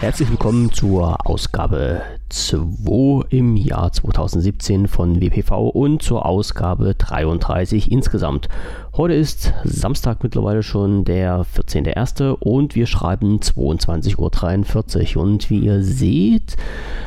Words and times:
Herzlich 0.00 0.30
willkommen 0.30 0.72
zur 0.72 1.26
Ausgabe 1.26 2.00
2 2.30 3.26
im 3.30 3.56
Jahr 3.56 3.92
2017 3.92 4.86
von 4.86 5.20
WPV 5.20 5.68
und 5.68 6.00
zur 6.02 6.24
Ausgabe 6.24 6.94
33 6.94 7.90
insgesamt. 7.90 8.48
Heute 8.96 9.14
ist 9.14 9.52
Samstag 9.64 10.22
mittlerweile 10.22 10.62
schon 10.62 11.04
der 11.04 11.44
14.01. 11.44 12.36
und 12.38 12.74
wir 12.74 12.86
schreiben 12.86 13.38
22.43 13.38 15.16
Uhr. 15.16 15.22
Und 15.22 15.50
wie 15.50 15.58
ihr 15.58 15.82
seht, 15.82 16.56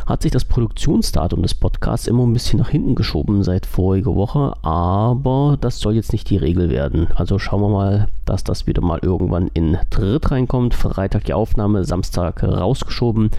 hat 0.05 0.23
sich 0.23 0.31
das 0.31 0.45
Produktionsdatum 0.45 1.41
des 1.41 1.55
Podcasts 1.55 2.07
immer 2.07 2.23
ein 2.23 2.33
bisschen 2.33 2.59
nach 2.59 2.69
hinten 2.69 2.95
geschoben 2.95 3.43
seit 3.43 3.65
voriger 3.65 4.15
Woche, 4.15 4.53
aber 4.61 5.57
das 5.59 5.79
soll 5.79 5.95
jetzt 5.95 6.11
nicht 6.11 6.29
die 6.29 6.37
Regel 6.37 6.69
werden. 6.69 7.07
Also 7.15 7.39
schauen 7.39 7.61
wir 7.61 7.69
mal, 7.69 8.07
dass 8.25 8.43
das 8.43 8.67
wieder 8.67 8.81
mal 8.81 8.99
irgendwann 9.01 9.49
in 9.53 9.77
Dritt 9.89 10.31
reinkommt. 10.31 10.73
Freitag 10.73 11.25
die 11.25 11.33
Aufnahme, 11.33 11.85
Samstag 11.85 12.43
rausgeschoben. 12.43 13.31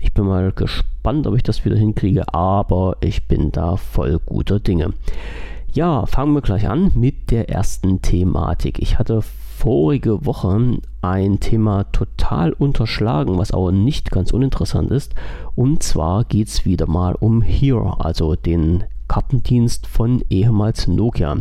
Ich 0.00 0.14
bin 0.14 0.26
mal 0.26 0.52
gespannt, 0.52 1.26
ob 1.26 1.36
ich 1.36 1.42
das 1.42 1.64
wieder 1.64 1.76
hinkriege, 1.76 2.32
aber 2.32 2.96
ich 3.00 3.26
bin 3.26 3.50
da 3.50 3.76
voll 3.76 4.18
guter 4.24 4.60
Dinge. 4.60 4.94
Ja, 5.72 6.06
fangen 6.06 6.34
wir 6.34 6.40
gleich 6.40 6.68
an 6.68 6.92
mit 6.94 7.30
der 7.30 7.50
ersten 7.50 8.00
Thematik. 8.00 8.78
Ich 8.80 8.98
hatte 8.98 9.22
vorige 9.22 10.24
Woche 10.24 10.78
ein 11.02 11.40
Thema 11.40 11.84
total 11.84 12.52
unterschlagen, 12.52 13.38
was 13.38 13.50
aber 13.50 13.72
nicht 13.72 14.10
ganz 14.10 14.32
uninteressant 14.32 14.90
ist. 14.92 15.14
Und 15.56 15.82
zwar 15.82 16.24
geht 16.24 16.48
es 16.48 16.64
wieder 16.64 16.88
mal 16.88 17.16
um 17.16 17.42
Here, 17.42 17.96
also 17.98 18.36
den 18.36 18.84
Kartendienst 19.08 19.86
von 19.86 20.22
ehemals 20.30 20.86
Nokia 20.86 21.38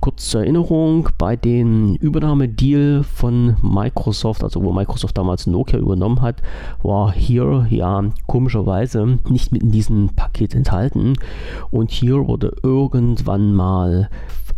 kurz 0.00 0.30
zur 0.30 0.42
Erinnerung, 0.42 1.08
bei 1.18 1.36
dem 1.36 1.96
Übernahmedeal 1.96 3.02
von 3.02 3.56
Microsoft, 3.62 4.44
also 4.44 4.62
wo 4.62 4.72
Microsoft 4.72 5.16
damals 5.18 5.46
Nokia 5.46 5.78
übernommen 5.78 6.22
hat, 6.22 6.42
war 6.82 7.12
hier 7.12 7.66
ja 7.70 8.04
komischerweise 8.26 9.18
nicht 9.28 9.52
mit 9.52 9.62
in 9.62 9.72
diesem 9.72 10.10
Paket 10.10 10.54
enthalten. 10.54 11.14
Und 11.70 11.90
hier 11.90 12.26
wurde 12.26 12.54
irgendwann 12.62 13.54
mal 13.54 14.08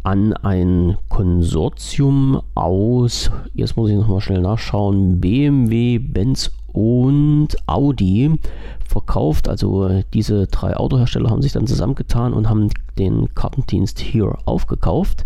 an 0.03 0.33
ein 0.33 0.97
Konsortium 1.09 2.41
aus, 2.55 3.31
jetzt 3.55 3.77
muss 3.77 3.91
ich 3.91 3.97
nochmal 3.97 4.21
schnell 4.21 4.41
nachschauen, 4.41 5.21
BMW, 5.21 5.99
Benz 5.99 6.51
und 6.79 7.49
Audi 7.67 8.39
verkauft. 8.87 9.49
Also 9.49 10.03
diese 10.15 10.47
drei 10.47 10.77
Autohersteller 10.77 11.31
haben 11.31 11.43
sich 11.43 11.53
dann 11.53 11.67
zusammengetan 11.67 12.33
und 12.33 12.49
haben 12.49 12.71
den 12.99 13.35
Kartendienst 13.35 13.99
hier 13.99 14.39
aufgekauft. 14.45 15.25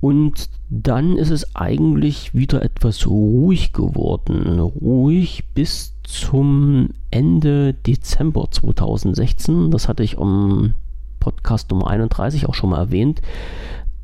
Und 0.00 0.50
dann 0.68 1.16
ist 1.16 1.30
es 1.30 1.54
eigentlich 1.54 2.34
wieder 2.34 2.62
etwas 2.62 3.06
ruhig 3.06 3.72
geworden. 3.72 4.58
Ruhig 4.58 5.44
bis 5.54 5.94
zum 6.02 6.90
Ende 7.12 7.74
Dezember 7.74 8.50
2016. 8.50 9.70
Das 9.70 9.86
hatte 9.86 10.02
ich 10.02 10.18
am 10.18 10.74
Podcast 11.20 11.70
Nummer 11.70 11.86
31 11.86 12.48
auch 12.48 12.54
schon 12.54 12.70
mal 12.70 12.78
erwähnt. 12.78 13.22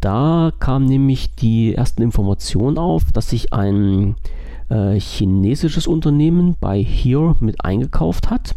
Da 0.01 0.53
kam 0.61 0.85
nämlich 0.85 1.35
die 1.35 1.75
ersten 1.75 2.03
Informationen 2.03 2.79
auf, 2.79 3.11
dass 3.13 3.31
sich 3.31 3.53
ein 3.53 4.15
äh, 4.75 4.99
chinesisches 4.99 5.87
Unternehmen 5.87 6.57
bei 6.61 6.83
Here 6.83 7.37
mit 7.41 7.65
eingekauft 7.65 8.31
hat. 8.31 8.57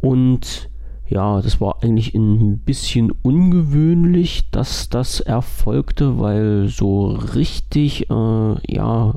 Und 0.00 0.70
ja, 1.06 1.42
das 1.42 1.60
war 1.60 1.82
eigentlich 1.82 2.14
ein 2.14 2.58
bisschen 2.58 3.12
ungewöhnlich, 3.22 4.50
dass 4.50 4.88
das 4.88 5.20
erfolgte, 5.20 6.18
weil 6.18 6.68
so 6.68 7.08
richtig, 7.08 8.08
äh, 8.10 8.74
ja, 8.74 9.14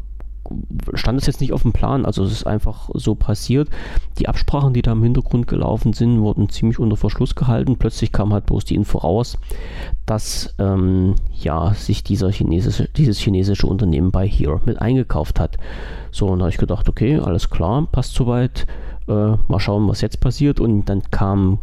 stand 0.94 1.20
es 1.20 1.28
jetzt 1.28 1.42
nicht 1.42 1.54
auf 1.54 1.64
dem 1.64 1.74
Plan, 1.74 2.06
also 2.06 2.24
es 2.24 2.32
ist 2.32 2.48
einfach 2.48 2.90
so 2.94 3.16
passiert. 3.16 3.70
Die 4.20 4.28
Absprachen, 4.28 4.74
die 4.74 4.82
da 4.82 4.92
im 4.92 5.04
Hintergrund 5.04 5.48
gelaufen 5.48 5.94
sind, 5.94 6.22
wurden 6.22 6.50
ziemlich 6.50 6.80
unter 6.80 6.98
Verschluss 6.98 7.36
gehalten. 7.36 7.78
Plötzlich 7.78 8.12
kam 8.12 8.34
halt 8.34 8.46
bloß 8.46 8.66
die 8.66 8.76
Info 8.76 9.00
raus, 9.00 9.38
dass 10.06 10.54
ähm, 10.60 11.16
ja, 11.34 11.74
sich 11.74 12.04
dieser 12.04 12.32
chinesische, 12.32 12.90
dieses 12.96 13.20
chinesische 13.20 13.68
Unternehmen 13.68 14.12
bei 14.12 14.28
Here 14.28 14.62
mit 14.66 14.82
eingekauft 14.82 15.40
hat. 15.40 15.58
So, 16.12 16.28
und 16.28 16.40
da 16.40 16.44
habe 16.44 16.52
ich 16.52 16.58
gedacht, 16.58 16.88
okay, 16.88 17.20
alles 17.20 17.50
klar, 17.50 17.88
passt 17.92 18.14
soweit. 18.14 18.66
Äh, 19.08 19.38
mal 19.48 19.60
schauen, 19.60 19.88
was 19.88 20.02
jetzt 20.02 20.20
passiert. 20.20 20.60
Und 20.60 20.86
dann 20.86 21.04
kam 21.12 21.60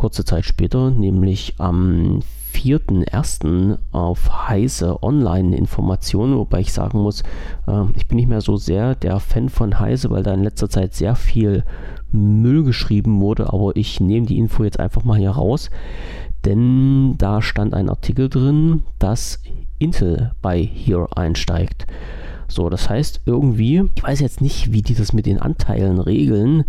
kurze 0.00 0.24
Zeit 0.24 0.46
später, 0.46 0.90
nämlich 0.90 1.56
am 1.58 2.20
4.1. 2.54 3.76
auf 3.92 4.48
Heise 4.48 5.02
Online-Informationen, 5.02 6.38
wobei 6.38 6.60
ich 6.60 6.72
sagen 6.72 7.02
muss, 7.02 7.20
äh, 7.66 7.82
ich 7.94 8.08
bin 8.08 8.16
nicht 8.16 8.30
mehr 8.30 8.40
so 8.40 8.56
sehr 8.56 8.94
der 8.94 9.20
Fan 9.20 9.50
von 9.50 9.78
Heise, 9.78 10.08
weil 10.08 10.22
da 10.22 10.32
in 10.32 10.42
letzter 10.42 10.70
Zeit 10.70 10.94
sehr 10.94 11.16
viel 11.16 11.64
Müll 12.12 12.64
geschrieben 12.64 13.20
wurde, 13.20 13.52
aber 13.52 13.76
ich 13.76 14.00
nehme 14.00 14.26
die 14.26 14.38
Info 14.38 14.64
jetzt 14.64 14.80
einfach 14.80 15.04
mal 15.04 15.18
hier 15.18 15.32
raus, 15.32 15.68
denn 16.46 17.16
da 17.18 17.42
stand 17.42 17.74
ein 17.74 17.90
Artikel 17.90 18.30
drin, 18.30 18.84
dass 18.98 19.42
Intel 19.78 20.32
bei 20.40 20.62
Here 20.62 21.08
einsteigt. 21.14 21.86
So, 22.48 22.70
das 22.70 22.88
heißt 22.88 23.20
irgendwie, 23.26 23.84
ich 23.94 24.02
weiß 24.02 24.20
jetzt 24.20 24.40
nicht, 24.40 24.72
wie 24.72 24.80
die 24.80 24.94
das 24.94 25.12
mit 25.12 25.26
den 25.26 25.38
Anteilen 25.38 26.00
regeln, 26.00 26.64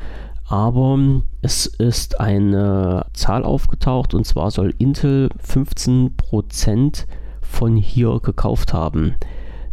aber 0.52 1.22
es 1.42 1.66
ist 1.66 2.20
eine 2.20 3.06
Zahl 3.14 3.46
aufgetaucht 3.46 4.14
und 4.14 4.26
zwar 4.26 4.52
soll 4.52 4.74
Intel 4.80 5.30
15% 5.48 7.06
von 7.40 7.78
hier 7.78 8.20
gekauft 8.22 8.74
haben. 8.74 9.16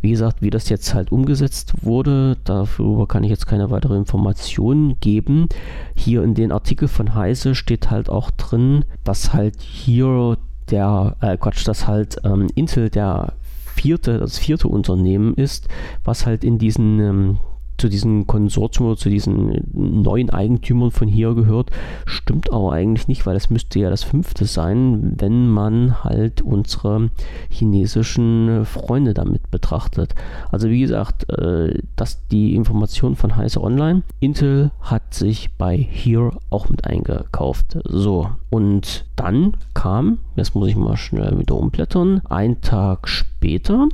Wie 0.01 0.11
gesagt, 0.11 0.41
wie 0.41 0.51
das 0.51 0.69
jetzt 0.69 0.95
halt 0.95 1.11
umgesetzt 1.11 1.83
wurde, 1.83 2.37
darüber 2.45 3.09
kann 3.09 3.25
ich 3.25 3.31
jetzt 3.31 3.49
keine 3.49 3.71
weitere 3.71 3.97
Informationen 3.97 5.01
geben. 5.01 5.49
Hier 5.97 6.23
in 6.23 6.35
den 6.35 6.53
Artikel 6.53 6.87
von 6.87 7.17
Heise 7.17 7.57
steht 7.57 7.91
halt 7.91 8.09
auch 8.09 8.31
drin, 8.31 8.85
dass 9.03 9.33
halt 9.33 9.61
hier 9.61 10.39
der, 10.71 11.17
äh 11.21 11.37
Quatsch, 11.39 11.67
dass 11.67 11.89
halt 11.89 12.19
ähm, 12.23 12.47
Intel 12.55 12.89
der 12.89 13.33
vierte, 13.75 14.19
das 14.19 14.39
vierte 14.39 14.69
Unternehmen 14.69 15.35
ist, 15.35 15.67
was 16.05 16.25
halt 16.25 16.45
in 16.45 16.59
diesen 16.59 17.01
ähm, 17.01 17.39
zu 17.79 17.89
diesem 17.89 18.27
Konsortium 18.27 18.89
oder 18.89 18.97
zu 18.97 19.09
diesen 19.09 19.63
neuen 19.73 20.31
Eigentümern 20.31 20.91
von 20.91 21.09
hier 21.09 21.35
gehört. 21.35 21.71
Stimmt 22.05 22.53
aber 22.53 22.73
eigentlich 22.73 23.09
nicht, 23.09 23.25
weil 23.25 23.37
es 23.37 23.51
müsste 23.51 23.79
ja 23.79 23.89
das 23.89 24.03
fünfte 24.03 24.45
sein, 24.45 25.15
wenn 25.19 25.49
man 25.49 26.05
halt 26.05 26.43
unsere 26.43 27.11
chinesischen 27.49 28.65
Freunde 28.65 29.15
damit 29.15 29.51
betrachtet. 29.51 30.15
Also 30.51 30.69
wie 30.69 30.81
gesagt, 30.81 31.31
äh, 31.31 31.81
dass 31.97 32.27
die 32.29 32.55
Information 32.55 33.17
von 33.17 33.37
Heise 33.37 33.63
Online. 33.63 34.03
Intel 34.21 34.73
hat 34.81 35.15
sich 35.15 35.51
bei 35.57 35.77
Here 35.77 36.33
auch 36.51 36.69
mit 36.69 36.85
eingekauft. 36.85 37.79
So, 37.85 38.31
und 38.51 39.07
dann 39.17 39.53
kam, 39.75 40.19
jetzt 40.37 40.55
muss 40.55 40.69
ich 40.69 40.77
mal 40.77 40.97
schnell 40.97 41.39
wieder 41.39 41.55
umblättern, 41.55 42.23
ein 42.29 42.61
Tag 42.61 43.09
später 43.09 43.89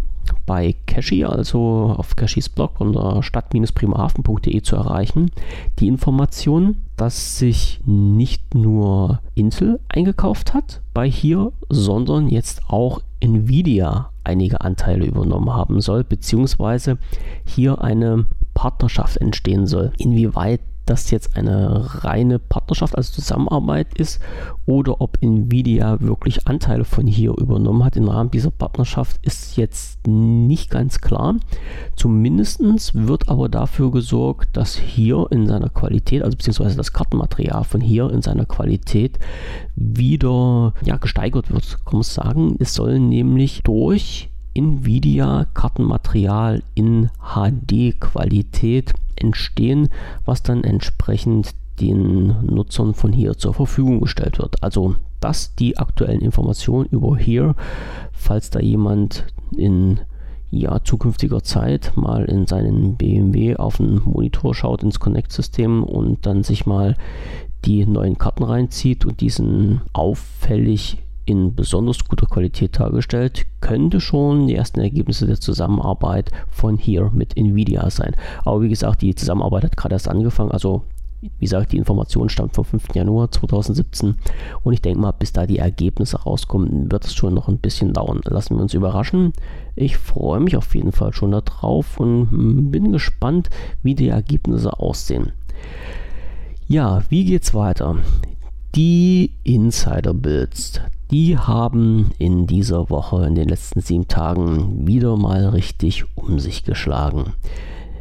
bei 0.46 0.74
Cashy, 0.86 1.24
also 1.24 1.94
auf 1.96 2.16
Cashys 2.16 2.48
Blog 2.48 2.80
unter 2.80 3.22
stadt-primahafen.de 3.22 4.62
zu 4.62 4.76
erreichen, 4.76 5.30
die 5.78 5.88
Information, 5.88 6.76
dass 6.96 7.38
sich 7.38 7.80
nicht 7.84 8.54
nur 8.54 9.20
Intel 9.34 9.80
eingekauft 9.88 10.54
hat 10.54 10.80
bei 10.92 11.08
hier, 11.08 11.52
sondern 11.68 12.28
jetzt 12.28 12.62
auch 12.68 13.00
Nvidia 13.20 14.10
einige 14.22 14.60
Anteile 14.60 15.06
übernommen 15.06 15.52
haben 15.52 15.80
soll, 15.80 16.04
beziehungsweise 16.04 16.98
hier 17.44 17.82
eine 17.82 18.26
Partnerschaft 18.64 19.18
entstehen 19.18 19.66
soll. 19.66 19.92
Inwieweit 19.98 20.60
das 20.86 21.10
jetzt 21.10 21.36
eine 21.36 22.02
reine 22.02 22.38
Partnerschaft, 22.38 22.96
also 22.96 23.12
Zusammenarbeit 23.12 23.92
ist, 23.98 24.22
oder 24.64 25.02
ob 25.02 25.18
Nvidia 25.20 26.00
wirklich 26.00 26.46
Anteile 26.46 26.84
von 26.86 27.06
hier 27.06 27.36
übernommen 27.36 27.84
hat 27.84 27.98
im 27.98 28.08
Rahmen 28.08 28.30
dieser 28.30 28.50
Partnerschaft, 28.50 29.18
ist 29.20 29.58
jetzt 29.58 30.06
nicht 30.06 30.70
ganz 30.70 31.02
klar. 31.02 31.36
Zumindest 31.94 32.62
wird 32.94 33.28
aber 33.28 33.50
dafür 33.50 33.90
gesorgt, 33.90 34.56
dass 34.56 34.76
hier 34.76 35.26
in 35.30 35.46
seiner 35.46 35.68
Qualität, 35.68 36.22
also 36.22 36.38
beziehungsweise 36.38 36.78
das 36.78 36.94
Kartenmaterial 36.94 37.64
von 37.64 37.82
hier 37.82 38.10
in 38.10 38.22
seiner 38.22 38.46
Qualität 38.46 39.18
wieder 39.76 40.72
ja, 40.82 40.96
gesteigert 40.96 41.52
wird. 41.52 41.84
Kann 41.84 41.96
man 41.96 42.02
sagen, 42.02 42.56
es 42.60 42.72
soll 42.72 42.98
nämlich 42.98 43.62
durch 43.62 44.30
Nvidia-Kartenmaterial 44.54 46.62
in 46.74 47.10
HD-Qualität 47.18 48.92
entstehen, 49.16 49.88
was 50.24 50.42
dann 50.42 50.64
entsprechend 50.64 51.54
den 51.80 52.46
Nutzern 52.46 52.94
von 52.94 53.12
hier 53.12 53.36
zur 53.36 53.54
Verfügung 53.54 54.00
gestellt 54.00 54.38
wird. 54.38 54.62
Also 54.62 54.96
das 55.20 55.54
die 55.56 55.78
aktuellen 55.78 56.20
Informationen 56.20 56.88
über 56.90 57.16
hier, 57.16 57.54
falls 58.12 58.50
da 58.50 58.60
jemand 58.60 59.26
in 59.56 60.00
ja, 60.50 60.84
zukünftiger 60.84 61.42
Zeit 61.42 61.92
mal 61.96 62.26
in 62.26 62.46
seinen 62.46 62.96
BMW 62.96 63.56
auf 63.56 63.78
den 63.78 64.02
Monitor 64.04 64.54
schaut, 64.54 64.82
ins 64.82 65.00
Connect-System 65.00 65.82
und 65.82 66.26
dann 66.26 66.44
sich 66.44 66.66
mal 66.66 66.96
die 67.64 67.86
neuen 67.86 68.18
Karten 68.18 68.44
reinzieht 68.44 69.04
und 69.04 69.20
diesen 69.20 69.80
auffällig 69.92 70.98
in 71.26 71.54
besonders 71.54 72.04
guter 72.04 72.26
Qualität 72.26 72.78
dargestellt, 72.78 73.46
könnte 73.60 74.00
schon 74.00 74.46
die 74.46 74.54
ersten 74.54 74.80
Ergebnisse 74.80 75.26
der 75.26 75.40
Zusammenarbeit 75.40 76.30
von 76.50 76.76
hier 76.76 77.10
mit 77.14 77.36
Nvidia 77.36 77.88
sein. 77.90 78.14
Aber 78.44 78.62
wie 78.62 78.68
gesagt, 78.68 79.02
die 79.02 79.14
Zusammenarbeit 79.14 79.64
hat 79.64 79.76
gerade 79.76 79.94
erst 79.94 80.08
angefangen, 80.08 80.50
also 80.50 80.82
wie 81.38 81.46
gesagt, 81.46 81.72
die 81.72 81.78
Information 81.78 82.28
stammt 82.28 82.54
vom 82.54 82.64
5. 82.64 82.94
Januar 82.94 83.30
2017 83.30 84.16
und 84.62 84.72
ich 84.72 84.82
denke 84.82 85.00
mal, 85.00 85.12
bis 85.12 85.32
da 85.32 85.46
die 85.46 85.58
Ergebnisse 85.58 86.20
rauskommen, 86.22 86.90
wird 86.92 87.04
es 87.06 87.14
schon 87.14 87.34
noch 87.34 87.48
ein 87.48 87.58
bisschen 87.58 87.92
dauern. 87.92 88.20
Lassen 88.24 88.56
wir 88.56 88.62
uns 88.62 88.74
überraschen. 88.74 89.32
Ich 89.74 89.96
freue 89.96 90.40
mich 90.40 90.56
auf 90.56 90.74
jeden 90.74 90.92
Fall 90.92 91.12
schon 91.14 91.30
darauf 91.30 91.98
und 91.98 92.70
bin 92.70 92.92
gespannt, 92.92 93.48
wie 93.82 93.94
die 93.94 94.08
Ergebnisse 94.08 94.78
aussehen. 94.78 95.32
Ja, 96.68 97.02
wie 97.08 97.24
geht's 97.24 97.54
weiter? 97.54 97.96
Die 98.74 99.32
Insider-Builds, 99.44 100.80
die 101.14 101.38
haben 101.38 102.10
in 102.18 102.48
dieser 102.48 102.90
Woche, 102.90 103.24
in 103.24 103.36
den 103.36 103.48
letzten 103.48 103.80
sieben 103.80 104.08
Tagen, 104.08 104.88
wieder 104.88 105.16
mal 105.16 105.46
richtig 105.46 106.06
um 106.16 106.40
sich 106.40 106.64
geschlagen. 106.64 107.34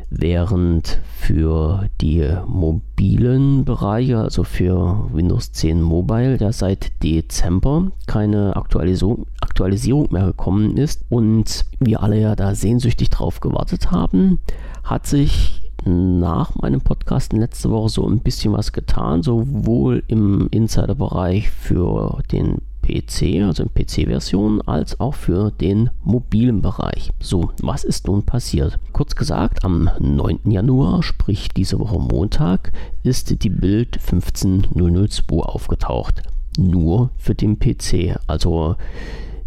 Während 0.09 0.99
für 1.19 1.89
die 2.01 2.27
mobilen 2.47 3.65
Bereiche, 3.65 4.17
also 4.17 4.43
für 4.43 5.09
Windows 5.13 5.51
10 5.51 5.79
Mobile, 5.79 6.39
ja 6.39 6.51
seit 6.51 7.03
Dezember 7.03 7.91
keine 8.07 8.55
Aktualisierung, 8.55 9.27
Aktualisierung 9.41 10.07
mehr 10.09 10.25
gekommen 10.25 10.75
ist 10.77 11.05
und 11.09 11.65
wir 11.79 12.01
alle 12.01 12.19
ja 12.19 12.35
da 12.35 12.55
sehnsüchtig 12.55 13.11
drauf 13.11 13.41
gewartet 13.41 13.91
haben, 13.91 14.39
hat 14.83 15.05
sich 15.05 15.71
nach 15.85 16.55
meinem 16.55 16.81
Podcast 16.81 17.31
letzte 17.31 17.69
Woche 17.69 17.89
so 17.89 18.07
ein 18.09 18.21
bisschen 18.21 18.53
was 18.53 18.71
getan, 18.71 19.21
sowohl 19.21 20.01
im 20.07 20.47
Insider-Bereich 20.49 21.51
für 21.51 22.23
den 22.31 22.57
PC, 22.83 23.43
also 23.43 23.63
in 23.63 23.73
PC-Version, 23.73 24.61
als 24.61 24.99
auch 24.99 25.15
für 25.15 25.51
den 25.51 25.89
mobilen 26.03 26.61
Bereich. 26.61 27.11
So, 27.19 27.51
was 27.61 27.83
ist 27.83 28.07
nun 28.07 28.23
passiert? 28.23 28.77
Kurz 28.91 29.15
gesagt, 29.15 29.65
am 29.65 29.89
9. 29.99 30.51
Januar, 30.51 31.01
sprich 31.01 31.49
diese 31.49 31.79
Woche 31.79 31.97
Montag, 31.99 32.71
ist 33.01 33.43
die 33.43 33.49
Bild 33.49 33.97
15002 33.99 35.37
aufgetaucht. 35.37 36.21
Nur 36.59 37.09
für 37.17 37.33
den 37.33 37.57
PC. 37.57 38.19
Also 38.27 38.75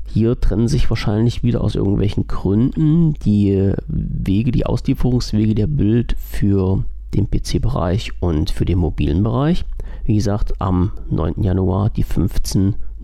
hier 0.09 0.41
trennen 0.41 0.67
sich 0.67 0.89
wahrscheinlich 0.89 1.43
wieder 1.43 1.61
aus 1.61 1.75
irgendwelchen 1.75 2.27
Gründen 2.27 3.15
die 3.25 3.73
Wege, 3.87 4.51
die 4.51 4.67
Auslieferungswege 4.67 5.55
der 5.55 5.67
Bild 5.67 6.17
für 6.19 6.85
den 7.15 7.31
PC-Bereich 7.31 8.13
und 8.21 8.51
für 8.51 8.65
den 8.65 8.79
mobilen 8.79 9.23
Bereich. 9.23 9.65
Wie 10.05 10.15
gesagt, 10.15 10.61
am 10.61 10.93
9. 11.11 11.43
Januar 11.43 11.91
die 11.91 12.03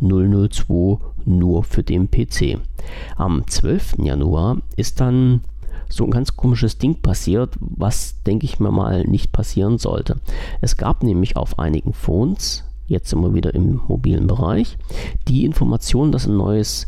15002 0.03 0.99
nur 1.25 1.65
für 1.65 1.83
den 1.83 2.11
PC. 2.11 2.59
Am 3.17 3.47
12. 3.47 3.99
Januar 3.99 4.59
ist 4.77 5.01
dann 5.01 5.43
so 5.89 6.05
ein 6.05 6.11
ganz 6.11 6.37
komisches 6.37 6.79
Ding 6.79 7.01
passiert, 7.01 7.55
was 7.61 8.23
denke 8.23 8.47
ich 8.47 8.59
mir 8.59 8.71
mal 8.71 9.05
nicht 9.05 9.33
passieren 9.33 9.79
sollte. 9.79 10.21
Es 10.61 10.77
gab 10.77 11.03
nämlich 11.03 11.37
auf 11.37 11.59
einigen 11.59 11.93
Phones, 11.93 12.65
jetzt 12.87 13.11
sind 13.11 13.21
wir 13.21 13.35
wieder 13.35 13.55
im 13.55 13.81
mobilen 13.87 14.27
Bereich, 14.27 14.79
die 15.29 15.45
Information, 15.45 16.11
dass 16.11 16.27
ein 16.27 16.37
neues 16.37 16.87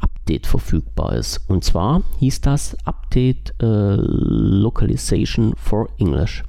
Update 0.00 0.46
verfügbar 0.46 1.14
ist. 1.14 1.40
Und 1.48 1.64
zwar 1.64 2.02
hieß 2.18 2.42
das 2.42 2.76
Update 2.84 3.54
äh, 3.60 3.96
Localization 3.96 5.54
for 5.56 5.88
English. 5.98 6.44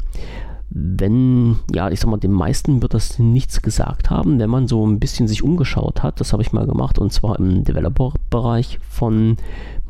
Wenn, 0.76 1.58
ja, 1.74 1.92
ich 1.92 2.00
sag 2.00 2.10
mal, 2.10 2.18
den 2.18 2.32
meisten 2.32 2.82
wird 2.82 2.96
das 2.96 3.20
nichts 3.20 3.62
gesagt 3.62 4.10
haben, 4.10 4.40
wenn 4.40 4.50
man 4.50 4.68
so 4.68 4.86
ein 4.88 5.00
bisschen 5.00 5.28
sich 5.28 5.44
umgeschaut 5.44 6.02
hat, 6.02 6.20
das 6.20 6.34
habe 6.34 6.42
ich 6.42 6.52
mal 6.52 6.66
gemacht 6.66 6.98
und 6.98 7.14
zwar 7.14 7.38
im 7.38 7.64
Developer-Bereich 7.64 8.80
von 8.90 9.38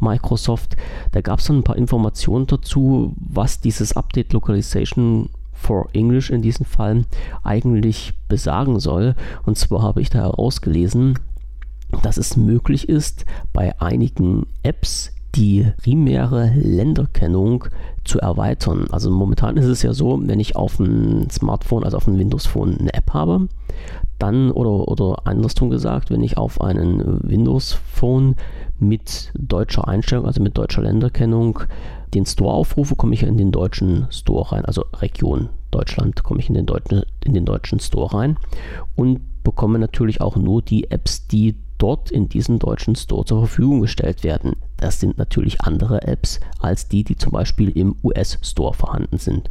Microsoft, 0.01 0.75
da 1.13 1.21
gab 1.21 1.39
es 1.39 1.45
dann 1.45 1.59
ein 1.59 1.63
paar 1.63 1.77
Informationen 1.77 2.47
dazu, 2.47 3.13
was 3.17 3.61
dieses 3.61 3.95
Update 3.95 4.33
Localization 4.33 5.29
for 5.53 5.87
English 5.93 6.29
in 6.29 6.41
diesem 6.41 6.65
Fall 6.65 7.05
eigentlich 7.43 8.13
besagen 8.27 8.79
soll. 8.79 9.15
Und 9.45 9.57
zwar 9.57 9.81
habe 9.81 10.01
ich 10.01 10.09
da 10.09 10.19
herausgelesen, 10.19 11.17
dass 12.01 12.17
es 12.17 12.35
möglich 12.35 12.89
ist, 12.89 13.25
bei 13.53 13.79
einigen 13.79 14.47
Apps 14.63 15.13
die 15.35 15.67
primäre 15.81 16.51
Länderkennung 16.55 17.65
zu 18.03 18.19
erweitern. 18.19 18.87
Also 18.91 19.09
momentan 19.09 19.57
ist 19.57 19.65
es 19.65 19.81
ja 19.81 19.93
so, 19.93 20.19
wenn 20.23 20.39
ich 20.39 20.55
auf 20.55 20.79
ein 20.79 21.29
Smartphone, 21.29 21.83
also 21.83 21.97
auf 21.97 22.07
ein 22.07 22.19
Windows 22.19 22.45
Phone 22.45 22.77
eine 22.79 22.93
App 22.93 23.13
habe, 23.13 23.47
dann 24.19 24.51
oder, 24.51 24.87
oder 24.87 25.25
andersrum 25.25 25.69
gesagt, 25.69 26.11
wenn 26.11 26.23
ich 26.23 26.37
auf 26.37 26.61
einen 26.61 27.27
Windows 27.27 27.73
Phone 27.73 28.35
mit 28.79 29.31
deutscher 29.37 29.87
Einstellung, 29.87 30.25
also 30.25 30.41
mit 30.41 30.57
deutscher 30.57 30.81
Länderkennung, 30.81 31.59
den 32.13 32.25
Store 32.25 32.53
aufrufe, 32.53 32.95
komme 32.95 33.15
ich 33.15 33.23
in 33.23 33.37
den 33.37 33.51
deutschen 33.51 34.07
Store 34.11 34.51
rein, 34.51 34.65
also 34.65 34.85
Region 35.01 35.49
Deutschland 35.73 36.23
komme 36.23 36.39
ich 36.39 36.49
in 36.49 36.55
den, 36.55 36.67
deutschen, 36.67 37.03
in 37.23 37.33
den 37.33 37.45
deutschen 37.45 37.79
Store 37.79 38.13
rein 38.13 38.37
und 38.95 39.21
bekomme 39.43 39.79
natürlich 39.79 40.21
auch 40.21 40.35
nur 40.35 40.61
die 40.61 40.91
Apps, 40.91 41.27
die 41.27 41.55
dort 41.83 42.11
in 42.11 42.29
diesem 42.29 42.59
deutschen 42.59 42.95
Store 42.95 43.25
zur 43.25 43.39
Verfügung 43.39 43.81
gestellt 43.81 44.23
werden. 44.23 44.53
Das 44.77 45.01
sind 45.01 45.17
natürlich 45.17 45.59
andere 45.59 46.03
Apps 46.03 46.39
als 46.59 46.87
die, 46.87 47.03
die 47.03 47.17
zum 47.17 47.33
Beispiel 47.33 47.71
im 47.71 47.97
US-Store 48.03 48.73
vorhanden 48.73 49.17
sind. 49.17 49.49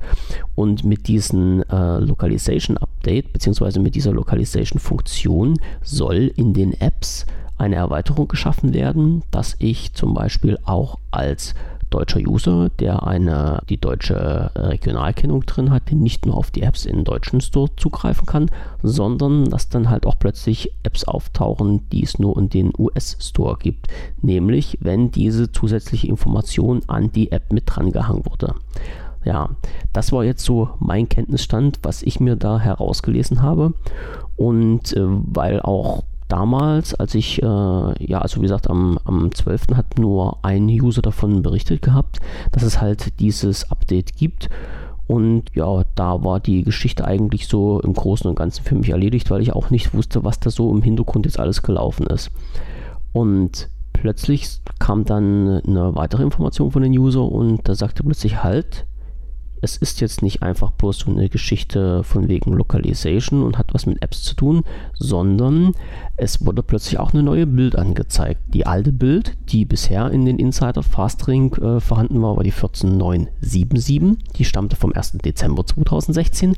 Und 0.54 0.82
mit 0.82 1.08
diesem 1.08 1.62
äh, 1.64 1.98
Localization 1.98 2.78
Update 2.78 3.34
bzw. 3.34 3.80
mit 3.80 3.94
dieser 3.94 4.12
Localization 4.12 4.80
Funktion 4.80 5.58
soll 5.82 6.32
in 6.34 6.54
den 6.54 6.72
Apps 6.80 7.26
eine 7.58 7.76
Erweiterung 7.76 8.28
geschaffen 8.28 8.72
werden, 8.72 9.24
dass 9.30 9.54
ich 9.58 9.92
zum 9.92 10.14
Beispiel 10.14 10.58
auch 10.64 10.98
als 11.10 11.52
deutscher 11.92 12.20
User, 12.20 12.70
der 12.80 13.06
eine, 13.06 13.62
die 13.68 13.76
deutsche 13.76 14.14
äh, 14.54 14.58
Regionalkennung 14.58 15.46
drin 15.46 15.70
hat, 15.70 15.92
nicht 15.92 16.26
nur 16.26 16.36
auf 16.36 16.50
die 16.50 16.62
Apps 16.62 16.86
im 16.86 17.04
deutschen 17.04 17.40
Store 17.40 17.70
zugreifen 17.76 18.26
kann, 18.26 18.50
sondern 18.82 19.50
dass 19.50 19.68
dann 19.68 19.90
halt 19.90 20.06
auch 20.06 20.18
plötzlich 20.18 20.72
Apps 20.82 21.04
auftauchen, 21.04 21.88
die 21.90 22.02
es 22.02 22.18
nur 22.18 22.36
in 22.38 22.48
den 22.48 22.72
US-Store 22.76 23.56
gibt. 23.58 23.88
Nämlich, 24.20 24.78
wenn 24.80 25.10
diese 25.10 25.52
zusätzliche 25.52 26.08
Information 26.08 26.82
an 26.86 27.12
die 27.12 27.30
App 27.30 27.52
mit 27.52 27.64
dran 27.66 27.92
gehangen 27.92 28.24
wurde. 28.26 28.54
Ja, 29.24 29.50
das 29.92 30.10
war 30.10 30.24
jetzt 30.24 30.44
so 30.44 30.70
mein 30.80 31.08
Kenntnisstand, 31.08 31.78
was 31.82 32.02
ich 32.02 32.18
mir 32.18 32.36
da 32.36 32.58
herausgelesen 32.58 33.42
habe. 33.42 33.74
Und 34.36 34.96
äh, 34.96 35.00
weil 35.04 35.60
auch 35.60 36.02
damals, 36.32 36.94
als 36.94 37.14
ich, 37.14 37.42
äh, 37.42 37.46
ja, 37.46 38.18
also 38.18 38.40
wie 38.40 38.44
gesagt, 38.44 38.70
am, 38.70 38.98
am 39.04 39.34
12. 39.34 39.74
hat 39.74 39.98
nur 39.98 40.38
ein 40.42 40.64
User 40.64 41.02
davon 41.02 41.42
berichtet 41.42 41.82
gehabt, 41.82 42.20
dass 42.52 42.62
es 42.62 42.80
halt 42.80 43.20
dieses 43.20 43.70
Update 43.70 44.16
gibt. 44.16 44.48
Und 45.06 45.54
ja, 45.54 45.82
da 45.94 46.24
war 46.24 46.40
die 46.40 46.62
Geschichte 46.62 47.04
eigentlich 47.04 47.48
so 47.48 47.80
im 47.80 47.92
Großen 47.92 48.26
und 48.30 48.36
Ganzen 48.36 48.64
für 48.64 48.74
mich 48.74 48.88
erledigt, 48.88 49.30
weil 49.30 49.42
ich 49.42 49.52
auch 49.52 49.68
nicht 49.68 49.92
wusste, 49.92 50.24
was 50.24 50.40
da 50.40 50.48
so 50.48 50.72
im 50.72 50.80
Hintergrund 50.80 51.26
jetzt 51.26 51.38
alles 51.38 51.62
gelaufen 51.62 52.06
ist. 52.06 52.30
Und 53.12 53.68
plötzlich 53.92 54.62
kam 54.78 55.04
dann 55.04 55.60
eine 55.66 55.94
weitere 55.94 56.22
Information 56.22 56.70
von 56.70 56.80
den 56.80 56.96
User 56.96 57.30
und 57.30 57.68
da 57.68 57.74
sagte 57.74 58.04
plötzlich 58.04 58.42
halt, 58.42 58.86
es 59.62 59.76
ist 59.76 60.00
jetzt 60.00 60.22
nicht 60.22 60.42
einfach 60.42 60.72
bloß 60.72 60.98
so 60.98 61.10
eine 61.10 61.28
Geschichte 61.28 62.02
von 62.02 62.26
wegen 62.28 62.52
Localization 62.52 63.44
und 63.44 63.58
hat 63.58 63.72
was 63.72 63.86
mit 63.86 64.02
Apps 64.02 64.24
zu 64.24 64.34
tun, 64.34 64.64
sondern 64.94 65.74
es 66.16 66.44
wurde 66.44 66.64
plötzlich 66.64 66.98
auch 66.98 67.14
eine 67.14 67.22
neue 67.22 67.46
Bild 67.46 67.76
angezeigt. 67.76 68.40
Die 68.52 68.66
alte 68.66 68.90
Bild, 68.92 69.36
die 69.50 69.64
bisher 69.64 70.10
in 70.10 70.24
den 70.24 70.40
Insider 70.40 70.82
Fastring 70.82 71.54
äh, 71.54 71.78
vorhanden 71.78 72.20
war, 72.20 72.36
war 72.36 72.42
die 72.42 72.50
14977. 72.50 74.18
Die 74.36 74.44
stammte 74.44 74.74
vom 74.74 74.92
1. 74.92 75.18
Dezember 75.18 75.64
2016 75.64 76.56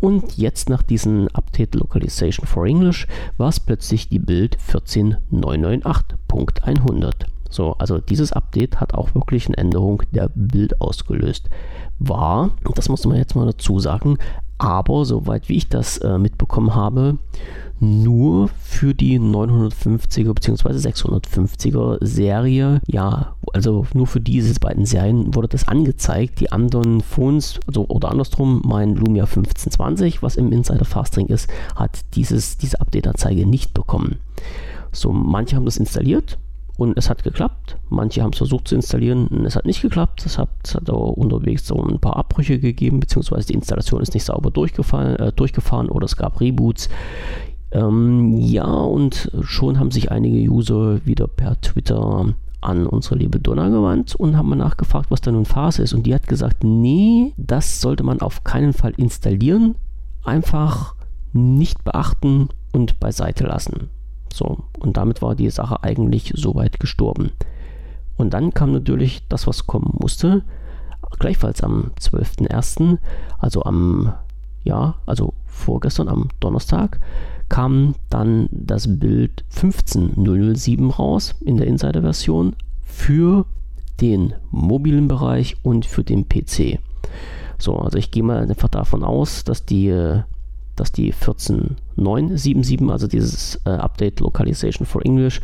und 0.00 0.36
jetzt 0.36 0.68
nach 0.68 0.82
diesem 0.82 1.28
Update 1.28 1.74
Localization 1.74 2.46
for 2.46 2.66
English 2.66 3.06
war 3.38 3.48
es 3.48 3.60
plötzlich 3.60 4.10
die 4.10 4.18
Bild 4.18 4.58
14998.100. 4.58 7.12
So, 7.52 7.74
also 7.78 7.98
dieses 7.98 8.32
Update 8.32 8.80
hat 8.80 8.94
auch 8.94 9.14
wirklich 9.14 9.46
eine 9.46 9.58
Änderung 9.58 10.02
der 10.10 10.30
Bild 10.34 10.80
ausgelöst 10.80 11.48
war, 11.98 12.50
das 12.74 12.88
muss 12.88 13.06
man 13.06 13.16
jetzt 13.16 13.36
mal 13.36 13.46
dazu 13.46 13.78
sagen, 13.78 14.18
aber 14.58 15.04
soweit 15.04 15.48
wie 15.48 15.56
ich 15.56 15.68
das 15.68 15.98
äh, 15.98 16.18
mitbekommen 16.18 16.74
habe, 16.74 17.18
nur 17.80 18.48
für 18.62 18.94
die 18.94 19.18
950er 19.18 20.32
bzw. 20.32 20.88
650er 20.88 21.98
Serie. 22.00 22.80
Ja, 22.86 23.34
also 23.52 23.86
nur 23.92 24.06
für 24.06 24.20
diese 24.20 24.58
beiden 24.60 24.86
Serien 24.86 25.34
wurde 25.34 25.48
das 25.48 25.66
angezeigt. 25.66 26.38
Die 26.38 26.52
anderen 26.52 27.00
Phones, 27.00 27.58
also 27.66 27.86
oder 27.88 28.12
andersrum, 28.12 28.62
mein 28.64 28.94
Lumia 28.94 29.24
1520, 29.24 30.22
was 30.22 30.36
im 30.36 30.52
Insider 30.52 30.84
Fastring 30.84 31.26
ist, 31.26 31.50
hat 31.74 31.98
dieses, 32.14 32.56
diese 32.56 32.80
Update-Anzeige 32.80 33.46
nicht 33.46 33.74
bekommen. 33.74 34.20
So, 34.92 35.10
manche 35.10 35.56
haben 35.56 35.64
das 35.64 35.76
installiert, 35.76 36.38
und 36.82 36.98
es 36.98 37.08
hat 37.08 37.22
geklappt. 37.22 37.78
Manche 37.90 38.22
haben 38.22 38.32
es 38.32 38.38
versucht 38.38 38.66
zu 38.66 38.74
installieren 38.74 39.28
und 39.28 39.46
es 39.46 39.54
hat 39.54 39.66
nicht 39.66 39.82
geklappt. 39.82 40.26
Es 40.26 40.36
hat, 40.36 40.48
es 40.64 40.74
hat 40.74 40.90
unterwegs 40.90 41.64
so 41.64 41.80
ein 41.80 42.00
paar 42.00 42.16
Abbrüche 42.16 42.58
gegeben, 42.58 42.98
beziehungsweise 42.98 43.46
die 43.46 43.54
Installation 43.54 44.02
ist 44.02 44.14
nicht 44.14 44.24
sauber 44.24 44.50
durchgefahren, 44.50 45.14
äh, 45.16 45.32
durchgefahren 45.32 45.88
oder 45.88 46.06
es 46.06 46.16
gab 46.16 46.40
Reboots. 46.40 46.88
Ähm, 47.70 48.36
ja, 48.36 48.66
und 48.66 49.30
schon 49.42 49.78
haben 49.78 49.92
sich 49.92 50.10
einige 50.10 50.50
User 50.50 51.06
wieder 51.06 51.28
per 51.28 51.60
Twitter 51.60 52.34
an 52.60 52.86
unsere 52.88 53.14
liebe 53.14 53.38
Donna 53.38 53.68
gewandt 53.68 54.16
und 54.16 54.36
haben 54.36 54.56
nachgefragt, 54.58 55.10
was 55.10 55.20
da 55.20 55.30
nun 55.30 55.44
Phase 55.44 55.84
ist. 55.84 55.92
Und 55.92 56.04
die 56.04 56.14
hat 56.14 56.26
gesagt, 56.26 56.64
nee, 56.64 57.32
das 57.36 57.80
sollte 57.80 58.02
man 58.02 58.20
auf 58.20 58.42
keinen 58.42 58.72
Fall 58.72 58.92
installieren. 58.96 59.76
Einfach 60.24 60.96
nicht 61.32 61.84
beachten 61.84 62.48
und 62.72 62.98
beiseite 62.98 63.44
lassen. 63.44 63.88
So, 64.32 64.58
und 64.78 64.96
damit 64.96 65.22
war 65.22 65.34
die 65.34 65.50
Sache 65.50 65.82
eigentlich 65.82 66.32
soweit 66.34 66.80
gestorben. 66.80 67.32
Und 68.16 68.34
dann 68.34 68.54
kam 68.54 68.72
natürlich 68.72 69.26
das, 69.28 69.46
was 69.46 69.66
kommen 69.66 69.96
musste. 70.00 70.42
Gleichfalls 71.18 71.62
am 71.62 71.92
12.01., 72.00 72.98
also 73.38 73.64
am, 73.64 74.12
ja, 74.64 74.94
also 75.06 75.34
vorgestern 75.46 76.08
am 76.08 76.28
Donnerstag, 76.40 77.00
kam 77.48 77.94
dann 78.08 78.48
das 78.50 78.98
Bild 78.98 79.44
15007 79.50 80.90
raus 80.90 81.34
in 81.40 81.58
der 81.58 81.66
Insider-Version 81.66 82.56
für 82.82 83.44
den 84.00 84.34
mobilen 84.50 85.08
Bereich 85.08 85.56
und 85.62 85.84
für 85.84 86.02
den 86.02 86.28
PC. 86.28 86.78
So, 87.58 87.76
also 87.76 87.98
ich 87.98 88.10
gehe 88.10 88.22
mal 88.22 88.38
einfach 88.38 88.68
davon 88.68 89.04
aus, 89.04 89.44
dass 89.44 89.64
die, 89.64 89.90
dass 90.76 90.92
die 90.92 91.12
14977, 91.12 92.88
also 92.90 93.06
dieses 93.06 93.60
äh, 93.64 93.70
Update 93.70 94.20
Localization 94.20 94.86
for 94.86 95.04
English, 95.04 95.40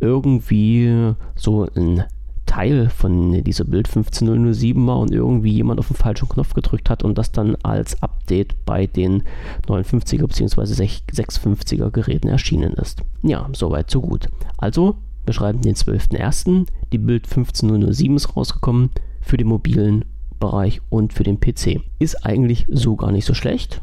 irgendwie 0.00 1.14
so 1.36 1.66
ein 1.76 2.04
Teil 2.46 2.90
von 2.90 3.42
dieser 3.44 3.64
Bild 3.64 3.88
15007 3.88 4.86
war 4.86 4.98
und 4.98 5.12
irgendwie 5.12 5.52
jemand 5.52 5.80
auf 5.80 5.88
den 5.88 5.96
falschen 5.96 6.28
Knopf 6.28 6.54
gedrückt 6.54 6.90
hat 6.90 7.02
und 7.02 7.16
das 7.16 7.32
dann 7.32 7.56
als 7.62 8.02
Update 8.02 8.66
bei 8.66 8.86
den 8.86 9.22
59er 9.66 10.26
bzw. 10.26 10.84
650er 11.10 11.90
Geräten 11.90 12.28
erschienen 12.28 12.74
ist. 12.74 13.02
Ja, 13.22 13.48
soweit 13.52 13.90
so 13.90 14.02
gut. 14.02 14.26
Also, 14.58 14.96
wir 15.24 15.32
schreiben 15.32 15.62
den 15.62 15.76
12.01. 15.76 16.66
Die 16.92 16.98
Bild 16.98 17.26
15007 17.26 18.16
ist 18.16 18.36
rausgekommen 18.36 18.90
für 19.20 19.36
den 19.36 19.46
mobilen 19.46 20.04
Bereich 20.40 20.82
und 20.90 21.12
für 21.12 21.22
den 21.22 21.40
PC. 21.40 21.80
Ist 22.00 22.26
eigentlich 22.26 22.66
so 22.68 22.96
gar 22.96 23.12
nicht 23.12 23.24
so 23.24 23.32
schlecht 23.32 23.80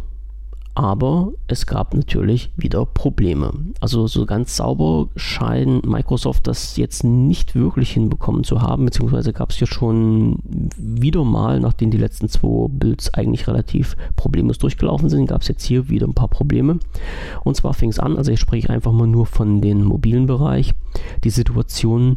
aber 0.79 1.33
es 1.47 1.65
gab 1.65 1.93
natürlich 1.93 2.53
wieder 2.55 2.85
Probleme. 2.85 3.51
Also 3.81 4.07
so 4.07 4.25
ganz 4.25 4.55
sauber 4.55 5.09
scheint 5.17 5.85
Microsoft 5.85 6.47
das 6.47 6.77
jetzt 6.77 7.03
nicht 7.03 7.53
wirklich 7.53 7.91
hinbekommen 7.91 8.45
zu 8.45 8.61
haben, 8.61 8.85
beziehungsweise 8.85 9.33
gab 9.33 9.49
es 9.49 9.59
ja 9.59 9.67
schon 9.67 10.39
wieder 10.77 11.25
mal, 11.25 11.59
nachdem 11.59 11.91
die 11.91 11.97
letzten 11.97 12.29
zwei 12.29 12.69
Builds 12.69 13.13
eigentlich 13.13 13.49
relativ 13.49 13.97
problemlos 14.15 14.57
durchgelaufen 14.57 15.09
sind, 15.09 15.25
gab 15.25 15.41
es 15.41 15.49
jetzt 15.49 15.65
hier 15.65 15.89
wieder 15.89 16.07
ein 16.07 16.13
paar 16.13 16.29
Probleme. 16.29 16.79
Und 17.43 17.57
zwar 17.57 17.73
fing 17.73 17.89
es 17.89 17.99
an, 17.99 18.15
also 18.15 18.31
ich 18.31 18.39
spreche 18.39 18.69
einfach 18.69 18.93
mal 18.93 19.05
nur 19.05 19.25
von 19.25 19.59
den 19.59 19.83
mobilen 19.83 20.27
Bereich, 20.27 20.73
die 21.25 21.29
Situation, 21.29 22.15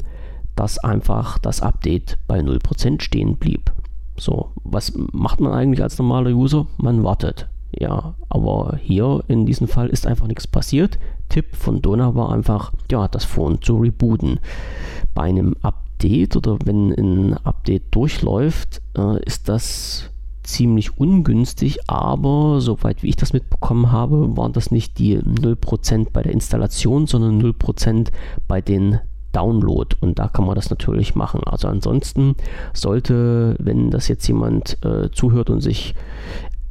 dass 0.55 0.79
einfach 0.79 1.39
das 1.39 1.63
Update 1.63 2.17
bei 2.29 2.39
0% 2.39 3.01
stehen 3.01 3.39
blieb. 3.39 3.73
So, 4.17 4.53
was 4.63 4.93
macht 4.95 5.41
man 5.41 5.53
eigentlich 5.53 5.83
als 5.83 5.99
normaler 5.99 6.31
User? 6.31 6.69
Man 6.77 7.03
wartet. 7.03 7.49
Ja, 7.79 8.15
aber 8.29 8.79
hier 8.81 9.25
in 9.29 9.47
diesem 9.47 9.67
Fall 9.67 9.89
ist 9.89 10.07
einfach 10.07 10.27
nichts 10.27 10.47
passiert. 10.47 10.99
Tipp 11.29 11.57
von 11.57 11.81
Donna 11.81 12.15
war 12.15 12.31
einfach, 12.33 12.73
ja, 12.91 13.09
das 13.09 13.25
Phone 13.25 13.63
zu 13.63 13.77
rebooten. 13.77 14.41
Bei 15.15 15.23
einem 15.23 15.57
Update 15.63 16.37
oder 16.37 16.59
wenn 16.65 16.93
ein 16.93 17.37
Update 17.45 17.95
durchläuft, 17.95 18.83
äh, 18.97 19.23
ist 19.25 19.49
das 19.49 20.11
ziemlich 20.43 20.99
ungünstig, 20.99 21.89
aber 21.89 22.61
soweit 22.61 23.03
wie 23.03 23.09
ich 23.09 23.17
das 23.17 23.33
mitbekommen 23.33 23.93
habe, 23.93 24.37
waren 24.37 24.53
das 24.53 24.71
nicht 24.71 24.99
die 24.99 25.19
0% 25.19 26.09
bei 26.13 26.23
der 26.23 26.33
Installation, 26.33 27.07
sondern 27.07 27.41
0% 27.41 28.09
bei 28.49 28.61
den 28.61 28.99
Download 29.33 29.97
und 30.01 30.19
da 30.19 30.29
kann 30.29 30.45
man 30.45 30.55
das 30.55 30.69
natürlich 30.69 31.15
machen. 31.15 31.41
Also 31.45 31.69
ansonsten 31.69 32.37
sollte, 32.75 33.57
wenn 33.59 33.91
das 33.91 34.09
jetzt 34.09 34.27
jemand 34.29 34.79
äh, 34.85 35.11
zuhört 35.11 35.49
und 35.49 35.61
sich 35.61 35.95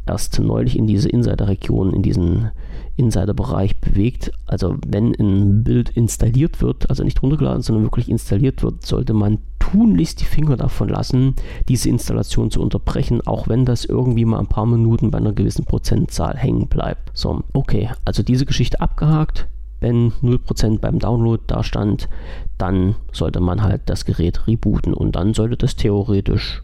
erst 0.05 0.39
neulich 0.39 0.77
in 0.77 0.87
diese 0.87 1.09
Insider-Region, 1.09 1.93
in 1.93 2.01
diesen 2.01 2.51
Insider-Bereich 2.97 3.79
bewegt. 3.79 4.31
Also 4.45 4.75
wenn 4.85 5.13
ein 5.19 5.63
Bild 5.63 5.89
installiert 5.89 6.61
wird, 6.61 6.89
also 6.89 7.03
nicht 7.03 7.21
runtergeladen, 7.21 7.61
sondern 7.61 7.85
wirklich 7.85 8.09
installiert 8.09 8.63
wird, 8.63 8.85
sollte 8.85 9.13
man 9.13 9.39
tunlichst 9.59 10.21
die 10.21 10.25
Finger 10.25 10.57
davon 10.57 10.89
lassen, 10.89 11.35
diese 11.69 11.89
Installation 11.89 12.51
zu 12.51 12.61
unterbrechen, 12.61 13.21
auch 13.25 13.47
wenn 13.47 13.65
das 13.65 13.85
irgendwie 13.85 14.25
mal 14.25 14.39
ein 14.39 14.47
paar 14.47 14.65
Minuten 14.65 15.11
bei 15.11 15.17
einer 15.17 15.33
gewissen 15.33 15.65
Prozentzahl 15.65 16.35
hängen 16.35 16.67
bleibt. 16.67 17.11
So, 17.13 17.43
okay, 17.53 17.89
also 18.05 18.23
diese 18.23 18.45
Geschichte 18.45 18.81
abgehakt. 18.81 19.47
Wenn 19.79 20.11
0% 20.21 20.79
beim 20.79 20.99
Download 20.99 21.41
da 21.47 21.63
stand, 21.63 22.07
dann 22.59 22.95
sollte 23.11 23.39
man 23.39 23.63
halt 23.63 23.81
das 23.87 24.05
Gerät 24.05 24.45
rebooten 24.45 24.93
und 24.93 25.15
dann 25.15 25.33
sollte 25.33 25.57
das 25.57 25.75
theoretisch 25.75 26.61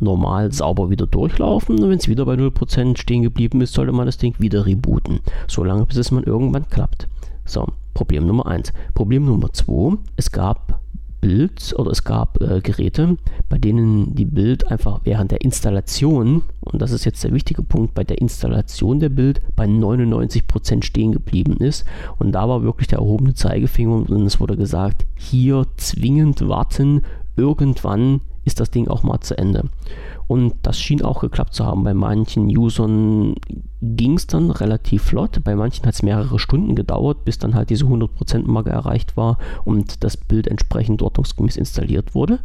normal 0.00 0.52
sauber 0.52 0.90
wieder 0.90 1.06
durchlaufen 1.06 1.78
und 1.78 1.90
wenn 1.90 1.98
es 1.98 2.08
wieder 2.08 2.24
bei 2.24 2.34
0% 2.34 2.98
stehen 2.98 3.22
geblieben 3.22 3.60
ist, 3.60 3.74
sollte 3.74 3.92
man 3.92 4.06
das 4.06 4.18
Ding 4.18 4.34
wieder 4.38 4.66
rebooten. 4.66 5.20
Solange 5.46 5.86
bis 5.86 5.96
es 5.96 6.10
mal 6.10 6.22
irgendwann 6.22 6.68
klappt. 6.68 7.08
So, 7.44 7.66
Problem 7.94 8.26
Nummer 8.26 8.46
1. 8.46 8.72
Problem 8.94 9.24
Nummer 9.24 9.52
2. 9.52 9.98
Es 10.16 10.30
gab 10.30 10.80
Bild 11.20 11.74
oder 11.76 11.90
es 11.90 12.04
gab 12.04 12.40
äh, 12.40 12.60
Geräte, 12.60 13.16
bei 13.48 13.58
denen 13.58 14.14
die 14.14 14.24
Bild 14.24 14.70
einfach 14.70 15.00
während 15.04 15.30
der 15.30 15.42
Installation, 15.42 16.42
und 16.60 16.80
das 16.80 16.92
ist 16.92 17.04
jetzt 17.04 17.22
der 17.24 17.32
wichtige 17.32 17.62
Punkt, 17.62 17.94
bei 17.94 18.04
der 18.04 18.20
Installation 18.20 19.00
der 19.00 19.10
Bild 19.10 19.42
bei 19.54 19.66
99% 19.66 20.82
stehen 20.82 21.12
geblieben 21.12 21.56
ist. 21.58 21.84
Und 22.18 22.32
da 22.32 22.48
war 22.48 22.62
wirklich 22.62 22.88
der 22.88 22.98
erhobene 22.98 23.34
Zeigefinger 23.34 24.08
und 24.10 24.26
es 24.26 24.40
wurde 24.40 24.56
gesagt, 24.56 25.06
hier 25.16 25.66
zwingend 25.76 26.48
warten, 26.48 27.02
irgendwann 27.36 28.20
ist 28.44 28.60
das 28.60 28.70
Ding 28.70 28.88
auch 28.88 29.02
mal 29.02 29.20
zu 29.20 29.36
Ende. 29.36 29.64
Und 30.26 30.54
das 30.62 30.78
schien 30.80 31.02
auch 31.02 31.20
geklappt 31.20 31.54
zu 31.54 31.66
haben. 31.66 31.82
Bei 31.84 31.94
manchen 31.94 32.46
Usern 32.56 33.34
ging 33.82 34.14
es 34.14 34.26
dann 34.26 34.50
relativ 34.50 35.02
flott. 35.02 35.42
Bei 35.44 35.56
manchen 35.56 35.86
hat 35.86 35.94
es 35.94 36.02
mehrere 36.02 36.38
Stunden 36.38 36.74
gedauert, 36.74 37.24
bis 37.24 37.38
dann 37.38 37.54
halt 37.54 37.70
diese 37.70 37.86
100%-Marke 37.86 38.70
erreicht 38.70 39.16
war 39.16 39.38
und 39.64 40.04
das 40.04 40.16
Bild 40.16 40.46
entsprechend 40.46 41.02
ordnungsgemäß 41.02 41.56
installiert 41.56 42.14
wurde. 42.14 42.38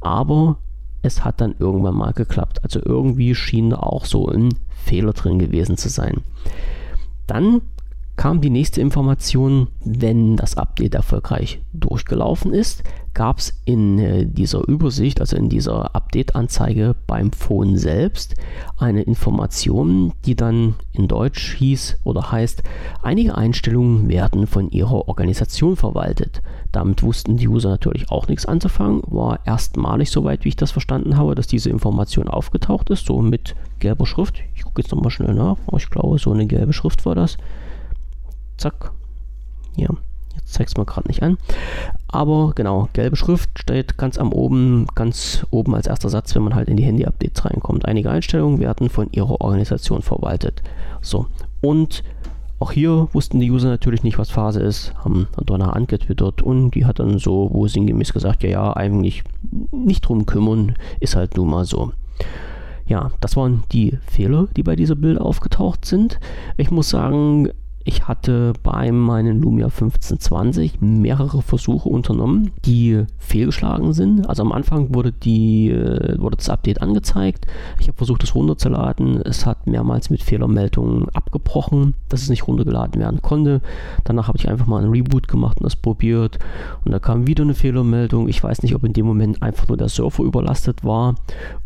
Aber 0.00 0.56
es 1.02 1.24
hat 1.24 1.40
dann 1.40 1.54
irgendwann 1.58 1.94
mal 1.94 2.12
geklappt. 2.12 2.64
Also 2.64 2.80
irgendwie 2.84 3.34
schien 3.34 3.70
da 3.70 3.76
auch 3.78 4.04
so 4.04 4.28
ein 4.28 4.48
Fehler 4.70 5.12
drin 5.12 5.38
gewesen 5.38 5.76
zu 5.76 5.88
sein. 5.88 6.22
Dann 7.26 7.60
kam 8.16 8.40
die 8.40 8.50
nächste 8.50 8.80
Information, 8.80 9.68
wenn 9.84 10.36
das 10.36 10.56
Update 10.56 10.94
erfolgreich 10.94 11.60
durchgelaufen 11.74 12.52
ist, 12.52 12.82
gab 13.12 13.38
es 13.38 13.62
in 13.64 13.98
äh, 13.98 14.26
dieser 14.26 14.66
Übersicht, 14.68 15.20
also 15.20 15.36
in 15.36 15.48
dieser 15.48 15.94
Update-Anzeige 15.94 16.96
beim 17.06 17.32
Phone 17.32 17.76
selbst, 17.78 18.34
eine 18.78 19.02
Information, 19.02 20.12
die 20.24 20.34
dann 20.34 20.74
in 20.92 21.08
Deutsch 21.08 21.56
hieß 21.56 22.00
oder 22.04 22.30
heißt, 22.30 22.62
einige 23.02 23.34
Einstellungen 23.34 24.08
werden 24.08 24.46
von 24.46 24.70
ihrer 24.70 25.08
Organisation 25.08 25.76
verwaltet. 25.76 26.42
Damit 26.72 27.02
wussten 27.02 27.38
die 27.38 27.48
User 27.48 27.70
natürlich 27.70 28.10
auch 28.10 28.28
nichts 28.28 28.44
anzufangen, 28.44 29.02
war 29.06 29.40
erstmalig, 29.46 30.10
soweit 30.10 30.44
wie 30.44 30.50
ich 30.50 30.56
das 30.56 30.70
verstanden 30.70 31.16
habe, 31.16 31.34
dass 31.34 31.46
diese 31.46 31.70
Information 31.70 32.28
aufgetaucht 32.28 32.90
ist, 32.90 33.06
so 33.06 33.22
mit 33.22 33.56
gelber 33.78 34.04
Schrift. 34.04 34.42
Ich 34.54 34.62
gucke 34.62 34.82
jetzt 34.82 34.92
nochmal 34.92 35.10
schnell 35.10 35.34
nach, 35.34 35.56
ich 35.76 35.88
glaube, 35.88 36.18
so 36.18 36.32
eine 36.32 36.46
gelbe 36.46 36.74
Schrift 36.74 37.06
war 37.06 37.14
das. 37.14 37.38
Zack. 38.56 38.92
Ja, 39.76 39.88
jetzt 40.34 40.54
zeigt 40.54 40.70
es 40.70 40.76
mal 40.76 40.84
gerade 40.84 41.08
nicht 41.08 41.22
an. 41.22 41.38
Aber 42.08 42.52
genau, 42.54 42.88
gelbe 42.92 43.16
Schrift 43.16 43.58
steht 43.58 43.98
ganz 43.98 44.18
am 44.18 44.32
oben, 44.32 44.86
ganz 44.94 45.46
oben 45.50 45.74
als 45.74 45.86
erster 45.86 46.08
Satz, 46.08 46.34
wenn 46.34 46.42
man 46.42 46.54
halt 46.54 46.68
in 46.68 46.76
die 46.76 46.84
Handy-Updates 46.84 47.44
reinkommt. 47.44 47.86
Einige 47.86 48.10
Einstellungen 48.10 48.60
werden 48.60 48.88
von 48.88 49.08
ihrer 49.12 49.40
Organisation 49.40 50.02
verwaltet. 50.02 50.62
So, 51.02 51.26
und 51.60 52.02
auch 52.58 52.72
hier 52.72 53.08
wussten 53.12 53.38
die 53.38 53.50
User 53.50 53.68
natürlich 53.68 54.02
nicht, 54.02 54.18
was 54.18 54.30
Phase 54.30 54.60
ist, 54.60 54.94
haben 55.04 55.28
Donna 55.44 55.70
angetwittert 55.70 56.40
und 56.40 56.70
die 56.70 56.86
hat 56.86 57.00
dann 57.00 57.18
so 57.18 57.50
wo 57.52 57.68
sinngemäß 57.68 58.14
gesagt, 58.14 58.42
ja, 58.42 58.48
ja, 58.48 58.76
eigentlich 58.76 59.24
nicht 59.72 60.08
drum 60.08 60.24
kümmern, 60.24 60.74
ist 60.98 61.16
halt 61.16 61.36
nun 61.36 61.50
mal 61.50 61.66
so. 61.66 61.92
Ja, 62.86 63.10
das 63.20 63.36
waren 63.36 63.64
die 63.72 63.98
Fehler, 64.06 64.48
die 64.56 64.62
bei 64.62 64.74
dieser 64.74 64.94
Bild 64.94 65.20
aufgetaucht 65.20 65.84
sind. 65.84 66.18
Ich 66.56 66.70
muss 66.70 66.88
sagen, 66.88 67.50
ich 67.86 68.08
hatte 68.08 68.52
bei 68.64 68.90
meinem 68.90 69.40
Lumia 69.40 69.66
1520 69.66 70.80
mehrere 70.80 71.40
Versuche 71.40 71.88
unternommen, 71.88 72.50
die 72.64 73.04
fehlgeschlagen 73.18 73.92
sind. 73.92 74.28
Also 74.28 74.42
am 74.42 74.50
Anfang 74.50 74.92
wurde, 74.92 75.12
die, 75.12 75.70
äh, 75.70 76.20
wurde 76.20 76.36
das 76.36 76.50
Update 76.50 76.82
angezeigt. 76.82 77.46
Ich 77.78 77.86
habe 77.86 77.96
versucht, 77.96 78.24
es 78.24 78.34
runterzuladen. 78.34 79.22
Es 79.22 79.46
hat 79.46 79.68
mehrmals 79.68 80.10
mit 80.10 80.24
Fehlermeldungen 80.24 81.08
abgebrochen, 81.10 81.94
dass 82.08 82.22
es 82.22 82.28
nicht 82.28 82.48
runtergeladen 82.48 83.00
werden 83.00 83.22
konnte. 83.22 83.60
Danach 84.02 84.26
habe 84.26 84.38
ich 84.38 84.48
einfach 84.48 84.66
mal 84.66 84.82
einen 84.82 84.90
Reboot 84.90 85.28
gemacht 85.28 85.58
und 85.58 85.64
das 85.64 85.76
probiert. 85.76 86.40
Und 86.84 86.90
da 86.90 86.98
kam 86.98 87.28
wieder 87.28 87.44
eine 87.44 87.54
Fehlermeldung. 87.54 88.28
Ich 88.28 88.42
weiß 88.42 88.64
nicht, 88.64 88.74
ob 88.74 88.82
in 88.82 88.94
dem 88.94 89.06
Moment 89.06 89.42
einfach 89.42 89.68
nur 89.68 89.76
der 89.76 89.88
Surfer 89.88 90.24
überlastet 90.24 90.82
war 90.82 91.14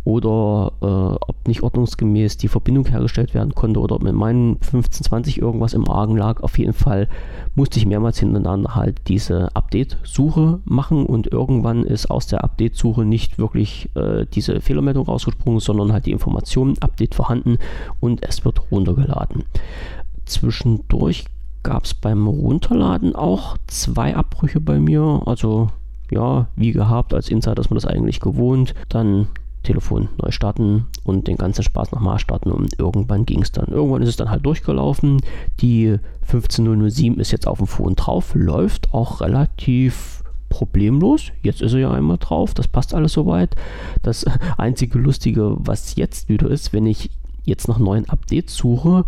oder 0.04 0.72
äh, 0.82 1.16
ob 1.26 1.48
nicht 1.48 1.62
ordnungsgemäß 1.62 2.36
die 2.36 2.48
Verbindung 2.48 2.84
hergestellt 2.84 3.32
werden 3.32 3.54
konnte 3.54 3.80
oder 3.80 3.94
ob 3.94 4.02
mit 4.02 4.14
meinem 4.14 4.58
1520 4.60 5.40
irgendwas 5.40 5.72
im 5.72 5.88
Argen 5.88 6.09
Anlagen 6.10 6.16
lag. 6.16 6.42
Auf 6.42 6.58
jeden 6.58 6.72
Fall 6.72 7.08
musste 7.54 7.78
ich 7.78 7.86
mehrmals 7.86 8.18
hintereinander 8.18 8.74
halt 8.74 9.08
diese 9.08 9.54
Update-Suche 9.54 10.60
machen 10.64 11.06
und 11.06 11.26
irgendwann 11.26 11.84
ist 11.84 12.10
aus 12.10 12.26
der 12.26 12.44
Update-Suche 12.44 13.04
nicht 13.04 13.38
wirklich 13.38 13.88
äh, 13.94 14.26
diese 14.32 14.60
Fehlermeldung 14.60 15.06
rausgesprungen, 15.06 15.60
sondern 15.60 15.92
halt 15.92 16.06
die 16.06 16.12
Information, 16.12 16.76
Update 16.80 17.14
vorhanden 17.14 17.58
und 18.00 18.22
es 18.22 18.44
wird 18.44 18.70
runtergeladen. 18.70 19.44
Zwischendurch 20.24 21.26
gab 21.62 21.84
es 21.84 21.94
beim 21.94 22.26
Runterladen 22.26 23.14
auch 23.14 23.56
zwei 23.66 24.16
Abbrüche 24.16 24.60
bei 24.60 24.78
mir. 24.78 25.22
Also 25.26 25.68
ja, 26.10 26.48
wie 26.56 26.72
gehabt, 26.72 27.14
als 27.14 27.28
Insider 27.28 27.60
ist 27.60 27.70
man 27.70 27.76
das 27.76 27.86
eigentlich 27.86 28.20
gewohnt. 28.20 28.74
Dann 28.88 29.28
Telefon 29.62 30.08
neu 30.22 30.30
starten 30.30 30.86
und 31.04 31.28
den 31.28 31.36
ganzen 31.36 31.62
Spaß 31.62 31.92
nochmal 31.92 32.18
starten 32.18 32.50
und 32.50 32.78
irgendwann 32.78 33.26
ging 33.26 33.42
es 33.42 33.52
dann. 33.52 33.68
Irgendwann 33.68 34.02
ist 34.02 34.08
es 34.08 34.16
dann 34.16 34.30
halt 34.30 34.44
durchgelaufen. 34.46 35.20
Die 35.60 35.96
15007 36.22 37.18
ist 37.20 37.30
jetzt 37.30 37.46
auf 37.46 37.58
dem 37.58 37.66
Phone 37.66 37.96
drauf, 37.96 38.32
läuft 38.34 38.94
auch 38.94 39.20
relativ 39.20 40.22
problemlos. 40.48 41.30
Jetzt 41.42 41.62
ist 41.62 41.74
er 41.74 41.80
ja 41.80 41.90
einmal 41.90 42.18
drauf, 42.18 42.54
das 42.54 42.68
passt 42.68 42.94
alles 42.94 43.12
soweit. 43.12 43.54
Das 44.02 44.24
einzige 44.58 44.98
Lustige, 44.98 45.56
was 45.58 45.96
jetzt 45.96 46.28
wieder 46.28 46.50
ist, 46.50 46.72
wenn 46.72 46.86
ich 46.86 47.10
jetzt 47.44 47.68
nach 47.68 47.78
neuen 47.78 48.08
Updates 48.08 48.54
suche, 48.56 49.04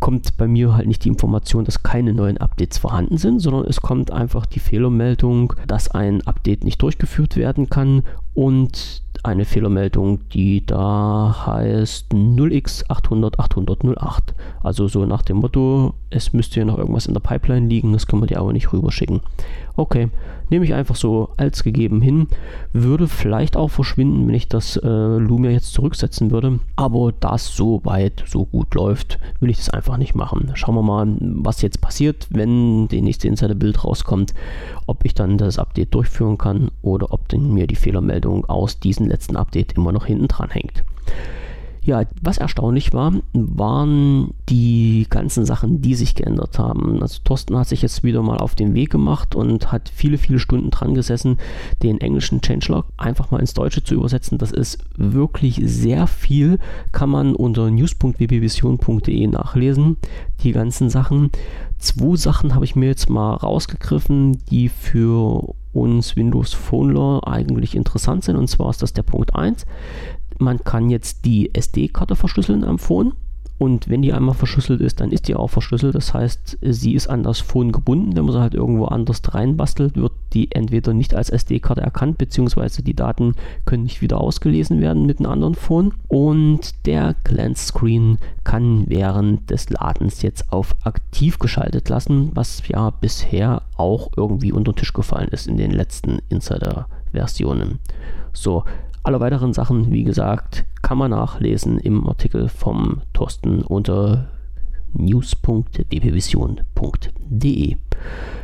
kommt 0.00 0.36
bei 0.36 0.46
mir 0.46 0.74
halt 0.74 0.86
nicht 0.86 1.04
die 1.04 1.08
Information, 1.08 1.64
dass 1.64 1.82
keine 1.82 2.12
neuen 2.12 2.38
Updates 2.38 2.78
vorhanden 2.78 3.18
sind, 3.18 3.40
sondern 3.40 3.64
es 3.64 3.80
kommt 3.80 4.10
einfach 4.10 4.46
die 4.46 4.60
Fehlermeldung, 4.60 5.54
dass 5.66 5.90
ein 5.90 6.26
Update 6.26 6.64
nicht 6.64 6.82
durchgeführt 6.82 7.36
werden 7.36 7.70
kann 7.70 8.02
und 8.34 9.02
eine 9.26 9.44
Fehlermeldung, 9.44 10.28
die 10.30 10.64
da 10.64 11.44
heißt 11.46 12.12
0x800 12.12 14.36
Also 14.62 14.88
so 14.88 15.06
nach 15.06 15.22
dem 15.22 15.38
Motto, 15.38 15.94
es 16.10 16.32
müsste 16.32 16.60
ja 16.60 16.66
noch 16.66 16.78
irgendwas 16.78 17.06
in 17.06 17.14
der 17.14 17.20
Pipeline 17.20 17.68
liegen, 17.68 17.92
das 17.92 18.06
können 18.06 18.22
wir 18.22 18.26
dir 18.26 18.40
aber 18.40 18.52
nicht 18.52 18.72
rüberschicken. 18.72 19.20
Okay, 19.78 20.08
nehme 20.48 20.64
ich 20.64 20.72
einfach 20.72 20.96
so 20.96 21.28
als 21.36 21.62
gegeben 21.62 22.00
hin. 22.00 22.28
Würde 22.72 23.08
vielleicht 23.08 23.56
auch 23.56 23.68
verschwinden, 23.68 24.26
wenn 24.26 24.34
ich 24.34 24.48
das 24.48 24.76
äh, 24.76 24.88
Lumia 24.88 25.50
jetzt 25.50 25.74
zurücksetzen 25.74 26.30
würde. 26.30 26.60
Aber 26.76 27.12
da 27.12 27.34
es 27.34 27.54
so 27.54 27.84
weit, 27.84 28.24
so 28.26 28.46
gut 28.46 28.74
läuft, 28.74 29.18
will 29.40 29.50
ich 29.50 29.58
das 29.58 29.70
einfach 29.70 29.98
nicht 29.98 30.14
machen. 30.14 30.50
Schauen 30.54 30.76
wir 30.76 30.82
mal, 30.82 31.06
was 31.20 31.60
jetzt 31.60 31.82
passiert, 31.82 32.26
wenn 32.30 32.88
die 32.88 33.02
nächste 33.02 33.28
Insider-Bild 33.28 33.84
rauskommt. 33.84 34.32
Ob 34.86 35.04
ich 35.04 35.12
dann 35.12 35.36
das 35.36 35.58
Update 35.58 35.94
durchführen 35.94 36.38
kann 36.38 36.70
oder 36.80 37.12
ob 37.12 37.30
mir 37.34 37.66
die 37.66 37.76
Fehlermeldung 37.76 38.46
aus 38.46 38.80
diesem 38.80 39.06
letzten 39.06 39.36
Update 39.36 39.72
immer 39.72 39.92
noch 39.92 40.06
hinten 40.06 40.28
dran 40.28 40.50
hängt. 40.50 40.84
Ja, 41.86 42.02
was 42.20 42.38
erstaunlich 42.38 42.92
war, 42.92 43.12
waren 43.32 44.34
die 44.48 45.06
ganzen 45.08 45.46
Sachen, 45.46 45.82
die 45.82 45.94
sich 45.94 46.16
geändert 46.16 46.58
haben. 46.58 47.00
Also 47.00 47.20
Thorsten 47.22 47.56
hat 47.56 47.68
sich 47.68 47.80
jetzt 47.80 48.02
wieder 48.02 48.22
mal 48.22 48.38
auf 48.38 48.56
den 48.56 48.74
Weg 48.74 48.90
gemacht 48.90 49.36
und 49.36 49.70
hat 49.70 49.88
viele, 49.94 50.18
viele 50.18 50.40
Stunden 50.40 50.70
dran 50.70 50.96
gesessen, 50.96 51.38
den 51.84 52.00
englischen 52.00 52.40
Changelog 52.40 52.86
einfach 52.96 53.30
mal 53.30 53.38
ins 53.38 53.54
Deutsche 53.54 53.84
zu 53.84 53.94
übersetzen. 53.94 54.36
Das 54.36 54.50
ist 54.50 54.80
wirklich 54.96 55.60
sehr 55.62 56.08
viel, 56.08 56.58
kann 56.90 57.08
man 57.08 57.36
unter 57.36 57.70
news.wbvision.de 57.70 59.26
nachlesen, 59.28 59.96
die 60.42 60.50
ganzen 60.50 60.90
Sachen. 60.90 61.30
Zwei 61.78 62.16
Sachen 62.16 62.56
habe 62.56 62.64
ich 62.64 62.74
mir 62.74 62.86
jetzt 62.86 63.08
mal 63.08 63.34
rausgegriffen, 63.34 64.38
die 64.50 64.70
für 64.70 65.54
uns 65.72 66.16
Windows 66.16 66.52
Phoneler 66.52 67.20
eigentlich 67.28 67.76
interessant 67.76 68.24
sind. 68.24 68.34
Und 68.34 68.48
zwar 68.48 68.70
ist 68.70 68.82
das 68.82 68.92
der 68.92 69.02
Punkt 69.02 69.36
1 69.36 69.66
man 70.38 70.62
kann 70.64 70.90
jetzt 70.90 71.24
die 71.24 71.54
SD-Karte 71.54 72.16
verschlüsseln 72.16 72.64
am 72.64 72.78
Phone. 72.78 73.12
Und 73.58 73.88
wenn 73.88 74.02
die 74.02 74.12
einmal 74.12 74.34
verschlüsselt 74.34 74.82
ist, 74.82 75.00
dann 75.00 75.12
ist 75.12 75.28
die 75.28 75.34
auch 75.34 75.48
verschlüsselt. 75.48 75.94
Das 75.94 76.12
heißt, 76.12 76.58
sie 76.60 76.94
ist 76.94 77.08
an 77.08 77.22
das 77.22 77.40
Phone 77.40 77.72
gebunden. 77.72 78.14
Wenn 78.14 78.26
man 78.26 78.34
sie 78.34 78.40
halt 78.40 78.54
irgendwo 78.54 78.84
anders 78.84 79.22
reinbastelt, 79.26 79.96
wird 79.96 80.12
die 80.34 80.52
entweder 80.52 80.92
nicht 80.92 81.14
als 81.14 81.30
SD-Karte 81.30 81.80
erkannt, 81.80 82.18
beziehungsweise 82.18 82.82
die 82.82 82.94
Daten 82.94 83.34
können 83.64 83.84
nicht 83.84 84.02
wieder 84.02 84.20
ausgelesen 84.20 84.82
werden 84.82 85.06
mit 85.06 85.20
einem 85.20 85.30
anderen 85.30 85.54
Phone. 85.54 85.94
Und 86.08 86.86
der 86.86 87.14
Glance 87.24 87.68
Screen 87.68 88.18
kann 88.44 88.84
während 88.88 89.48
des 89.48 89.70
Ladens 89.70 90.20
jetzt 90.20 90.52
auf 90.52 90.76
aktiv 90.84 91.38
geschaltet 91.38 91.88
lassen, 91.88 92.32
was 92.34 92.68
ja 92.68 92.90
bisher 92.90 93.62
auch 93.78 94.10
irgendwie 94.18 94.52
unter 94.52 94.72
den 94.72 94.76
Tisch 94.76 94.92
gefallen 94.92 95.28
ist 95.30 95.46
in 95.46 95.56
den 95.56 95.70
letzten 95.70 96.18
Insider-Versionen. 96.28 97.78
So, 98.34 98.64
alle 99.06 99.20
weiteren 99.20 99.52
Sachen, 99.52 99.92
wie 99.92 100.02
gesagt, 100.02 100.64
kann 100.82 100.98
man 100.98 101.12
nachlesen 101.12 101.78
im 101.78 102.08
Artikel 102.08 102.48
vom 102.48 103.02
Thorsten 103.12 103.62
unter 103.62 104.30
news.wpvision.de. 104.94 107.76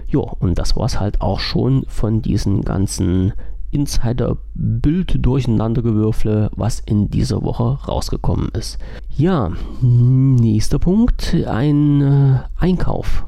Ja, 0.06 0.20
und 0.20 0.58
das 0.58 0.76
war 0.76 0.86
es 0.86 1.00
halt 1.00 1.20
auch 1.20 1.40
schon 1.40 1.82
von 1.88 2.22
diesen 2.22 2.62
ganzen 2.62 3.32
Insider-Bild-Durcheinandergewürfle, 3.72 6.52
was 6.54 6.78
in 6.78 7.10
dieser 7.10 7.42
Woche 7.42 7.80
rausgekommen 7.88 8.50
ist. 8.50 8.78
Ja, 9.16 9.50
nächster 9.80 10.78
Punkt, 10.78 11.34
ein 11.44 12.02
äh, 12.02 12.38
Einkauf. 12.56 13.24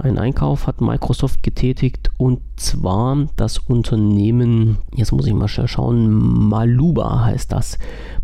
Ein 0.00 0.18
Einkauf 0.18 0.66
hat 0.68 0.80
Microsoft 0.80 1.42
getätigt 1.42 2.10
und 2.18 2.40
zwar 2.56 3.26
das 3.34 3.58
Unternehmen, 3.58 4.78
jetzt 4.94 5.10
muss 5.10 5.26
ich 5.26 5.34
mal 5.34 5.48
schauen, 5.48 6.08
Maluba 6.48 7.24
heißt 7.24 7.50
das. 7.50 7.78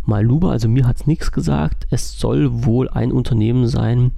Maluba, 0.06 0.50
also 0.50 0.68
mir 0.68 0.86
hat 0.86 0.96
es 0.96 1.06
nichts 1.06 1.32
gesagt. 1.32 1.86
Es 1.90 2.18
soll 2.18 2.64
wohl 2.64 2.88
ein 2.88 3.10
Unternehmen 3.10 3.66
sein, 3.66 4.12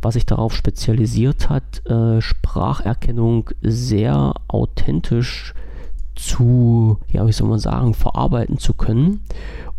was 0.00 0.14
sich 0.14 0.24
darauf 0.24 0.54
spezialisiert 0.54 1.50
hat, 1.50 1.84
äh, 1.86 2.22
Spracherkennung 2.22 3.50
sehr 3.60 4.32
authentisch 4.48 5.54
zu, 6.14 6.98
ja, 7.08 7.26
wie 7.26 7.32
soll 7.32 7.48
man 7.48 7.58
sagen, 7.58 7.92
verarbeiten 7.92 8.58
zu 8.58 8.72
können. 8.72 9.20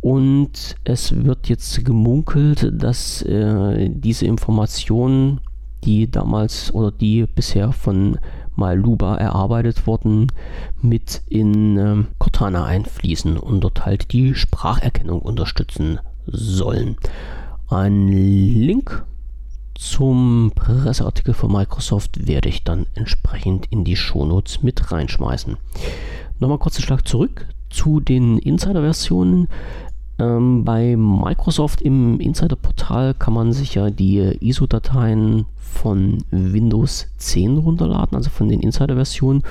Und 0.02 0.76
es 0.84 1.24
wird 1.24 1.50
jetzt 1.50 1.84
gemunkelt, 1.84 2.70
dass 2.74 3.22
äh, 3.24 3.90
diese 3.90 4.26
Informationen 4.26 5.40
die 5.86 6.10
damals 6.10 6.74
oder 6.74 6.92
die 6.92 7.26
bisher 7.26 7.72
von 7.72 8.18
Maluba 8.56 9.16
erarbeitet 9.16 9.88
wurden, 9.88 10.28
mit 10.82 11.22
in 11.28 11.78
ähm, 11.78 12.08
Cortana 12.20 12.66
einfließen 12.66 13.38
und 13.38 13.62
dort 13.62 13.86
halt 13.86 14.12
die 14.12 14.36
Spracherkennung 14.36 15.22
unterstützen 15.22 16.00
sollen. 16.28 16.98
Ein 17.70 18.08
Link 18.08 19.06
zum 19.76 20.52
Presseartikel 20.54 21.34
von 21.34 21.52
Microsoft 21.52 22.28
werde 22.28 22.50
ich 22.50 22.64
dann 22.64 22.86
entsprechend 22.94 23.66
in 23.72 23.84
die 23.84 23.96
Shownotes 23.96 24.62
mit 24.62 24.92
reinschmeißen. 24.92 25.58
Nochmal 26.40 26.60
kurz 26.60 26.76
den 26.76 26.84
Schlag 26.84 27.08
zurück 27.08 27.48
zu 27.70 28.00
den 28.00 28.38
Insider-Versionen. 28.38 29.48
Ähm, 30.20 30.64
bei 30.64 30.96
Microsoft 30.96 31.82
im 31.82 32.20
Insider-Portal 32.20 33.16
kann 33.16 33.34
man 33.34 33.52
sich 33.52 33.74
ja 33.76 33.90
die 33.90 34.20
ISO-Dateien 34.20 35.46
von 35.58 36.24
Windows 36.30 37.08
10 37.18 37.58
runterladen, 37.58 38.16
also 38.16 38.30
von 38.30 38.48
den 38.48 38.60
Insider-Versionen. 38.60 39.42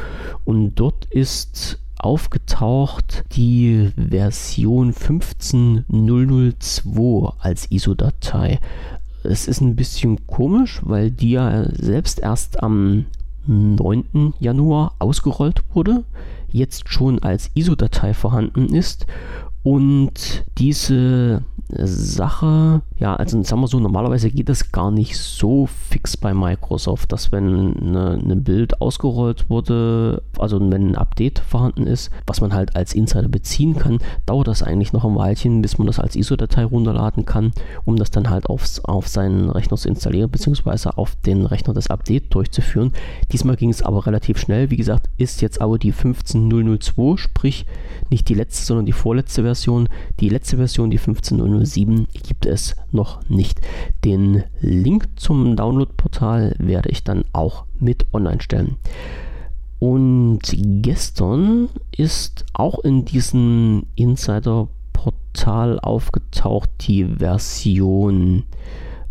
Und 0.45 0.77
dort 0.77 1.07
ist 1.07 1.81
aufgetaucht 1.99 3.25
die 3.33 3.91
Version 3.97 4.93
15002 4.93 7.33
als 7.39 7.71
ISO-Datei. 7.71 8.61
Es 9.25 9.47
ist 9.47 9.61
ein 9.61 9.77
bisschen 9.77 10.27
komisch, 10.27 10.81
weil 10.85 11.11
die 11.11 11.33
ja 11.33 11.65
selbst 11.73 12.19
erst 12.19 12.63
am 12.63 13.07
9. 13.47 14.35
Januar 14.41 14.95
ausgerollt 14.99 15.63
wurde, 15.75 16.05
jetzt 16.51 16.89
schon 16.89 17.21
als 17.21 17.51
ISO-Datei 17.55 18.15
vorhanden 18.15 18.75
ist 18.75 19.07
und 19.63 20.45
diese 20.59 21.45
Sache, 21.69 22.83
ja, 23.03 23.17
also 23.17 23.43
sagen 23.43 23.61
wir 23.61 23.67
so, 23.67 23.81
normalerweise 23.81 24.31
geht 24.31 24.49
das 24.49 24.71
gar 24.71 24.93
nicht 24.93 25.19
so 25.19 25.67
fix 25.67 26.17
bei 26.17 26.33
Microsoft, 26.33 27.11
dass 27.11 27.33
wenn 27.33 27.77
eine, 27.77 28.37
Bild 28.37 28.81
ausgerollt 28.81 29.51
wurde, 29.51 30.23
also 30.39 30.61
wenn 30.61 30.91
ein 30.91 30.95
Update 30.95 31.41
vorhanden 31.41 31.89
ist, 31.89 32.13
was 32.29 32.41
man 32.41 32.55
halt 32.55 32.77
als 32.77 32.95
Insider 32.95 33.27
beziehen 33.27 33.75
kann, 33.75 33.99
dauert 34.25 34.47
das 34.47 34.63
eigentlich 34.63 34.93
noch 34.93 35.05
ein 35.05 35.17
Weilchen, 35.17 35.63
bis 35.63 35.79
man 35.79 35.89
das 35.89 35.99
als 35.99 36.15
ISO-Datei 36.15 36.65
runterladen 36.65 37.27
kann, 37.27 37.51
um 37.85 37.97
das 37.97 38.13
dann 38.13 38.31
halt 38.31 38.47
aufs, 38.47 38.79
auf 38.85 39.09
seinen 39.09 39.51
Rechner 39.51 39.77
zu 39.77 39.89
installieren, 39.89 40.31
beziehungsweise 40.31 40.97
auf 40.97 41.17
den 41.17 41.45
Rechner 41.45 41.75
das 41.75 41.91
Update 41.91 42.33
durchzuführen. 42.33 42.93
Diesmal 43.33 43.57
ging 43.57 43.71
es 43.71 43.83
aber 43.83 44.07
relativ 44.07 44.39
schnell, 44.39 44.71
wie 44.71 44.77
gesagt, 44.77 45.09
ist 45.19 45.43
jetzt 45.43 45.61
aber 45.61 45.77
die 45.77 45.91
15002, 45.91 47.17
sprich 47.17 47.67
nicht 48.11 48.29
die 48.29 48.35
letzte, 48.35 48.65
sondern 48.65 48.87
die 48.87 48.93
vorletzte 48.93 49.43
Version. 49.43 49.89
Die 50.21 50.29
letzte 50.29 50.57
Version, 50.57 50.91
die 50.91 50.99
15007, 50.99 52.07
gibt 52.13 52.47
es 52.47 52.77
noch 52.95 53.29
nicht. 53.29 53.61
Den 54.05 54.45
Link 54.61 55.09
zum 55.17 55.57
Download-Portal 55.57 56.55
werde 56.59 56.91
ich 56.91 57.05
dann 57.05 57.25
auch 57.33 57.65
mit 57.79 58.07
online 58.13 58.41
stellen. 58.41 58.77
Und 59.79 60.41
gestern 60.55 61.69
ist 61.97 62.45
auch 62.53 62.81
in 62.81 63.05
diesem 63.05 63.87
Insider-Portal 63.97 65.81
aufgetaucht 65.81 66.71
die 66.81 67.05
Version 67.05 68.45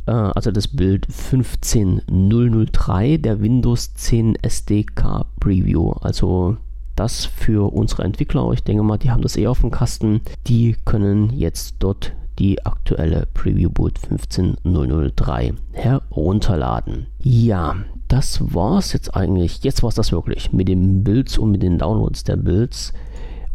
äh, 0.06 0.12
also 0.12 0.52
das 0.52 0.68
Bild 0.68 1.08
15003 1.10 3.18
der 3.18 3.42
Windows 3.42 3.96
10 3.96 4.36
SDK 4.42 5.26
Preview. 5.40 5.92
Also 6.02 6.58
das 6.96 7.26
für 7.26 7.74
unsere 7.74 8.04
Entwickler, 8.04 8.52
ich 8.52 8.64
denke 8.64 8.84
mal, 8.84 8.98
die 8.98 9.12
haben 9.12 9.22
das 9.22 9.38
eh 9.38 9.48
auf 9.48 9.62
dem 9.62 9.72
Kasten, 9.72 10.22
die 10.48 10.76
können 10.86 11.32
jetzt 11.32 11.76
dort 11.80 12.14
die 12.42 12.66
aktuelle 12.66 13.28
Preview 13.36 13.70
Boot 13.70 14.00
15003 14.00 15.54
herunterladen. 15.74 17.06
Ja, 17.22 17.76
das 18.08 18.42
war's 18.54 18.94
jetzt 18.94 19.16
eigentlich. 19.16 19.64
Jetzt 19.64 19.84
war's 19.84 19.94
das 19.94 20.12
wirklich 20.12 20.52
mit 20.52 20.68
den 20.68 21.04
Builds 21.04 21.38
und 21.38 21.52
mit 21.52 21.62
den 21.62 21.78
Downloads 21.78 22.24
der 22.24 22.38
Builds. 22.38 22.94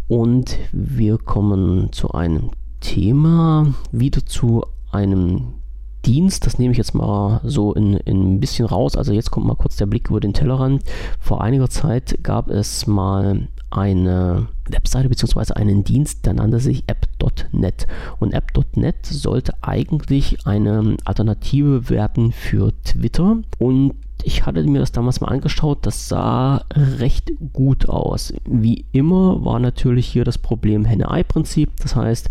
Und 0.06 0.56
wir 0.70 1.18
kommen 1.18 1.90
zu 1.90 2.12
einem 2.12 2.50
Thema, 2.78 3.74
wieder 3.90 4.24
zu 4.24 4.64
einem 4.92 5.54
Dienst, 6.04 6.46
das 6.46 6.60
nehme 6.60 6.70
ich 6.70 6.78
jetzt 6.78 6.94
mal 6.94 7.40
so 7.42 7.74
in, 7.74 7.94
in 7.94 8.34
ein 8.34 8.40
bisschen 8.40 8.66
raus. 8.66 8.94
Also 8.94 9.12
jetzt 9.12 9.32
kommt 9.32 9.46
mal 9.46 9.56
kurz 9.56 9.74
der 9.74 9.86
Blick 9.86 10.08
über 10.10 10.20
den 10.20 10.32
Tellerrand. 10.32 10.84
Vor 11.18 11.40
einiger 11.40 11.68
Zeit 11.68 12.20
gab 12.22 12.48
es 12.48 12.86
mal 12.86 13.48
eine 13.76 14.48
Webseite 14.68 15.08
bzw. 15.08 15.54
einen 15.54 15.84
Dienst, 15.84 16.26
der 16.26 16.34
nannte 16.34 16.60
sich 16.60 16.84
App.net. 16.86 17.86
Und 18.18 18.32
App.net 18.32 19.06
sollte 19.06 19.54
eigentlich 19.62 20.46
eine 20.46 20.96
Alternative 21.04 21.88
werden 21.88 22.32
für 22.32 22.72
Twitter. 22.82 23.38
Und 23.58 23.94
ich 24.22 24.46
hatte 24.46 24.62
mir 24.64 24.80
das 24.80 24.92
damals 24.92 25.20
mal 25.20 25.28
angeschaut, 25.28 25.84
das 25.86 26.08
sah 26.08 26.64
recht 26.74 27.32
gut 27.52 27.88
aus. 27.88 28.32
Wie 28.48 28.86
immer 28.92 29.44
war 29.44 29.60
natürlich 29.60 30.06
hier 30.06 30.24
das 30.24 30.38
Problem 30.38 30.84
Henne-Ei-Prinzip. 30.84 31.70
Das 31.80 31.94
heißt, 31.94 32.30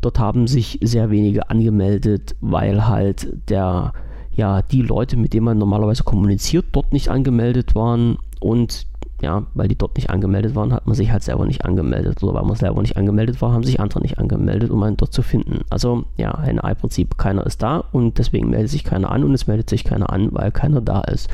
Dort 0.00 0.18
haben 0.18 0.46
sich 0.46 0.78
sehr 0.82 1.10
wenige 1.10 1.50
angemeldet, 1.50 2.34
weil 2.40 2.86
halt 2.88 3.28
der, 3.48 3.92
ja, 4.34 4.62
die 4.62 4.82
Leute, 4.82 5.16
mit 5.16 5.34
denen 5.34 5.44
man 5.44 5.58
normalerweise 5.58 6.04
kommuniziert, 6.04 6.66
dort 6.72 6.92
nicht 6.92 7.10
angemeldet 7.10 7.74
waren 7.74 8.16
und 8.40 8.86
ja, 9.22 9.46
weil 9.54 9.68
die 9.68 9.76
dort 9.76 9.96
nicht 9.96 10.10
angemeldet 10.10 10.54
waren, 10.54 10.72
hat 10.72 10.86
man 10.86 10.94
sich 10.94 11.12
halt 11.12 11.22
selber 11.22 11.46
nicht 11.46 11.64
angemeldet. 11.64 12.22
Oder 12.22 12.34
weil 12.34 12.44
man 12.44 12.56
selber 12.56 12.80
nicht 12.80 12.96
angemeldet 12.96 13.40
war, 13.42 13.52
haben 13.52 13.64
sich 13.64 13.80
andere 13.80 14.00
nicht 14.00 14.18
angemeldet, 14.18 14.70
um 14.70 14.82
einen 14.82 14.96
dort 14.96 15.12
zu 15.12 15.22
finden. 15.22 15.60
Also 15.70 16.04
ja, 16.16 16.32
ein 16.32 16.62
Ei-Prinzip, 16.62 17.18
keiner 17.18 17.46
ist 17.46 17.62
da 17.62 17.84
und 17.92 18.18
deswegen 18.18 18.50
meldet 18.50 18.70
sich 18.70 18.84
keiner 18.84 19.10
an 19.10 19.24
und 19.24 19.34
es 19.34 19.46
meldet 19.46 19.68
sich 19.70 19.84
keiner 19.84 20.10
an, 20.10 20.28
weil 20.32 20.50
keiner 20.50 20.80
da 20.80 21.00
ist. 21.02 21.28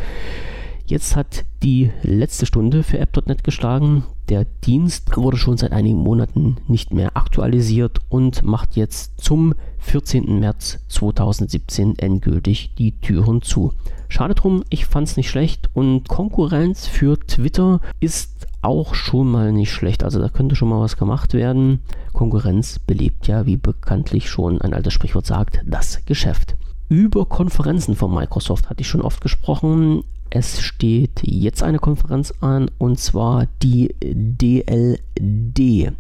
Jetzt 0.89 1.17
hat 1.17 1.45
die 1.65 1.91
letzte 2.03 2.47
Stunde 2.47 2.85
für 2.85 3.01
App.net 3.01 3.43
geschlagen. 3.43 4.05
Der 4.29 4.47
Dienst 4.65 5.17
wurde 5.17 5.37
schon 5.37 5.57
seit 5.57 5.73
einigen 5.73 5.99
Monaten 5.99 6.59
nicht 6.69 6.95
mehr 6.95 7.17
aktualisiert 7.17 7.99
und 8.09 8.45
macht 8.45 8.77
jetzt 8.77 9.21
zum 9.21 9.55
14. 9.79 10.39
März 10.39 10.79
2017 10.89 11.99
endgültig 11.99 12.71
die 12.79 12.93
Türen 12.93 13.43
zu. 13.43 13.73
Schade 14.09 14.37
drum, 14.37 14.63
ich 14.69 14.87
fand 14.87 15.09
es 15.09 15.17
nicht 15.17 15.29
schlecht 15.29 15.71
und 15.75 16.07
Konkurrenz 16.09 16.87
für 16.87 17.19
Twitter 17.19 17.81
ist 17.99 18.47
auch 18.63 18.95
schon 18.95 19.29
mal 19.29 19.51
nicht 19.51 19.73
schlecht. 19.73 20.05
Also 20.05 20.21
da 20.21 20.29
könnte 20.29 20.55
schon 20.55 20.69
mal 20.69 20.81
was 20.81 20.97
gemacht 20.97 21.35
werden. 21.35 21.81
Konkurrenz 22.13 22.79
belebt 22.79 23.27
ja, 23.27 23.45
wie 23.45 23.57
bekanntlich 23.57 24.31
schon 24.31 24.61
ein 24.61 24.73
altes 24.73 24.93
Sprichwort 24.93 25.27
sagt, 25.27 25.63
das 25.67 26.05
Geschäft. 26.05 26.55
Über 26.89 27.27
Konferenzen 27.27 27.97
von 27.97 28.15
Microsoft 28.15 28.71
hatte 28.71 28.83
ich 28.83 28.89
schon 28.89 29.03
oft 29.03 29.21
gesprochen. 29.21 30.05
Es 30.31 30.61
steht 30.61 31.21
jetzt 31.23 31.63
eine 31.63 31.79
Konferenz 31.79 32.33
an 32.41 32.71
und 32.79 32.99
zwar 33.01 33.47
die 33.63 33.95
DLD. 34.01 35.93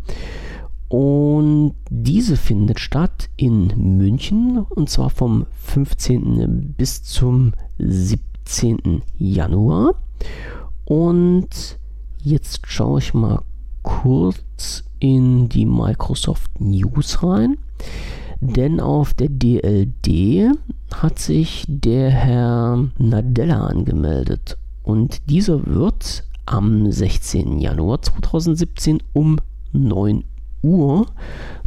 Und 0.88 1.74
diese 1.90 2.36
findet 2.36 2.78
statt 2.78 3.28
in 3.36 3.98
München 3.98 4.58
und 4.58 4.88
zwar 4.88 5.10
vom 5.10 5.46
15. 5.64 6.74
bis 6.76 7.02
zum 7.02 7.52
17. 7.78 9.02
Januar. 9.18 9.94
Und 10.84 11.80
jetzt 12.22 12.60
schaue 12.66 13.00
ich 13.00 13.12
mal 13.12 13.42
kurz 13.82 14.84
in 15.00 15.48
die 15.48 15.66
Microsoft 15.66 16.60
News 16.60 17.24
rein. 17.24 17.58
Denn 18.40 18.80
auf 18.80 19.14
der 19.14 19.28
DLD 19.28 20.56
hat 20.94 21.18
sich 21.18 21.64
der 21.68 22.10
Herr 22.10 22.88
Nadella 22.98 23.66
angemeldet. 23.66 24.58
Und 24.82 25.28
dieser 25.30 25.66
wird 25.66 26.24
am 26.44 26.90
16. 26.90 27.58
Januar 27.58 28.02
2017 28.02 29.02
um 29.12 29.38
9 29.72 30.24
Uhr 30.62 31.06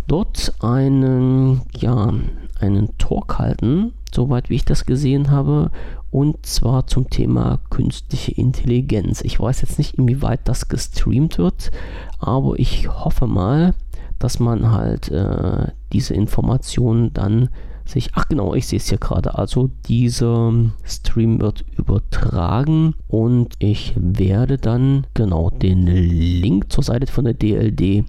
dort 0.08 0.53
einen, 0.60 1.62
ja, 1.77 2.13
einen 2.60 2.97
Talk 2.97 3.38
halten, 3.38 3.93
soweit 4.13 4.49
wie 4.49 4.55
ich 4.55 4.65
das 4.65 4.86
gesehen 4.86 5.29
habe, 5.29 5.71
und 6.12 6.43
zwar 6.45 6.88
zum 6.88 7.10
Thema 7.10 7.60
künstliche 7.69 8.32
Intelligenz. 8.32 9.21
Ich 9.21 9.39
weiß 9.39 9.62
jetzt 9.62 9.77
nicht, 9.77 9.95
inwieweit 9.95 10.41
das 10.45 10.67
gestreamt 10.67 11.38
wird, 11.38 11.71
aber 12.17 12.58
ich 12.58 12.89
hoffe 12.89 13.27
mal, 13.27 13.75
dass 14.19 14.39
man 14.39 14.71
halt 14.71 15.10
äh, 15.10 15.67
diese 15.91 16.13
Informationen 16.13 17.13
dann 17.13 17.49
sich, 17.86 18.12
ach 18.13 18.27
genau, 18.27 18.53
ich 18.53 18.67
sehe 18.67 18.77
es 18.77 18.89
hier 18.89 18.99
gerade, 18.99 19.36
also 19.36 19.69
dieser 19.88 20.53
Stream 20.84 21.41
wird 21.41 21.65
übertragen 21.75 22.93
und 23.08 23.55
ich 23.58 23.93
werde 23.95 24.58
dann 24.58 25.08
genau 25.13 25.49
den 25.49 25.88
Link 25.88 26.71
zur 26.71 26.84
Seite 26.84 27.12
von 27.12 27.25
der 27.25 27.34
DLD 27.34 28.05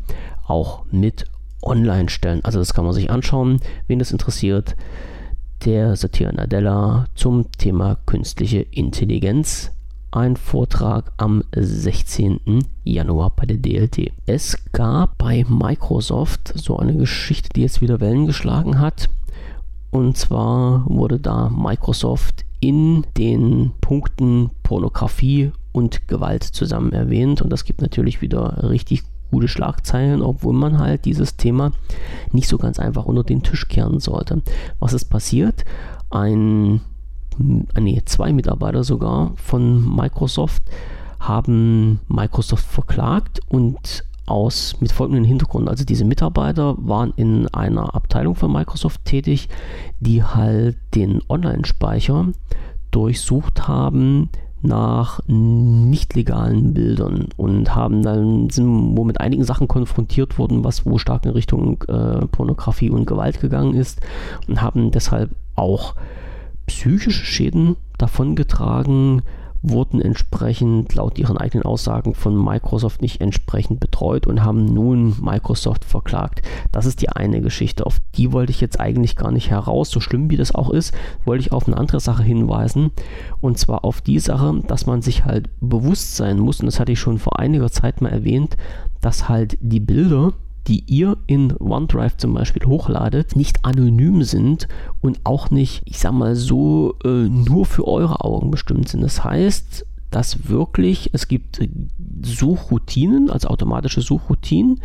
auch 0.47 0.85
mit 0.91 1.25
online 1.63 2.09
stellen. 2.09 2.45
Also 2.45 2.59
das 2.59 2.75
kann 2.75 2.85
man 2.85 2.95
sich 2.95 3.11
anschauen, 3.11 3.61
wen 3.87 3.99
das 3.99 4.13
interessiert. 4.13 4.77
Der 5.65 5.95
Satya 5.97 6.33
Nadella 6.33 7.07
zum 7.15 7.51
Thema 7.53 7.99
künstliche 8.07 8.61
Intelligenz 8.61 9.73
ein 10.13 10.37
Vortrag 10.37 11.13
am 11.19 11.45
16. 11.55 12.65
Januar 12.85 13.31
bei 13.31 13.47
der 13.47 13.59
DLT. 13.59 14.13
Es 14.27 14.59
gab 14.73 15.19
bei 15.19 15.45
Microsoft 15.49 16.53
so 16.57 16.79
eine 16.79 16.97
Geschichte, 16.97 17.51
die 17.55 17.63
jetzt 17.63 17.81
wieder 17.81 18.01
Wellen 18.01 18.27
geschlagen 18.27 18.81
hat. 18.81 19.09
Und 19.91 20.17
zwar 20.17 20.85
wurde 20.89 21.21
da 21.21 21.49
Microsoft 21.49 22.45
in 22.61 23.07
den 23.17 23.73
Punkten 23.81 24.51
Pornografie 24.63 25.53
und 25.73 26.09
Gewalt 26.09 26.43
zusammen 26.43 26.93
erwähnt. 26.93 27.41
Und 27.41 27.51
das 27.51 27.65
gibt 27.65 27.81
natürlich 27.81 28.21
wieder 28.21 28.69
richtig 28.69 29.03
gute 29.31 29.49
Schlagzeilen, 29.49 30.23
obwohl 30.23 30.55
man 30.55 30.79
halt 30.79 31.05
dieses 31.05 31.37
Thema 31.37 31.73
nicht 32.33 32.49
so 32.49 32.59
ganz 32.59 32.81
einfach 32.81 33.05
unter 33.05 33.23
den 33.23 33.43
Tisch 33.43 33.69
kehren 33.69 34.01
sollte. 34.01 34.43
Was 34.81 34.93
ist 34.93 35.05
passiert? 35.05 35.65
Ein 36.11 36.81
nee, 37.79 38.03
zwei 38.05 38.33
Mitarbeiter 38.33 38.85
sogar 38.85 39.33
von 39.37 39.97
Microsoft 39.97 40.63
haben 41.19 42.01
Microsoft 42.09 42.65
verklagt 42.65 43.41
und 43.49 44.05
aus 44.27 44.77
mit 44.81 44.93
folgendem 44.93 45.25
Hintergrund. 45.25 45.69
Also 45.69 45.85
diese 45.85 46.05
Mitarbeiter 46.05 46.77
waren 46.79 47.13
in 47.17 47.49
einer 47.49 47.95
Abteilung 47.95 48.37
von 48.37 48.53
Microsoft 48.53 49.05
tätig, 49.05 49.49
die 49.99 50.23
halt 50.23 50.77
den 50.95 51.21
Online-Speicher 51.29 52.29
durchsucht 52.91 53.69
haben 53.69 54.31
nach 54.63 55.21
nicht 55.27 56.15
legalen 56.15 56.75
Bildern 56.75 57.29
und 57.37 57.75
haben 57.75 58.03
dann 58.03 58.51
sind 58.51 58.97
wo 58.97 59.05
mit 59.05 59.21
einigen 59.21 59.45
Sachen 59.45 59.69
konfrontiert 59.69 60.39
worden, 60.39 60.65
was 60.65 60.85
wo 60.85 60.99
stark 60.99 61.25
in 61.25 61.33
Richtung 61.33 61.83
äh, 61.89 62.27
Pornografie 62.27 62.91
und 62.91 63.07
Gewalt 63.07 63.41
gegangen 63.41 63.75
ist 63.75 64.01
und 64.49 64.61
haben 64.61 64.91
deshalb 64.91 65.31
auch 65.57 65.95
psychische 66.71 67.25
Schäden 67.25 67.77
davongetragen, 67.99 69.23
wurden 69.63 70.01
entsprechend 70.01 70.95
laut 70.95 71.19
ihren 71.19 71.37
eigenen 71.37 71.65
Aussagen 71.65 72.15
von 72.15 72.43
Microsoft 72.43 73.03
nicht 73.03 73.21
entsprechend 73.21 73.79
betreut 73.79 74.27
und 74.27 74.43
haben 74.43 74.65
nun 74.65 75.17
Microsoft 75.21 75.85
verklagt. 75.85 76.43
Das 76.73 76.87
ist 76.87 77.03
die 77.03 77.11
eine 77.11 77.43
Geschichte. 77.43 77.85
Auf 77.85 77.99
die 78.15 78.33
wollte 78.33 78.53
ich 78.53 78.61
jetzt 78.61 78.81
eigentlich 78.81 79.17
gar 79.17 79.33
nicht 79.33 79.51
heraus. 79.51 79.91
So 79.91 80.01
schlimm 80.01 80.31
wie 80.31 80.39
das 80.39 80.55
auch 80.55 80.71
ist, 80.71 80.95
wollte 81.25 81.43
ich 81.43 81.53
auf 81.53 81.67
eine 81.67 81.77
andere 81.77 82.01
Sache 82.01 82.23
hinweisen. 82.23 82.91
Und 83.41 83.59
zwar 83.59 83.85
auf 83.85 84.01
die 84.01 84.21
Sache, 84.21 84.63
dass 84.67 84.87
man 84.87 85.03
sich 85.03 85.25
halt 85.25 85.51
bewusst 85.61 86.17
sein 86.17 86.39
muss, 86.39 86.61
und 86.61 86.67
das 86.67 86.81
hatte 86.81 86.93
ich 86.93 87.01
schon 87.01 87.19
vor 87.19 87.39
einiger 87.39 87.71
Zeit 87.71 88.01
mal 88.01 88.11
erwähnt, 88.11 88.57
dass 89.03 89.29
halt 89.29 89.59
die 89.61 89.81
Bilder, 89.81 90.33
die 90.67 90.85
ihr 90.87 91.17
in 91.27 91.55
OneDrive 91.59 92.17
zum 92.17 92.35
Beispiel 92.35 92.67
hochladet, 92.67 93.37
nicht 93.37 93.65
anonym 93.65 94.23
sind 94.23 94.69
und 95.01 95.21
auch 95.25 95.51
nicht, 95.51 95.83
ich 95.85 95.99
sag 95.99 96.13
mal 96.13 96.37
so, 96.37 96.95
äh, 97.05 97.29
nur 97.29 97.67
für 97.67 97.87
eure 97.89 98.25
Augen 98.25 98.51
bestimmt 98.51 98.89
sind. 98.89 99.03
Das 99.03 99.25
heißt, 99.25 99.87
dass 100.11 100.49
wirklich, 100.49 101.11
es 101.13 101.29
gibt 101.29 101.61
Suchroutinen, 102.23 103.31
also 103.31 103.49
automatische 103.49 104.01
Suchroutinen, 104.01 104.81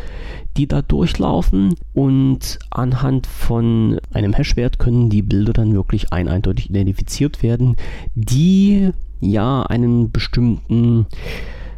die 0.55 0.67
da 0.67 0.81
durchlaufen 0.81 1.75
und 1.93 2.59
anhand 2.69 3.27
von 3.27 3.99
einem 4.13 4.33
Hashwert 4.33 4.79
können 4.79 5.09
die 5.09 5.23
Bilder 5.23 5.53
dann 5.53 5.73
wirklich 5.73 6.13
ein 6.13 6.27
eindeutig 6.27 6.69
identifiziert 6.69 7.41
werden, 7.41 7.75
die 8.13 8.91
ja 9.19 9.63
einen 9.63 10.11
bestimmten 10.11 11.07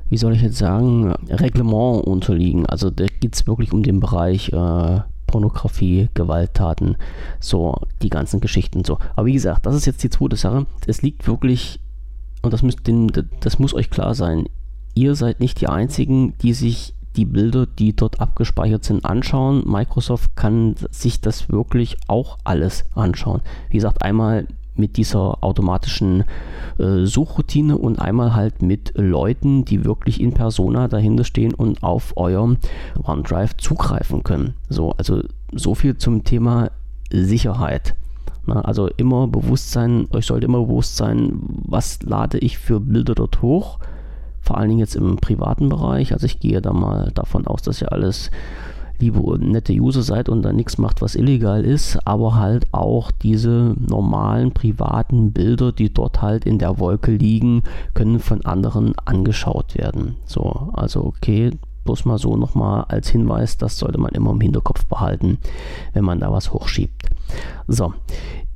wie 0.09 0.17
soll 0.17 0.33
ich 0.33 0.41
jetzt 0.41 0.57
sagen, 0.57 1.11
Reglement 1.29 2.05
unterliegen. 2.05 2.65
Also 2.65 2.89
da 2.89 3.05
geht 3.05 3.35
es 3.35 3.47
wirklich 3.47 3.73
um 3.73 3.83
den 3.83 3.99
Bereich 3.99 4.49
äh, 4.53 5.01
Pornografie, 5.27 6.09
Gewalttaten, 6.13 6.97
so 7.39 7.75
die 8.01 8.09
ganzen 8.09 8.39
Geschichten 8.39 8.83
so. 8.85 8.97
Aber 9.15 9.25
wie 9.25 9.33
gesagt, 9.33 9.65
das 9.65 9.75
ist 9.75 9.85
jetzt 9.85 10.03
die 10.03 10.09
zweite 10.09 10.37
Sache. 10.37 10.65
Es 10.87 11.01
liegt 11.01 11.27
wirklich, 11.27 11.79
und 12.41 12.53
das, 12.53 12.63
müsst, 12.63 12.79
das 13.41 13.59
muss 13.59 13.73
euch 13.73 13.89
klar 13.89 14.15
sein, 14.15 14.47
ihr 14.95 15.15
seid 15.15 15.39
nicht 15.39 15.61
die 15.61 15.67
Einzigen, 15.67 16.33
die 16.41 16.53
sich 16.53 16.95
die 17.17 17.25
Bilder, 17.25 17.65
die 17.65 17.95
dort 17.95 18.21
abgespeichert 18.21 18.83
sind, 18.83 19.03
anschauen. 19.03 19.63
Microsoft 19.65 20.35
kann 20.35 20.75
sich 20.91 21.19
das 21.19 21.49
wirklich 21.49 21.97
auch 22.07 22.37
alles 22.43 22.85
anschauen. 22.95 23.41
Wie 23.69 23.77
gesagt, 23.77 24.03
einmal 24.03 24.47
mit 24.77 24.97
dieser 24.97 25.43
automatischen 25.43 26.23
äh, 26.77 27.05
Suchroutine 27.05 27.77
und 27.77 27.99
einmal 27.99 28.35
halt 28.35 28.61
mit 28.61 28.93
Leuten, 28.95 29.65
die 29.65 29.85
wirklich 29.85 30.21
in 30.21 30.33
Persona 30.33 30.87
dahinter 30.87 31.23
stehen 31.23 31.53
und 31.53 31.83
auf 31.83 32.15
eurem 32.17 32.57
OneDrive 33.03 33.57
zugreifen 33.57 34.23
können. 34.23 34.53
So, 34.69 34.91
also 34.91 35.21
so 35.53 35.75
viel 35.75 35.97
zum 35.97 36.23
Thema 36.23 36.71
Sicherheit. 37.11 37.95
Na, 38.45 38.61
also 38.61 38.87
immer 38.87 39.27
bewusst 39.27 39.71
sein, 39.71 40.07
euch 40.11 40.25
sollte 40.25 40.45
immer 40.45 40.61
bewusst 40.61 40.95
sein, 40.95 41.33
was 41.65 42.01
lade 42.03 42.37
ich 42.37 42.57
für 42.57 42.79
Bilder 42.79 43.13
dort 43.13 43.41
hoch. 43.41 43.79
Vor 44.39 44.57
allen 44.57 44.69
Dingen 44.69 44.79
jetzt 44.79 44.95
im 44.95 45.17
privaten 45.17 45.67
Bereich. 45.67 46.13
Also 46.13 46.25
ich 46.25 46.39
gehe 46.39 46.61
da 46.61 46.71
mal 46.71 47.11
davon 47.13 47.45
aus, 47.45 47.61
dass 47.61 47.81
ihr 47.81 47.91
alles 47.91 48.31
liebe 48.99 49.19
und 49.19 49.49
nette 49.51 49.73
User 49.73 50.01
seid 50.01 50.29
und 50.29 50.41
dann 50.41 50.55
nichts 50.55 50.77
macht, 50.77 51.01
was 51.01 51.15
illegal 51.15 51.63
ist, 51.63 51.99
aber 52.05 52.35
halt 52.35 52.65
auch 52.73 53.11
diese 53.11 53.75
normalen 53.77 54.51
privaten 54.51 55.31
Bilder, 55.31 55.71
die 55.71 55.93
dort 55.93 56.21
halt 56.21 56.45
in 56.45 56.59
der 56.59 56.79
Wolke 56.79 57.11
liegen, 57.11 57.63
können 57.93 58.19
von 58.19 58.45
anderen 58.45 58.93
angeschaut 59.05 59.77
werden. 59.77 60.15
So, 60.25 60.69
also 60.73 61.03
okay, 61.05 61.51
bloß 61.83 62.05
mal 62.05 62.17
so 62.17 62.35
nochmal 62.35 62.85
als 62.89 63.09
Hinweis, 63.09 63.57
das 63.57 63.77
sollte 63.77 63.99
man 63.99 64.11
immer 64.11 64.31
im 64.31 64.41
Hinterkopf 64.41 64.85
behalten, 64.85 65.37
wenn 65.93 66.03
man 66.03 66.19
da 66.19 66.31
was 66.31 66.51
hochschiebt. 66.51 67.03
So, 67.67 67.93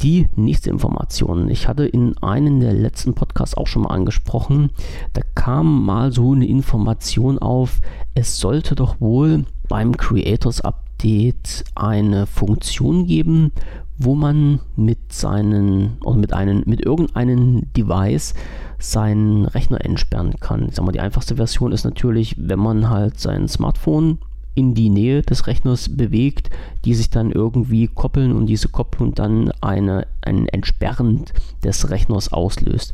die 0.02 0.28
nächste 0.36 0.70
Information. 0.70 1.50
Ich 1.50 1.68
hatte 1.68 1.86
in 1.86 2.18
einem 2.20 2.60
der 2.60 2.74
letzten 2.74 3.14
Podcasts 3.14 3.56
auch 3.56 3.68
schon 3.68 3.84
mal 3.84 3.90
angesprochen, 3.90 4.72
da 5.14 5.22
kam 5.36 5.86
mal 5.86 6.12
so 6.12 6.34
eine 6.34 6.48
Information 6.48 7.40
auf, 7.40 7.82
es 8.14 8.40
sollte 8.40 8.76
doch 8.76 9.00
wohl 9.00 9.46
beim 9.68 9.96
Creators 9.96 10.62
Update 10.62 11.64
eine 11.76 12.26
Funktion 12.26 13.06
geben, 13.06 13.52
wo 13.98 14.16
man 14.16 14.60
mit 14.76 15.14
seinen 15.14 15.98
oder 16.04 16.18
mit 16.18 16.34
einem 16.34 16.64
mit 16.66 16.84
irgendeinem 16.84 17.72
Device 17.74 18.34
seinen 18.80 19.46
Rechner 19.46 19.86
entsperren 19.86 20.34
kann. 20.40 20.70
Ich 20.70 20.76
sag 20.76 20.86
mal, 20.86 20.92
die 20.92 21.00
einfachste 21.00 21.36
Version 21.36 21.72
ist 21.72 21.84
natürlich, 21.84 22.36
wenn 22.40 22.60
man 22.60 22.90
halt 22.90 23.20
sein 23.20 23.48
Smartphone 23.48 24.18
in 24.56 24.74
die 24.74 24.90
Nähe 24.90 25.22
des 25.22 25.48
Rechners 25.48 25.90
bewegt, 25.90 26.50
die 26.86 26.94
sich 26.94 27.10
dann 27.10 27.32
irgendwie 27.32 27.88
koppeln 27.88 28.34
und 28.34 28.48
diese 28.48 28.68
Kopplung 28.68 29.14
dann 29.14 29.52
eine, 29.62 30.08
ein 30.22 30.48
Entsperren 30.48 31.26
des 31.64 31.90
Rechners 31.90 32.34
auslöst. 32.34 32.94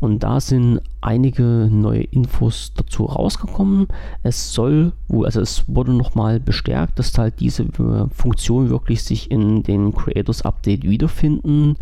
Und 0.00 0.22
da 0.22 0.40
sind 0.40 0.80
einige 1.00 1.68
neue 1.70 2.02
Infos 2.02 2.72
dazu 2.74 3.04
rausgekommen. 3.04 3.86
Es 4.22 4.52
soll 4.52 4.92
also 5.24 5.40
es 5.40 5.64
wurde 5.66 5.92
nochmal 5.94 6.40
bestärkt, 6.40 6.98
dass 6.98 7.16
halt 7.16 7.40
diese 7.40 7.64
äh, 7.64 8.08
Funktion 8.12 8.68
wirklich 8.70 9.02
sich 9.02 9.30
in 9.30 9.62
den 9.62 9.94
Creators 9.94 10.42
Update 10.42 10.84
wiederfinden 10.84 11.76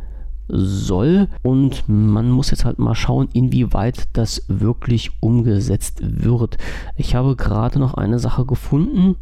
soll 0.48 1.28
und 1.42 1.84
man 1.88 2.30
muss 2.30 2.50
jetzt 2.50 2.64
halt 2.64 2.78
mal 2.78 2.94
schauen, 2.94 3.28
inwieweit 3.32 4.08
das 4.12 4.44
wirklich 4.48 5.10
umgesetzt 5.20 6.00
wird. 6.02 6.56
Ich 6.96 7.14
habe 7.14 7.36
gerade 7.36 7.78
noch 7.78 7.94
eine 7.94 8.18
Sache 8.18 8.44
gefunden, 8.44 9.16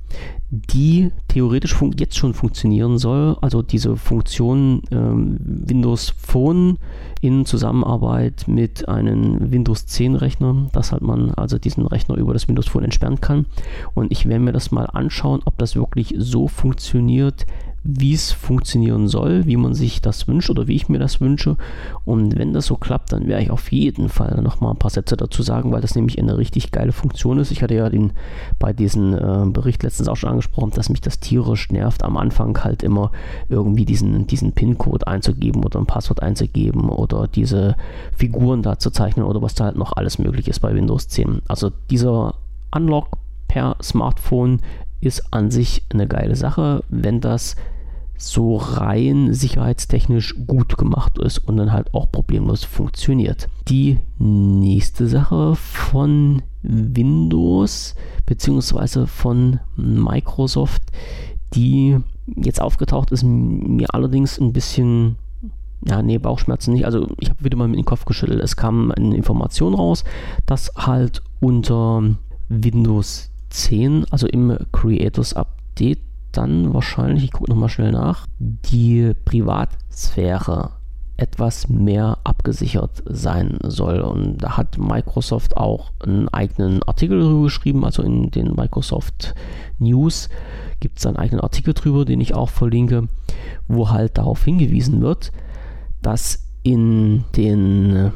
die 0.51 1.11
theoretisch 1.29 1.75
jetzt 1.99 2.17
schon 2.17 2.35
funktionieren 2.35 2.99
soll. 2.99 3.37
Also 3.41 3.63
diese 3.63 3.97
Funktion 3.97 4.83
ähm, 4.91 5.39
Windows 5.41 6.15
Phone 6.17 6.79
in 7.21 7.47
Zusammenarbeit 7.47 8.45
mit 8.47 8.89
einem 8.89 9.51
Windows 9.51 9.87
10 9.87 10.15
Rechner, 10.15 10.69
dass 10.73 10.93
halt 10.93 11.03
man 11.03 11.33
also 11.33 11.59
diesen 11.59 11.87
Rechner 11.87 12.17
über 12.17 12.33
das 12.33 12.49
Windows 12.49 12.69
Phone 12.69 12.85
entsperren 12.85 13.21
kann. 13.21 13.47
Und 13.95 14.13
ich 14.13 14.27
werde 14.27 14.45
mir 14.45 14.53
das 14.53 14.71
mal 14.71 14.85
anschauen, 14.85 15.41
ob 15.45 15.59
das 15.59 15.75
wirklich 15.75 16.15
so 16.19 16.49
funktioniert, 16.49 17.47
wie 17.87 18.15
es 18.15 18.33
funktionieren 18.33 19.09
soll, 19.09 19.45
wie 19.45 19.59
man 19.59 19.75
sich 19.75 20.01
das 20.01 20.27
wünscht 20.27 20.49
oder 20.49 20.67
wie 20.67 20.75
ich 20.75 20.89
mir 20.89 20.99
das 20.99 21.21
wünsche. 21.21 21.59
Und 22.07 22.39
wenn 22.39 22.55
das 22.55 22.65
so 22.65 22.77
klappt, 22.77 23.13
dann 23.13 23.29
werde 23.29 23.43
ich 23.43 23.51
auf 23.51 23.71
jeden 23.71 24.09
Fall 24.09 24.41
noch 24.43 24.61
mal 24.61 24.71
ein 24.71 24.79
paar 24.79 24.91
Sätze 24.91 25.19
dazu 25.19 25.43
sagen, 25.43 25.71
weil 25.71 25.83
das 25.83 25.95
nämlich 25.95 26.19
eine 26.19 26.39
richtig 26.39 26.73
geile 26.73 26.93
Funktion 26.93 27.39
ist. 27.39 27.51
Ich 27.51 27.63
hatte 27.63 27.75
ja 27.75 27.91
den 27.91 28.15
bei 28.59 28.73
diesem 28.73 29.13
äh, 29.13 29.51
Bericht 29.51 29.83
letztens 29.83 30.09
auch 30.09 30.17
schon 30.17 30.31
angesprochen, 30.31 30.73
dass 30.75 30.89
mich 30.89 31.03
das 31.03 31.21
tierisch 31.21 31.71
nervt, 31.71 32.03
am 32.03 32.17
Anfang 32.17 32.65
halt 32.65 32.83
immer 32.83 33.11
irgendwie 33.51 33.85
diesen, 33.85 34.27
diesen 34.27 34.53
PIN-Code 34.53 35.07
einzugeben 35.07 35.63
oder 35.63 35.79
ein 35.79 35.87
Passwort 35.87 36.23
einzugeben 36.23 36.89
oder 36.89 37.29
diese 37.29 37.77
Figuren 38.17 38.63
da 38.63 38.79
zu 38.79 38.91
zeichnen 38.91 39.27
oder 39.27 39.43
was 39.43 39.55
da 39.55 39.65
halt 39.65 39.77
noch 39.77 39.93
alles 39.93 40.19
möglich 40.19 40.49
ist 40.49 40.61
bei 40.61 40.75
Windows 40.75 41.09
10. 41.09 41.43
Also 41.49 41.71
dieser 41.91 42.35
Unlock 42.75 43.09
per 43.47 43.77
Smartphone 43.83 44.61
ist 45.03 45.23
an 45.33 45.51
sich 45.51 45.83
eine 45.93 46.07
geile 46.07 46.35
Sache, 46.35 46.83
wenn 46.89 47.21
das 47.21 47.57
so 48.17 48.57
rein 48.57 49.33
sicherheitstechnisch 49.35 50.35
gut 50.47 50.79
gemacht 50.79 51.19
ist 51.19 51.39
und 51.39 51.57
dann 51.57 51.73
halt 51.73 51.93
auch 51.95 52.11
problemlos 52.11 52.65
funktioniert. 52.65 53.49
Die 53.69 53.99
nächste 54.19 55.07
Sache 55.09 55.57
von 55.57 56.43
Windows 56.63 57.95
bzw. 58.27 59.07
von 59.07 59.61
Microsoft, 59.77 60.83
die 61.55 61.99
jetzt 62.37 62.61
aufgetaucht 62.61 63.11
ist, 63.11 63.23
mir 63.23 63.93
allerdings 63.93 64.39
ein 64.39 64.53
bisschen 64.53 65.17
ja, 65.87 66.03
nee, 66.03 66.19
Bauchschmerzen 66.19 66.73
nicht. 66.73 66.87
Also 66.87 67.09
ich 67.21 67.29
habe 67.31 67.45
wieder 67.45 67.59
mal 67.59 67.69
mit 67.69 67.79
dem 67.79 67.85
Kopf 67.85 68.05
geschüttelt. 68.07 68.41
Es 68.41 68.57
kam 68.57 68.91
eine 68.91 69.15
Information 69.17 69.75
raus, 69.75 70.05
dass 70.47 70.73
halt 70.77 71.23
unter 71.41 72.17
Windows 72.49 73.31
10, 73.51 74.07
also 74.11 74.27
im 74.27 74.57
Creators 74.73 75.35
Update, 75.35 76.01
dann 76.37 76.75
wahrscheinlich, 76.75 77.25
ich 77.25 77.33
gucke 77.33 77.51
nochmal 77.51 77.69
schnell 77.69 77.93
nach, 77.93 78.27
die 78.39 79.13
Privatsphäre 79.25 80.71
etwas 81.17 81.69
mehr 81.69 82.19
abgesichert 82.25 83.03
sein 83.07 83.59
soll. 83.63 84.01
Und 84.01 84.39
da 84.39 84.57
hat 84.57 84.79
Microsoft 84.79 85.57
auch 85.57 85.93
einen 86.01 86.29
eigenen 86.29 86.83
Artikel 86.83 87.21
darüber 87.21 87.45
geschrieben, 87.45 87.85
also 87.85 88.03
in 88.03 88.31
den 88.31 88.55
Microsoft 88.55 89.35
News 89.79 90.29
gibt 90.81 90.99
es 90.99 91.07
einen 91.07 91.17
eigenen 91.17 91.41
Artikel 91.41 91.73
drüber, 91.73 92.05
den 92.05 92.21
ich 92.21 92.35
auch 92.35 92.51
verlinke, 92.51 93.09
wo 93.69 93.91
halt 93.91 94.19
darauf 94.19 94.45
hingewiesen 94.45 95.01
wird, 95.01 95.33
dass 96.03 96.45
in 96.63 97.25
den 97.37 98.13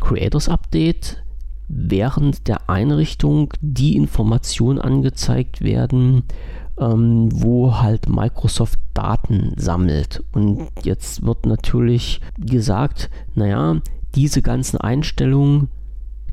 Creators 0.00 0.48
Update 0.48 1.22
während 1.68 2.48
der 2.48 2.70
Einrichtung 2.70 3.52
die 3.60 3.94
Informationen 3.96 4.78
angezeigt 4.78 5.60
werden, 5.60 6.24
ähm, 6.80 7.28
wo 7.32 7.78
halt 7.78 8.08
Microsoft 8.08 8.78
Daten 8.94 9.52
sammelt. 9.56 10.24
Und 10.32 10.68
jetzt 10.82 11.24
wird 11.24 11.46
natürlich 11.46 12.20
gesagt, 12.38 13.10
naja, 13.34 13.80
diese 14.14 14.42
ganzen 14.42 14.78
Einstellungen, 14.78 15.68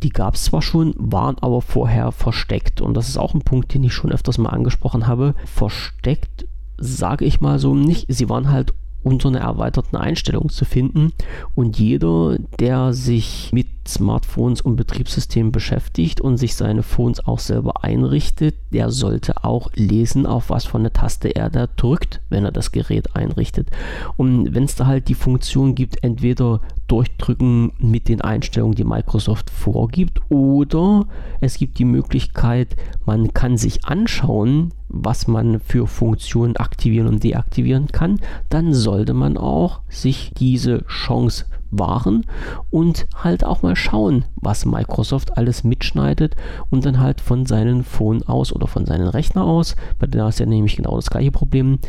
die 0.01 0.09
gab 0.09 0.35
es 0.35 0.45
zwar 0.45 0.61
schon, 0.61 0.93
waren 0.97 1.37
aber 1.39 1.61
vorher 1.61 2.11
versteckt. 2.11 2.81
Und 2.81 2.95
das 2.95 3.09
ist 3.09 3.17
auch 3.17 3.33
ein 3.33 3.41
Punkt, 3.41 3.73
den 3.73 3.83
ich 3.83 3.93
schon 3.93 4.11
öfters 4.11 4.37
mal 4.37 4.49
angesprochen 4.49 5.07
habe. 5.07 5.35
Versteckt 5.45 6.45
sage 6.77 7.25
ich 7.25 7.41
mal 7.41 7.59
so 7.59 7.73
nicht. 7.73 8.05
Sie 8.09 8.29
waren 8.29 8.51
halt 8.51 8.73
unter 9.03 9.29
einer 9.29 9.39
erweiterten 9.39 9.95
Einstellung 9.95 10.49
zu 10.49 10.65
finden. 10.65 11.13
Und 11.53 11.79
jeder, 11.79 12.37
der 12.59 12.93
sich 12.93 13.51
mit 13.53 13.67
Smartphones 13.87 14.61
und 14.61 14.75
Betriebssystemen 14.75 15.51
beschäftigt 15.51 16.21
und 16.21 16.37
sich 16.37 16.55
seine 16.55 16.83
Phones 16.83 17.25
auch 17.25 17.39
selber 17.39 17.83
einrichtet, 17.83 18.55
der 18.71 18.89
sollte 18.91 19.43
auch 19.43 19.71
lesen, 19.75 20.25
auf 20.25 20.49
was 20.49 20.65
von 20.65 20.83
der 20.83 20.93
Taste 20.93 21.35
er 21.35 21.49
da 21.49 21.67
drückt, 21.67 22.21
wenn 22.29 22.45
er 22.45 22.51
das 22.51 22.71
Gerät 22.71 23.15
einrichtet. 23.15 23.69
Und 24.17 24.53
wenn 24.53 24.63
es 24.63 24.75
da 24.75 24.87
halt 24.87 25.07
die 25.07 25.13
Funktion 25.13 25.75
gibt, 25.75 26.03
entweder 26.03 26.61
durchdrücken 26.87 27.73
mit 27.79 28.07
den 28.07 28.21
Einstellungen, 28.21 28.75
die 28.75 28.83
Microsoft 28.83 29.49
vorgibt, 29.49 30.19
oder 30.29 31.05
es 31.41 31.57
gibt 31.57 31.79
die 31.79 31.85
Möglichkeit, 31.85 32.75
man 33.05 33.33
kann 33.33 33.57
sich 33.57 33.85
anschauen, 33.85 34.73
was 34.89 35.27
man 35.27 35.59
für 35.59 35.87
Funktionen 35.87 36.57
aktivieren 36.57 37.07
und 37.07 37.23
deaktivieren 37.23 37.87
kann, 37.87 38.19
dann 38.49 38.73
sollte 38.73 39.13
man 39.13 39.37
auch 39.37 39.81
sich 39.89 40.31
diese 40.37 40.85
Chance 40.87 41.45
waren 41.79 42.25
und 42.69 43.07
halt 43.23 43.43
auch 43.43 43.61
mal 43.61 43.75
schauen, 43.75 44.25
was 44.35 44.65
Microsoft 44.65 45.37
alles 45.37 45.63
mitschneidet 45.63 46.35
und 46.69 46.85
dann 46.85 46.99
halt 46.99 47.21
von 47.21 47.45
seinen 47.45 47.83
Phone 47.83 48.23
aus 48.23 48.53
oder 48.53 48.67
von 48.67 48.85
seinen 48.85 49.07
Rechner 49.07 49.43
aus, 49.43 49.75
bei 49.99 50.07
der 50.07 50.27
ist 50.27 50.39
ja 50.39 50.45
nämlich 50.45 50.75
genau 50.75 50.95
das 50.95 51.09
gleiche 51.09 51.31
Problem, 51.31 51.79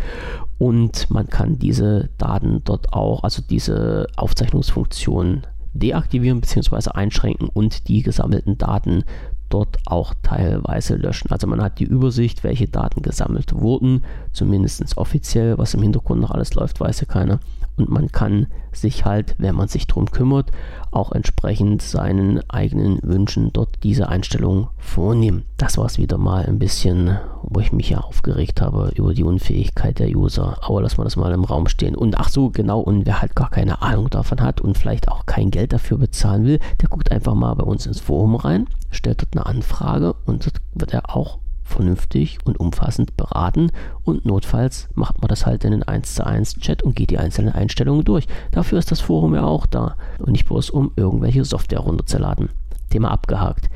Und 0.58 1.10
man 1.10 1.27
kann 1.27 1.60
diese 1.60 2.10
Daten 2.17 2.62
dort 2.63 2.93
auch, 2.93 3.23
also 3.23 3.41
diese 3.41 4.08
Aufzeichnungsfunktion 4.15 5.43
deaktivieren 5.73 6.39
bzw. 6.39 6.91
einschränken 6.91 7.49
und 7.49 7.88
die 7.88 8.03
gesammelten 8.03 8.58
Daten 8.58 9.03
dort 9.49 9.77
auch 9.86 10.13
teilweise 10.23 10.95
löschen. 10.95 11.32
Also 11.32 11.47
man 11.47 11.62
hat 11.62 11.79
die 11.79 11.84
Übersicht, 11.84 12.43
welche 12.43 12.67
Daten 12.67 13.01
gesammelt 13.01 13.53
wurden, 13.53 14.03
zumindest 14.32 14.97
offiziell, 14.97 15.58
was 15.58 15.73
im 15.73 15.82
Hintergrund 15.82 16.21
noch 16.21 16.32
alles 16.32 16.56
läuft, 16.56 16.79
weiß 16.79 17.01
ja 17.01 17.06
keiner 17.06 17.39
und 17.77 17.89
man 17.89 18.12
kann 18.12 18.47
sich 18.71 19.05
halt, 19.05 19.36
wenn 19.38 19.55
man 19.55 19.67
sich 19.67 19.88
darum 19.88 20.12
kümmert, 20.12 20.51
auch 20.91 21.12
entsprechend 21.12 21.81
seinen 21.81 22.47
eigenen 22.49 22.99
Wünschen 23.01 23.51
dort 23.51 23.69
diese 23.83 24.09
Einstellung 24.09 24.67
vornehmen. 24.77 25.43
Das 25.57 25.77
war 25.77 25.86
es 25.86 25.97
wieder 25.97 26.17
mal 26.17 26.45
ein 26.45 26.59
bisschen, 26.59 27.17
wo 27.41 27.59
ich 27.59 27.71
mich 27.71 27.89
ja 27.89 27.99
aufgeregt 27.99 28.62
habe 28.62 28.91
über 28.95 29.13
die 29.13 29.23
Unfähigkeit 29.23 29.99
der 29.99 30.09
User. 30.15 30.57
Aber 30.62 30.81
lassen 30.81 30.99
wir 30.99 31.03
das 31.03 31.15
mal 31.15 31.31
im 31.33 31.43
Raum 31.43 31.67
stehen. 31.67 31.95
Und 31.95 32.19
ach 32.19 32.29
so, 32.29 32.49
genau, 32.49 32.79
und 32.79 33.05
wer 33.05 33.21
halt 33.21 33.36
gar 33.36 33.49
keine 33.49 33.81
Ahnung 33.81 34.09
davon 34.09 34.41
hat 34.41 34.62
und 34.62 34.77
vielleicht 34.77 35.09
auch 35.09 35.25
kein 35.25 35.51
Geld 35.51 35.73
dafür 35.73 35.97
bezahlen 35.97 36.45
will, 36.45 36.59
der 36.81 36.89
guckt 36.89 37.12
einfach 37.12 37.33
mal 37.33 37.53
bei 37.55 37.63
uns 37.63 37.86
ins 37.86 37.99
Forum 37.99 38.36
rein, 38.36 38.67
stellt 38.91 39.21
dort 39.21 39.36
eine 39.36 39.45
Anfrage 39.45 40.15
und 40.25 40.45
dort 40.45 40.57
wird 40.75 40.93
er 40.93 41.15
auch 41.15 41.39
vernünftig 41.73 42.38
und 42.45 42.59
umfassend 42.59 43.17
beraten 43.17 43.71
und 44.03 44.25
notfalls 44.25 44.89
macht 44.93 45.21
man 45.21 45.27
das 45.27 45.45
halt 45.45 45.63
in 45.63 45.73
einen 45.73 45.83
1 45.83 46.15
zu 46.15 46.25
1 46.25 46.59
Chat 46.59 46.83
und 46.83 46.95
geht 46.95 47.09
die 47.09 47.17
einzelnen 47.17 47.53
Einstellungen 47.53 48.05
durch. 48.05 48.27
Dafür 48.51 48.79
ist 48.79 48.91
das 48.91 49.01
Forum 49.01 49.36
ja 49.36 49.43
auch 49.43 49.65
da 49.65 49.95
und 50.19 50.31
nicht 50.31 50.47
bloß 50.47 50.69
um 50.69 50.91
irgendwelche 50.95 51.43
Software 51.43 51.79
runterzuladen. 51.79 52.49
Thema 52.89 53.12
abgehakt. 53.12 53.69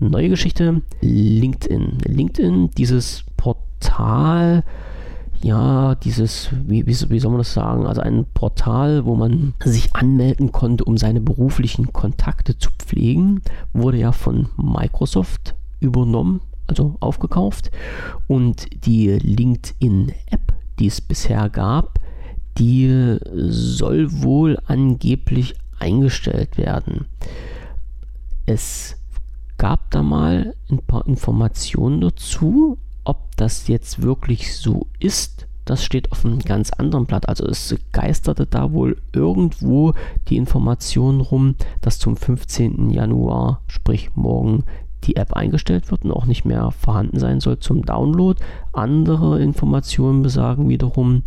Neue 0.00 0.28
Geschichte, 0.28 0.82
LinkedIn. 1.00 1.98
LinkedIn, 2.04 2.70
dieses 2.76 3.24
Portal, 3.36 4.64
ja, 5.42 5.94
dieses, 5.96 6.50
wie, 6.66 6.86
wie, 6.86 6.96
wie, 7.10 7.18
soll 7.20 7.30
man 7.30 7.38
das 7.38 7.52
sagen, 7.52 7.86
also 7.86 8.00
ein 8.00 8.26
Portal, 8.32 9.04
wo 9.04 9.14
man 9.14 9.54
sich 9.62 9.94
anmelden 9.94 10.52
konnte, 10.52 10.84
um 10.84 10.96
seine 10.96 11.20
beruflichen 11.20 11.92
Kontakte 11.92 12.58
zu 12.58 12.70
pflegen, 12.78 13.42
wurde 13.72 13.98
ja 13.98 14.12
von 14.12 14.48
Microsoft 14.56 15.54
übernommen 15.80 16.40
also 16.68 16.96
aufgekauft. 17.00 17.70
Und 18.26 18.66
die 18.86 19.08
LinkedIn-App, 19.10 20.54
die 20.78 20.86
es 20.86 21.00
bisher 21.00 21.48
gab, 21.48 21.98
die 22.58 23.18
soll 23.32 24.22
wohl 24.22 24.58
angeblich 24.66 25.54
eingestellt 25.78 26.56
werden. 26.56 27.06
Es 28.46 28.96
gab 29.58 29.90
da 29.90 30.02
mal 30.02 30.54
ein 30.70 30.78
paar 30.78 31.06
Informationen 31.06 32.00
dazu, 32.00 32.78
ob 33.04 33.36
das 33.36 33.68
jetzt 33.68 34.02
wirklich 34.02 34.56
so 34.56 34.86
ist. 34.98 35.46
Das 35.64 35.84
steht 35.84 36.12
auf 36.12 36.24
einem 36.24 36.38
ganz 36.38 36.70
anderen 36.70 37.04
Blatt. 37.04 37.28
Also 37.28 37.44
es 37.44 37.76
geisterte 37.92 38.46
da 38.46 38.72
wohl 38.72 38.96
irgendwo 39.12 39.92
die 40.28 40.36
Information 40.36 41.20
rum, 41.20 41.56
dass 41.82 41.98
zum 41.98 42.16
15. 42.16 42.90
Januar, 42.90 43.60
sprich 43.66 44.10
morgen, 44.14 44.64
die 45.04 45.16
App 45.16 45.32
eingestellt 45.32 45.90
wird 45.90 46.04
und 46.04 46.12
auch 46.12 46.26
nicht 46.26 46.44
mehr 46.44 46.70
vorhanden 46.70 47.18
sein 47.18 47.40
soll 47.40 47.58
zum 47.58 47.84
Download. 47.84 48.40
Andere 48.72 49.40
Informationen 49.40 50.22
besagen 50.22 50.68
wiederum, 50.68 51.22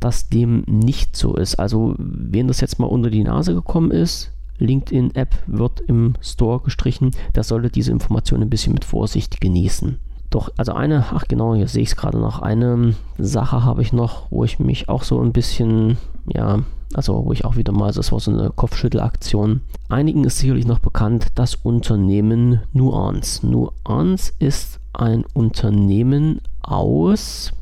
dass 0.00 0.28
dem 0.28 0.64
nicht 0.66 1.16
so 1.16 1.34
ist. 1.34 1.56
Also, 1.56 1.94
wen 1.98 2.48
das 2.48 2.60
jetzt 2.60 2.78
mal 2.78 2.86
unter 2.86 3.10
die 3.10 3.24
Nase 3.24 3.54
gekommen 3.54 3.90
ist, 3.90 4.32
LinkedIn-App 4.58 5.34
wird 5.46 5.80
im 5.80 6.14
Store 6.20 6.60
gestrichen, 6.60 7.10
der 7.34 7.42
sollte 7.42 7.70
diese 7.70 7.92
Information 7.92 8.42
ein 8.42 8.50
bisschen 8.50 8.74
mit 8.74 8.84
Vorsicht 8.84 9.40
genießen. 9.40 9.98
Doch, 10.30 10.50
also 10.56 10.72
eine, 10.72 11.06
ach 11.12 11.24
genau, 11.26 11.54
hier 11.54 11.66
sehe 11.66 11.82
ich 11.82 11.90
es 11.90 11.96
gerade 11.96 12.18
noch, 12.18 12.40
eine 12.40 12.94
Sache 13.18 13.64
habe 13.64 13.82
ich 13.82 13.92
noch, 13.92 14.30
wo 14.30 14.44
ich 14.44 14.60
mich 14.60 14.88
auch 14.88 15.02
so 15.02 15.20
ein 15.20 15.32
bisschen, 15.32 15.96
ja, 16.26 16.60
also 16.94 17.24
wo 17.24 17.32
ich 17.32 17.44
auch 17.44 17.56
wieder 17.56 17.72
mal, 17.72 17.92
das 17.92 18.12
war 18.12 18.20
so 18.20 18.30
eine 18.30 18.50
Kopfschüttelaktion. 18.50 19.60
Einigen 19.88 20.24
ist 20.24 20.38
sicherlich 20.38 20.66
noch 20.66 20.80
bekannt 20.80 21.28
das 21.34 21.54
Unternehmen 21.54 22.60
Nuance. 22.72 23.46
Nuance 23.46 24.32
ist 24.38 24.80
ein 24.92 25.24
Unternehmen 25.34 26.40
aus, 26.62 27.52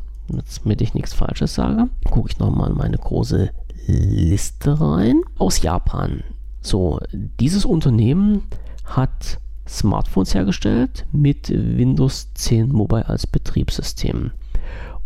damit 0.63 0.81
ich 0.81 0.95
nichts 0.95 1.15
Falsches 1.15 1.55
sage, 1.55 1.89
gucke 2.11 2.31
ich 2.31 2.39
nochmal 2.39 2.71
in 2.71 2.77
meine 2.77 2.99
große 2.99 3.51
Liste 3.87 4.81
rein, 4.81 5.23
aus 5.39 5.63
Japan. 5.63 6.23
So, 6.61 7.01
dieses 7.13 7.65
Unternehmen 7.65 8.43
hat 8.85 9.39
Smartphones 9.67 10.35
hergestellt 10.35 11.07
mit 11.13 11.51
Windows 11.51 12.33
10 12.35 12.71
Mobile 12.71 13.09
als 13.09 13.27
Betriebssystem 13.27 14.33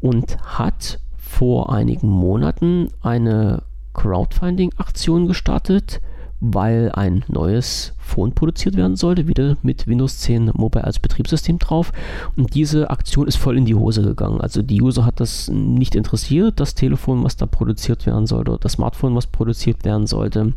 und 0.01 0.39
hat 0.43 1.01
vor 1.17 1.73
einigen 1.73 2.09
Monaten 2.09 2.89
eine 3.01 3.63
Crowdfunding-Aktion 3.94 5.26
gestartet, 5.26 6.00
weil 6.40 6.90
ein 6.92 7.24
neues 7.28 7.94
Phone 7.98 8.33
produziert 8.33 8.76
werden 8.76 8.96
sollte, 8.96 9.28
wieder 9.28 9.57
mit 9.62 9.87
Windows 9.87 10.18
10 10.18 10.50
Mobile 10.55 10.83
als 10.83 10.98
Betriebssystem 10.98 11.61
drauf. 11.61 11.92
Und 12.37 12.55
diese 12.55 12.90
Aktion 12.90 13.28
ist 13.28 13.37
voll 13.37 13.57
in 13.57 13.64
die 13.64 13.76
Hose 13.76 14.02
gegangen. 14.02 14.40
Also 14.40 14.61
die 14.61 14.83
User 14.83 15.07
hat 15.07 15.20
das 15.20 15.48
nicht 15.48 15.94
interessiert, 15.94 16.59
das 16.59 16.74
Telefon, 16.74 17.22
was 17.22 17.37
da 17.37 17.46
produziert 17.46 18.05
werden 18.07 18.26
sollte, 18.26 18.59
das 18.61 18.72
Smartphone, 18.72 19.14
was 19.14 19.28
produziert 19.28 19.85
werden 19.85 20.09
sollte. 20.09 20.52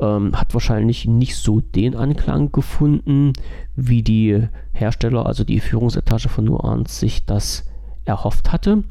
Ähm, 0.00 0.38
hat 0.38 0.54
wahrscheinlich 0.54 1.06
nicht 1.06 1.34
so 1.34 1.60
den 1.60 1.96
Anklang 1.96 2.52
gefunden, 2.52 3.32
wie 3.74 4.02
die 4.02 4.46
Hersteller, 4.72 5.26
also 5.26 5.42
die 5.42 5.58
Führungsetage 5.58 6.28
von 6.28 6.44
Nuance, 6.44 7.00
sich 7.00 7.26
das 7.26 7.67
erhofft 8.08 8.52
hatte. 8.52 8.84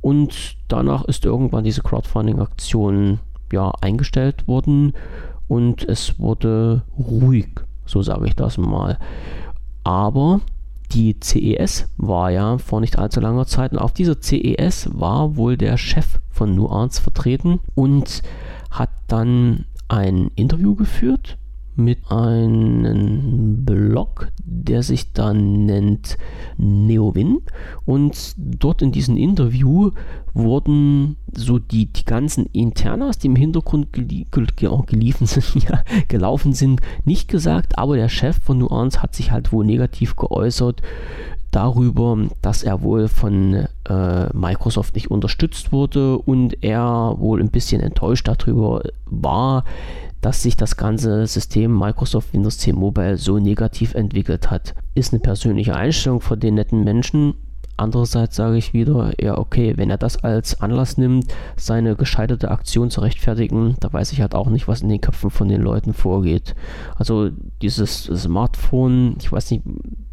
Und 0.00 0.56
danach 0.68 1.04
ist 1.04 1.24
irgendwann 1.24 1.64
diese 1.64 1.82
Crowdfunding-Aktion 1.82 3.20
ja, 3.52 3.70
eingestellt 3.80 4.48
worden. 4.48 4.94
und 5.48 5.86
es 5.86 6.18
wurde 6.18 6.82
ruhig, 6.98 7.48
so 7.84 8.02
sage 8.02 8.26
ich 8.26 8.34
das 8.34 8.56
mal. 8.56 8.98
Aber 9.84 10.40
die 10.92 11.16
CES 11.22 11.88
war 11.98 12.30
ja 12.30 12.58
vor 12.58 12.80
nicht 12.80 12.98
allzu 12.98 13.20
langer 13.20 13.46
Zeit 13.46 13.72
und 13.72 13.78
auf 13.78 13.92
dieser 13.92 14.20
CES 14.20 14.90
war 14.94 15.36
wohl 15.36 15.56
der 15.56 15.76
Chef 15.76 16.20
von 16.30 16.54
Nuance 16.54 17.02
vertreten 17.02 17.60
und 17.74 18.22
hat 18.70 18.90
dann 19.08 19.66
ein 19.88 20.30
Interview 20.36 20.74
geführt 20.74 21.36
mit 21.74 22.10
einem 22.10 23.64
Blog, 23.64 24.30
der 24.44 24.82
sich 24.82 25.12
dann 25.12 25.66
nennt 25.66 26.18
Neowin. 26.58 27.40
Und 27.84 28.34
dort 28.36 28.82
in 28.82 28.92
diesem 28.92 29.16
Interview 29.16 29.90
wurden 30.34 31.16
so 31.32 31.58
die, 31.58 31.86
die 31.86 32.04
ganzen 32.04 32.46
Internas, 32.46 33.18
die 33.18 33.28
im 33.28 33.36
Hintergrund 33.36 33.92
gelie 33.92 34.26
geliefen 34.86 35.26
sind, 35.26 35.54
ja, 35.68 35.82
gelaufen 36.08 36.52
sind, 36.52 36.80
nicht 37.04 37.28
gesagt, 37.28 37.78
aber 37.78 37.96
der 37.96 38.08
Chef 38.08 38.38
von 38.42 38.58
Nuance 38.58 39.02
hat 39.02 39.14
sich 39.14 39.30
halt 39.30 39.52
wohl 39.52 39.64
negativ 39.64 40.16
geäußert 40.16 40.82
darüber, 41.52 42.16
dass 42.40 42.62
er 42.62 42.82
wohl 42.82 43.08
von 43.08 43.66
äh, 43.88 44.36
Microsoft 44.36 44.94
nicht 44.94 45.10
unterstützt 45.10 45.70
wurde 45.70 46.18
und 46.18 46.64
er 46.64 47.14
wohl 47.18 47.40
ein 47.40 47.50
bisschen 47.50 47.82
enttäuscht 47.82 48.26
darüber 48.26 48.82
war, 49.04 49.64
dass 50.22 50.40
sich 50.40 50.56
das 50.56 50.76
ganze 50.76 51.26
System 51.26 51.76
Microsoft 51.76 52.32
Windows 52.32 52.56
10 52.58 52.74
Mobile 52.74 53.18
so 53.18 53.38
negativ 53.38 53.94
entwickelt 53.94 54.50
hat. 54.50 54.74
Ist 54.94 55.12
eine 55.12 55.20
persönliche 55.20 55.76
Einstellung 55.76 56.20
von 56.20 56.40
den 56.40 56.54
netten 56.54 56.84
Menschen. 56.84 57.34
Andererseits 57.76 58.36
sage 58.36 58.56
ich 58.56 58.72
wieder, 58.72 59.12
ja 59.20 59.36
okay, 59.36 59.74
wenn 59.76 59.90
er 59.90 59.98
das 59.98 60.22
als 60.22 60.60
Anlass 60.60 60.98
nimmt, 60.98 61.34
seine 61.56 61.96
gescheiterte 61.96 62.50
Aktion 62.50 62.90
zu 62.90 63.00
rechtfertigen, 63.00 63.74
da 63.80 63.92
weiß 63.92 64.12
ich 64.12 64.20
halt 64.20 64.34
auch 64.34 64.48
nicht, 64.48 64.68
was 64.68 64.82
in 64.82 64.88
den 64.88 65.00
Köpfen 65.00 65.30
von 65.30 65.48
den 65.48 65.62
Leuten 65.62 65.92
vorgeht. 65.92 66.54
Also 66.96 67.30
dieses 67.60 68.04
Smartphone, 68.04 69.16
ich 69.18 69.32
weiß 69.32 69.50
nicht, 69.50 69.64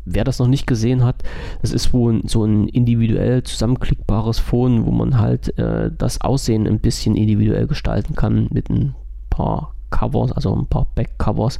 wer 0.06 0.24
das 0.24 0.40
noch 0.40 0.48
nicht 0.48 0.66
gesehen 0.66 1.04
hat, 1.04 1.22
das 1.62 1.72
ist 1.72 1.94
wohl 1.94 2.22
so 2.26 2.44
ein 2.44 2.68
individuell 2.70 3.44
zusammenklickbares 3.44 4.40
Phone, 4.40 4.88
wo 4.88 4.92
man 4.92 5.20
halt 5.20 5.56
äh, 5.60 5.92
das 5.96 6.22
Aussehen 6.22 6.66
ein 6.66 6.80
bisschen 6.80 7.16
individuell 7.16 7.68
gestalten 7.68 8.16
kann 8.16 8.48
mit 8.52 8.72
ein 8.72 8.96
paar 9.30 9.76
Covers, 9.90 10.32
also 10.32 10.56
ein 10.56 10.68
paar 10.68 10.88
Backcovers, 10.96 11.60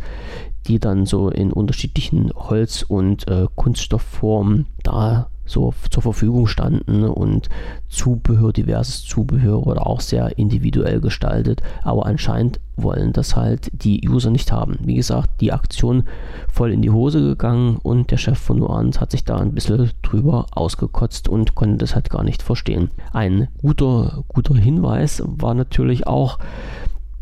die 0.68 0.80
dann 0.80 1.06
so 1.06 1.30
in 1.30 1.52
unterschiedlichen 1.52 2.32
Holz- 2.36 2.84
und 2.84 3.28
äh, 3.28 3.48
Kunststoffformen 3.56 4.68
da 4.84 5.30
so 5.50 5.74
zur 5.90 6.04
Verfügung 6.04 6.46
standen 6.48 7.04
und 7.04 7.50
Zubehör, 7.90 8.54
diverses 8.54 9.04
Zubehör 9.04 9.66
oder 9.66 9.88
auch 9.88 10.00
sehr 10.00 10.38
individuell 10.38 11.02
gestaltet. 11.02 11.64
Aber 11.82 12.06
anscheinend 12.06 12.60
wollen 12.78 13.14
das 13.14 13.36
halt 13.36 13.70
die 13.74 14.08
User 14.08 14.30
nicht 14.30 14.52
haben. 14.52 14.78
Wie 14.82 14.96
gesagt, 14.96 15.42
die 15.42 15.52
Aktion 15.52 16.04
voll 16.52 16.72
in 16.72 16.82
die 16.82 16.92
Hose 16.92 17.22
gegangen 17.22 17.78
und 17.82 18.12
der 18.12 18.18
Chef 18.18 18.38
von 18.38 18.60
Nuance 18.60 19.02
hat 19.02 19.12
sich 19.12 19.26
da 19.26 19.38
ein 19.38 19.54
bisschen 19.54 19.92
drüber 20.04 20.46
ausgekotzt 20.52 21.28
und 21.28 21.56
konnte 21.56 21.78
das 21.78 21.96
halt 21.96 22.12
gar 22.12 22.24
nicht 22.24 22.44
verstehen. 22.44 22.92
Ein 23.12 23.48
guter, 23.60 24.24
guter 24.28 24.56
Hinweis 24.56 25.24
war 25.26 25.56
natürlich 25.56 26.06
auch, 26.06 26.38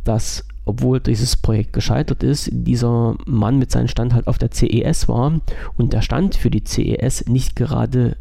dass 0.04 0.46
obwohl 0.68 1.00
dieses 1.00 1.38
Projekt 1.38 1.74
gescheitert 1.74 2.24
ist, 2.24 2.50
dieser 2.52 3.16
Mann 3.26 3.58
mit 3.58 3.72
seinem 3.72 3.88
Stand 3.88 4.14
halt 4.14 4.28
auf 4.28 4.38
der 4.38 4.52
CES 4.52 5.08
war 5.08 5.40
und 5.78 5.94
der 5.94 6.02
Stand 6.02 6.36
für 6.36 6.50
die 6.50 6.64
CES 6.64 7.28
nicht 7.28 7.56
gerade 7.56 8.18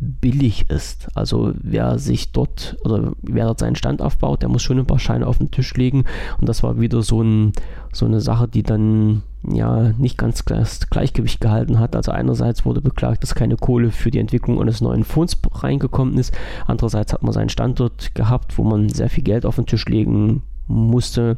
billig 0.00 0.70
ist. 0.70 1.08
Also 1.14 1.52
wer 1.62 1.98
sich 1.98 2.32
dort 2.32 2.78
oder 2.84 3.12
wer 3.20 3.44
dort 3.44 3.58
seinen 3.58 3.76
Stand 3.76 4.00
aufbaut, 4.00 4.40
der 4.40 4.48
muss 4.48 4.62
schon 4.62 4.78
ein 4.78 4.86
paar 4.86 4.98
Scheine 4.98 5.26
auf 5.26 5.38
den 5.38 5.50
Tisch 5.50 5.74
legen 5.74 6.04
und 6.40 6.48
das 6.48 6.62
war 6.62 6.80
wieder 6.80 7.02
so, 7.02 7.22
ein, 7.22 7.52
so 7.92 8.06
eine 8.06 8.22
Sache, 8.22 8.48
die 8.48 8.62
dann 8.62 9.22
ja 9.46 9.92
nicht 9.98 10.16
ganz 10.16 10.42
das 10.44 10.88
Gleichgewicht 10.88 11.40
gehalten 11.40 11.78
hat. 11.78 11.96
Also 11.96 12.12
einerseits 12.12 12.64
wurde 12.64 12.80
beklagt, 12.80 13.22
dass 13.22 13.34
keine 13.34 13.56
Kohle 13.56 13.90
für 13.90 14.10
die 14.10 14.18
Entwicklung 14.18 14.60
eines 14.60 14.80
neuen 14.80 15.04
Fonds 15.04 15.36
reingekommen 15.52 16.16
ist. 16.16 16.34
Andererseits 16.66 17.12
hat 17.12 17.22
man 17.22 17.32
seinen 17.32 17.50
Standort 17.50 18.14
gehabt, 18.14 18.56
wo 18.56 18.64
man 18.64 18.88
sehr 18.88 19.10
viel 19.10 19.24
Geld 19.24 19.44
auf 19.44 19.56
den 19.56 19.66
Tisch 19.66 19.84
legen 19.86 20.42
musste. 20.70 21.36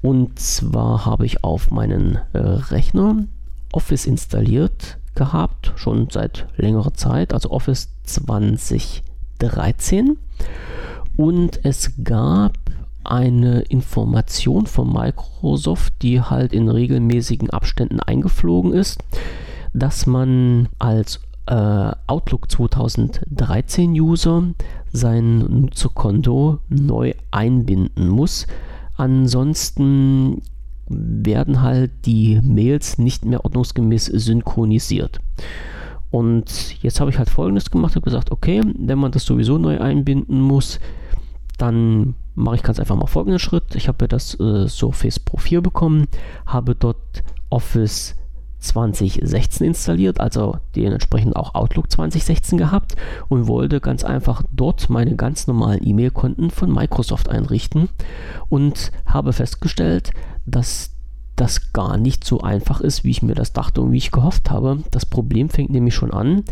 Und 0.01 0.39
zwar 0.39 1.05
habe 1.05 1.25
ich 1.25 1.43
auf 1.43 1.71
meinen 1.71 2.19
äh, 2.33 2.37
Rechner 2.37 3.25
Office 3.71 4.05
installiert 4.05 4.97
gehabt, 5.15 5.73
schon 5.75 6.09
seit 6.11 6.45
längerer 6.57 6.93
Zeit, 6.93 7.33
also 7.33 7.49
Office 7.51 7.89
2013. 8.03 10.17
Und 11.17 11.59
es 11.63 11.91
gab 12.03 12.57
eine 13.05 13.61
Information 13.61 14.65
von 14.65 14.91
Microsoft, 14.91 15.93
die 16.01 16.21
halt 16.21 16.53
in 16.53 16.69
regelmäßigen 16.69 17.49
Abständen 17.49 17.99
eingeflogen 17.99 18.73
ist, 18.73 19.03
dass 19.73 20.05
man 20.05 20.69
als 20.79 21.21
äh, 21.47 21.91
Outlook 22.07 22.49
2013 22.49 23.91
User 23.91 24.43
sein 24.91 25.39
Nutzerkonto 25.39 26.59
neu 26.69 27.13
einbinden 27.31 28.09
muss. 28.09 28.47
Ansonsten 28.95 30.41
werden 30.87 31.61
halt 31.61 31.91
die 32.05 32.39
Mails 32.43 32.97
nicht 32.97 33.25
mehr 33.25 33.43
ordnungsgemäß 33.43 34.05
synchronisiert. 34.05 35.19
Und 36.11 36.81
jetzt 36.81 36.99
habe 36.99 37.09
ich 37.09 37.17
halt 37.17 37.29
folgendes 37.29 37.71
gemacht, 37.71 37.95
habe 37.95 38.05
gesagt, 38.05 38.31
okay, 38.31 38.61
wenn 38.79 38.99
man 38.99 39.11
das 39.11 39.25
sowieso 39.25 39.57
neu 39.57 39.79
einbinden 39.81 40.39
muss, 40.39 40.79
dann 41.57 42.15
mache 42.35 42.57
ich 42.57 42.63
ganz 42.63 42.79
einfach 42.79 42.95
mal 42.95 43.07
folgenden 43.07 43.39
Schritt. 43.39 43.75
Ich 43.75 43.87
habe 43.87 44.07
das 44.07 44.39
äh, 44.39 44.67
Surface 44.67 45.19
Pro 45.19 45.37
4 45.37 45.61
bekommen, 45.61 46.07
habe 46.45 46.75
dort 46.75 47.23
Office 47.49 48.15
2016 48.59 49.65
installiert, 49.65 50.19
also 50.19 50.57
dementsprechend 50.75 51.35
auch 51.35 51.55
Outlook 51.55 51.91
2016 51.91 52.57
gehabt 52.57 52.95
und 53.27 53.47
wollte 53.47 53.79
ganz 53.79 54.03
einfach 54.03 54.43
dort 54.51 54.89
meine 54.89 55.15
ganz 55.15 55.47
normalen 55.47 55.85
E-Mail-Konten 55.85 56.49
von 56.49 56.73
Microsoft 56.73 57.29
einrichten 57.29 57.89
und 58.49 58.91
habe 59.05 59.33
festgestellt, 59.33 60.11
dass 60.45 60.94
das 61.35 61.73
gar 61.73 61.97
nicht 61.97 62.23
so 62.23 62.41
einfach 62.41 62.79
ist, 62.81 63.03
wie 63.03 63.11
ich 63.11 63.21
mir 63.21 63.35
das 63.35 63.53
dachte 63.53 63.81
und 63.81 63.91
wie 63.91 63.97
ich 63.97 64.11
gehofft 64.11 64.49
habe. 64.49 64.83
Das 64.91 65.05
Problem 65.05 65.49
fängt 65.49 65.69
nämlich 65.69 65.93
schon 65.93 66.11
an, 66.11 66.43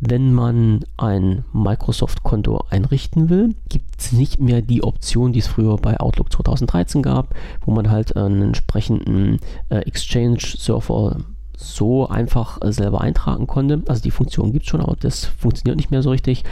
wenn 0.00 0.32
man 0.32 0.84
ein 0.96 1.44
Microsoft-Konto 1.52 2.64
einrichten 2.70 3.30
will, 3.30 3.54
gibt 3.68 4.00
es 4.00 4.12
nicht 4.12 4.38
mehr 4.38 4.62
die 4.62 4.84
Option, 4.84 5.32
die 5.32 5.40
es 5.40 5.48
früher 5.48 5.76
bei 5.76 5.98
Outlook 5.98 6.32
2013 6.32 7.02
gab, 7.02 7.34
wo 7.64 7.72
man 7.72 7.90
halt 7.90 8.16
einen 8.16 8.42
entsprechenden 8.42 9.40
äh, 9.70 9.78
Exchange-Server 9.78 11.16
so 11.56 12.08
einfach 12.08 12.62
äh, 12.62 12.72
selber 12.72 13.00
eintragen 13.00 13.48
konnte. 13.48 13.82
Also 13.88 14.02
die 14.02 14.12
Funktion 14.12 14.52
gibt 14.52 14.64
es 14.64 14.70
schon, 14.70 14.80
aber 14.80 14.94
das 14.94 15.24
funktioniert 15.24 15.76
nicht 15.76 15.90
mehr 15.90 16.02
so 16.02 16.10
richtig. 16.10 16.44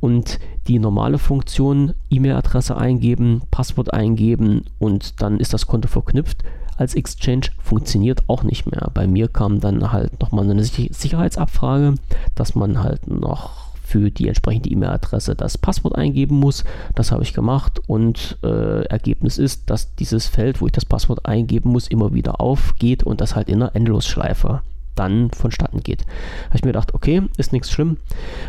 Und 0.00 0.38
die 0.68 0.78
normale 0.78 1.18
Funktion, 1.18 1.94
E-Mail-Adresse 2.10 2.76
eingeben, 2.76 3.42
Passwort 3.50 3.94
eingeben 3.94 4.64
und 4.78 5.22
dann 5.22 5.40
ist 5.40 5.54
das 5.54 5.66
Konto 5.66 5.88
verknüpft, 5.88 6.44
als 6.76 6.94
Exchange 6.94 7.48
funktioniert 7.62 8.22
auch 8.28 8.42
nicht 8.42 8.70
mehr. 8.70 8.90
Bei 8.94 9.06
mir 9.06 9.28
kam 9.28 9.60
dann 9.60 9.92
halt 9.92 10.20
nochmal 10.20 10.50
eine 10.50 10.64
Sicherheitsabfrage, 10.64 11.94
dass 12.34 12.54
man 12.54 12.82
halt 12.82 13.06
noch 13.08 13.70
für 13.90 14.10
die 14.10 14.28
entsprechende 14.28 14.70
E-Mail-Adresse 14.70 15.34
das 15.34 15.58
Passwort 15.58 15.96
eingeben 15.96 16.38
muss. 16.38 16.62
Das 16.94 17.10
habe 17.10 17.24
ich 17.24 17.34
gemacht 17.34 17.80
und 17.88 18.38
äh, 18.44 18.84
Ergebnis 18.84 19.36
ist, 19.36 19.68
dass 19.68 19.94
dieses 19.96 20.28
Feld, 20.28 20.60
wo 20.60 20.66
ich 20.66 20.72
das 20.72 20.84
Passwort 20.84 21.26
eingeben 21.26 21.70
muss, 21.72 21.88
immer 21.88 22.14
wieder 22.14 22.40
aufgeht 22.40 23.02
und 23.02 23.20
das 23.20 23.34
halt 23.34 23.48
in 23.48 23.56
einer 23.56 23.74
Endlosschleife 23.74 24.62
dann 24.94 25.30
vonstatten 25.32 25.80
geht. 25.80 26.04
Habe 26.46 26.56
ich 26.56 26.62
mir 26.62 26.68
gedacht, 26.68 26.94
okay, 26.94 27.22
ist 27.36 27.52
nichts 27.52 27.72
schlimm, 27.72 27.96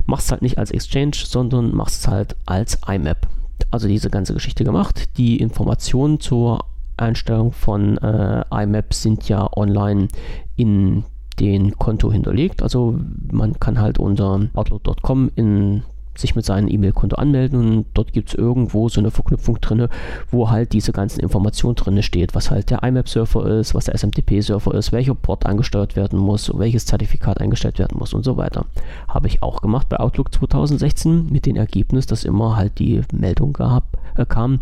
mach's 0.06 0.32
halt 0.32 0.44
nicht 0.44 0.60
als 0.60 0.70
Exchange, 0.70 1.14
sondern 1.16 1.76
mach's 1.76 2.08
halt 2.08 2.36
als 2.46 2.78
IMAP. 2.88 3.28
Also 3.72 3.88
diese 3.88 4.10
ganze 4.10 4.34
Geschichte 4.34 4.64
gemacht, 4.64 5.10
die 5.18 5.38
Informationen 5.38 6.20
zur 6.20 6.66
Einstellungen 7.02 7.52
von 7.52 7.98
äh, 7.98 8.44
IMAP 8.52 8.94
sind 8.94 9.28
ja 9.28 9.50
online 9.56 10.08
in 10.56 11.04
den 11.40 11.78
Konto 11.78 12.12
hinterlegt. 12.12 12.62
Also 12.62 13.00
man 13.32 13.60
kann 13.60 13.80
halt 13.80 14.00
unter 14.00 14.48
outlook.com 14.54 15.32
in 15.36 15.84
sich 16.16 16.36
mit 16.36 16.46
seinem 16.46 16.68
E-Mail-Konto 16.68 17.16
anmelden 17.16 17.60
und 17.60 17.86
dort 17.94 18.14
gibt 18.14 18.30
es 18.30 18.36
irgendwo 18.36 18.90
so 18.90 19.00
eine 19.00 19.12
Verknüpfung 19.12 19.60
drin, 19.62 19.88
wo 20.30 20.50
halt 20.50 20.74
diese 20.74 20.92
ganzen 20.92 21.22
Informationen 21.22 21.76
drin 21.76 22.04
steht, 22.04 22.36
was 22.36 22.52
halt 22.52 22.70
der 22.70 22.84
IMAP-Server 22.84 23.46
ist, 23.60 23.74
was 23.74 23.86
der 23.86 23.96
SMTP-Server 23.96 24.74
ist, 24.76 24.92
welcher 24.92 25.16
Port 25.16 25.46
angesteuert 25.46 25.96
werden 25.96 26.20
muss, 26.20 26.52
welches 26.54 26.86
Zertifikat 26.86 27.40
eingestellt 27.40 27.80
werden 27.80 27.98
muss 27.98 28.14
und 28.14 28.24
so 28.24 28.38
weiter. 28.38 28.66
Habe 29.08 29.28
ich 29.28 29.42
auch 29.42 29.62
gemacht 29.62 29.88
bei 29.90 30.00
Outlook 30.00 30.34
2016 30.34 31.28
mit 31.32 31.46
dem 31.46 31.56
Ergebnis, 31.56 32.06
dass 32.06 32.26
immer 32.26 32.58
halt 32.58 32.80
die 32.80 33.02
Meldung 33.14 33.54
gab, 33.54 33.81
äh, 34.22 34.26
kam, 34.26 34.60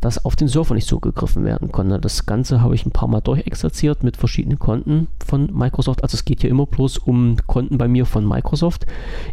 dass 0.00 0.24
auf 0.24 0.36
den 0.36 0.48
Server 0.48 0.74
nicht 0.74 0.86
zugegriffen 0.86 1.44
werden 1.44 1.72
konnte. 1.72 1.98
Das 1.98 2.26
Ganze 2.26 2.60
habe 2.60 2.74
ich 2.74 2.86
ein 2.86 2.92
paar 2.92 3.08
Mal 3.08 3.20
durchexerziert 3.20 4.02
mit 4.02 4.16
verschiedenen 4.16 4.58
Konten 4.58 5.08
von 5.24 5.50
Microsoft. 5.52 6.02
Also 6.02 6.14
es 6.14 6.24
geht 6.24 6.40
hier 6.40 6.50
immer 6.50 6.66
bloß 6.66 6.98
um 6.98 7.36
Konten 7.46 7.78
bei 7.78 7.88
mir 7.88 8.06
von 8.06 8.26
Microsoft. 8.26 8.86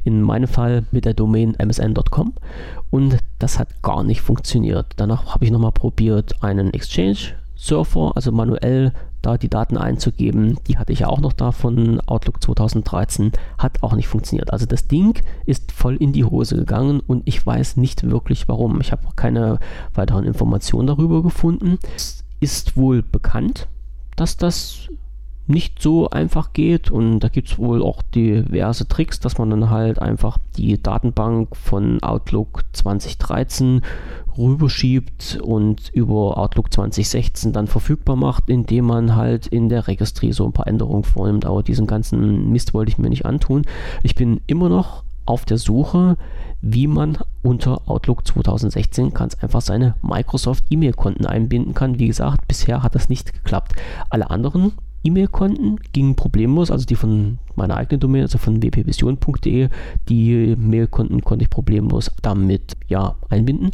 In 0.03 0.21
meinem 0.21 0.47
Fall 0.47 0.85
mit 0.91 1.05
der 1.05 1.13
Domain 1.13 1.55
msn.com 1.57 2.33
und 2.89 3.17
das 3.39 3.59
hat 3.59 3.81
gar 3.81 4.03
nicht 4.03 4.21
funktioniert. 4.21 4.87
Danach 4.97 5.33
habe 5.33 5.45
ich 5.45 5.51
nochmal 5.51 5.71
probiert, 5.71 6.43
einen 6.43 6.73
Exchange-Surfer, 6.73 8.13
also 8.15 8.31
manuell 8.31 8.93
da 9.21 9.37
die 9.37 9.49
Daten 9.49 9.77
einzugeben. 9.77 10.57
Die 10.67 10.77
hatte 10.77 10.93
ich 10.93 10.99
ja 10.99 11.07
auch 11.07 11.19
noch 11.19 11.33
da 11.33 11.51
von 11.51 11.99
Outlook 12.01 12.41
2013, 12.41 13.31
hat 13.57 13.83
auch 13.83 13.93
nicht 13.93 14.07
funktioniert. 14.07 14.53
Also 14.53 14.65
das 14.65 14.87
Ding 14.87 15.21
ist 15.45 15.71
voll 15.71 15.95
in 15.95 16.13
die 16.13 16.23
Hose 16.25 16.55
gegangen 16.55 17.01
und 17.05 17.23
ich 17.25 17.45
weiß 17.45 17.77
nicht 17.77 18.09
wirklich 18.09 18.47
warum. 18.47 18.81
Ich 18.81 18.91
habe 18.91 19.03
keine 19.15 19.59
weiteren 19.93 20.25
Informationen 20.25 20.87
darüber 20.87 21.23
gefunden. 21.23 21.77
Es 21.95 22.23
ist 22.39 22.77
wohl 22.77 23.01
bekannt, 23.01 23.67
dass 24.15 24.37
das 24.37 24.89
nicht 25.47 25.81
so 25.81 26.09
einfach 26.09 26.51
geht 26.53 26.91
und 26.91 27.19
da 27.21 27.29
gibt 27.29 27.49
es 27.49 27.57
wohl 27.57 27.81
auch 27.81 28.01
diverse 28.01 28.87
Tricks, 28.87 29.19
dass 29.19 29.37
man 29.37 29.49
dann 29.49 29.69
halt 29.69 29.99
einfach 29.99 30.37
die 30.57 30.81
Datenbank 30.81 31.55
von 31.55 32.03
Outlook 32.03 32.63
2013 32.73 33.81
rüberschiebt 34.37 35.39
und 35.41 35.89
über 35.93 36.37
Outlook 36.37 36.71
2016 36.71 37.53
dann 37.53 37.67
verfügbar 37.67 38.15
macht, 38.15 38.49
indem 38.49 38.85
man 38.85 39.15
halt 39.15 39.47
in 39.47 39.69
der 39.69 39.87
Registry 39.87 40.31
so 40.33 40.45
ein 40.45 40.53
paar 40.53 40.67
Änderungen 40.67 41.03
vornimmt. 41.03 41.45
Aber 41.45 41.63
diesen 41.63 41.87
ganzen 41.87 42.51
Mist 42.51 42.73
wollte 42.73 42.91
ich 42.91 42.97
mir 42.97 43.09
nicht 43.09 43.25
antun. 43.25 43.63
Ich 44.03 44.15
bin 44.15 44.41
immer 44.47 44.69
noch 44.69 45.03
auf 45.25 45.45
der 45.45 45.57
Suche, 45.57 46.17
wie 46.61 46.87
man 46.87 47.17
unter 47.41 47.81
Outlook 47.89 48.25
2016 48.25 49.13
ganz 49.13 49.35
einfach 49.35 49.61
seine 49.61 49.95
Microsoft 50.01 50.65
E-Mail-Konten 50.69 51.25
einbinden 51.25 51.73
kann. 51.73 51.99
Wie 51.99 52.07
gesagt, 52.07 52.47
bisher 52.47 52.83
hat 52.83 52.95
das 52.95 53.09
nicht 53.09 53.33
geklappt. 53.33 53.73
Alle 54.09 54.29
anderen 54.29 54.73
E-Mail-Konten 55.03 55.77
gingen 55.93 56.15
problemlos, 56.15 56.71
also 56.71 56.85
die 56.85 56.95
von 56.95 57.39
meiner 57.55 57.77
eigenen 57.77 57.99
Domain, 57.99 58.21
also 58.21 58.37
von 58.37 58.61
wpvision.de, 58.61 59.69
die 60.09 60.55
Mail-Konten 60.57 61.21
konnte 61.21 61.43
ich 61.43 61.49
problemlos 61.49 62.11
damit 62.21 62.77
ja 62.87 63.15
einbinden. 63.29 63.71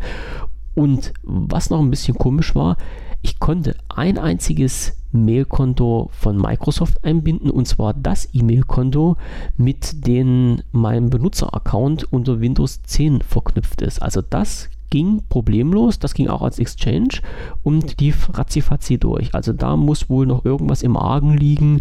Und 0.76 1.14
was 1.24 1.70
noch 1.70 1.80
ein 1.80 1.90
bisschen 1.90 2.16
komisch 2.18 2.56
war, 2.56 2.78
ich 3.22 3.40
konnte 3.40 3.76
ein 3.90 4.18
einziges 4.18 4.98
Mailkonto 5.14 6.10
von 6.12 6.38
Microsoft 6.38 7.04
einbinden 7.06 7.50
und 7.50 7.68
zwar 7.68 7.94
das 7.94 8.28
E-Mail-Konto, 8.34 9.16
mit 9.56 10.06
dem 10.08 10.62
mein 10.72 11.10
Benutzer-Account 11.10 12.12
unter 12.12 12.42
Windows 12.42 12.82
10 12.84 13.22
verknüpft 13.22 13.82
ist. 13.82 14.02
Also 14.02 14.22
das 14.22 14.70
ging 14.94 15.24
problemlos, 15.28 15.98
das 15.98 16.14
ging 16.14 16.28
auch 16.28 16.44
als 16.44 16.60
Exchange 16.60 17.22
und 17.64 18.00
die 18.00 18.14
ratzifatzi 18.32 19.00
durch. 19.00 19.34
Also 19.34 19.52
da 19.52 19.76
muss 19.76 20.08
wohl 20.08 20.28
noch 20.28 20.46
irgendwas 20.46 20.84
im 20.84 20.96
Argen 20.96 21.36
liegen, 21.36 21.80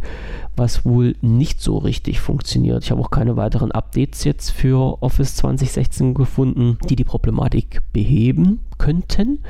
was 0.57 0.87
wohl 0.87 1.15
nicht 1.21 1.61
so 1.61 1.77
richtig 1.77 2.21
funktioniert. 2.21 2.85
Ich 2.85 2.91
habe 2.91 3.03
auch 3.03 3.11
keine 3.11 3.37
weiteren 3.37 3.71
Updates 3.71 4.25
jetzt 4.25 4.51
für 4.51 5.03
Office 5.03 5.37
2016 5.37 6.15
gefunden, 6.15 6.79
die 6.89 6.97
die 6.97 7.05
Problematik 7.05 7.83
beheben 7.93 8.61
könnten. 8.79 9.41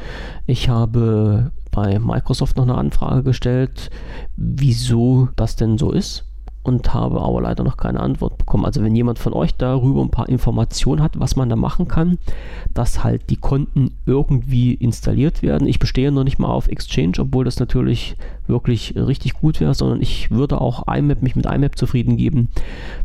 Ich 0.46 0.68
habe 0.68 1.52
bei 1.70 2.00
Microsoft 2.00 2.56
noch 2.56 2.64
eine 2.64 2.74
Anfrage 2.74 3.22
gestellt, 3.22 3.90
wieso 4.36 5.28
das 5.36 5.54
denn 5.54 5.78
so 5.78 5.92
ist 5.92 6.24
und 6.62 6.94
habe 6.94 7.20
aber 7.20 7.42
leider 7.42 7.64
noch 7.64 7.76
keine 7.76 8.00
Antwort 8.00 8.38
bekommen. 8.38 8.64
Also 8.64 8.82
wenn 8.82 8.94
jemand 8.94 9.18
von 9.18 9.32
euch 9.32 9.54
darüber 9.54 10.02
ein 10.02 10.10
paar 10.10 10.28
Informationen 10.28 11.02
hat, 11.02 11.18
was 11.18 11.34
man 11.34 11.48
da 11.48 11.56
machen 11.56 11.88
kann, 11.88 12.18
dass 12.72 13.02
halt 13.02 13.30
die 13.30 13.36
Konten 13.36 13.92
irgendwie 14.06 14.74
installiert 14.74 15.42
werden. 15.42 15.66
Ich 15.66 15.78
bestehe 15.78 16.12
noch 16.12 16.24
nicht 16.24 16.38
mal 16.38 16.48
auf 16.48 16.68
Exchange, 16.68 17.14
obwohl 17.18 17.44
das 17.44 17.58
natürlich 17.58 18.16
wirklich 18.46 18.94
richtig 18.96 19.34
gut 19.34 19.60
wäre, 19.60 19.74
sondern 19.74 20.00
ich 20.00 20.30
würde 20.30 20.60
auch 20.60 20.86
IMAP, 20.92 21.22
mich 21.22 21.36
mit 21.36 21.46
IMAP 21.46 21.76
zufrieden 21.76 22.16
geben. 22.16 22.48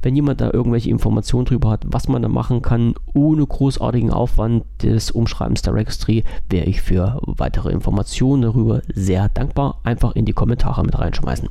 Wenn 0.01 0.16
jemand 0.16 0.41
da 0.41 0.51
irgendwelche 0.51 0.89
Informationen 0.89 1.45
darüber 1.45 1.70
hat, 1.70 1.86
was 1.88 2.08
man 2.08 2.22
da 2.22 2.28
machen 2.28 2.62
kann, 2.62 2.93
ohne 3.14 3.45
großartigen 3.45 4.12
Aufwand 4.12 4.66
des 4.84 5.12
Umschreibens 5.12 5.62
der 5.62 5.74
Registry, 5.74 6.24
wäre 6.49 6.66
ich 6.66 6.82
für 6.82 7.20
weitere 7.26 7.72
Informationen 7.72 8.43
darüber 8.43 8.82
sehr 8.93 9.30
dankbar. 9.30 9.80
Einfach 9.84 10.16
in 10.16 10.26
die 10.26 10.34
Kommentare 10.34 10.84
mit 10.84 10.97
reinschmeißen. 10.97 11.49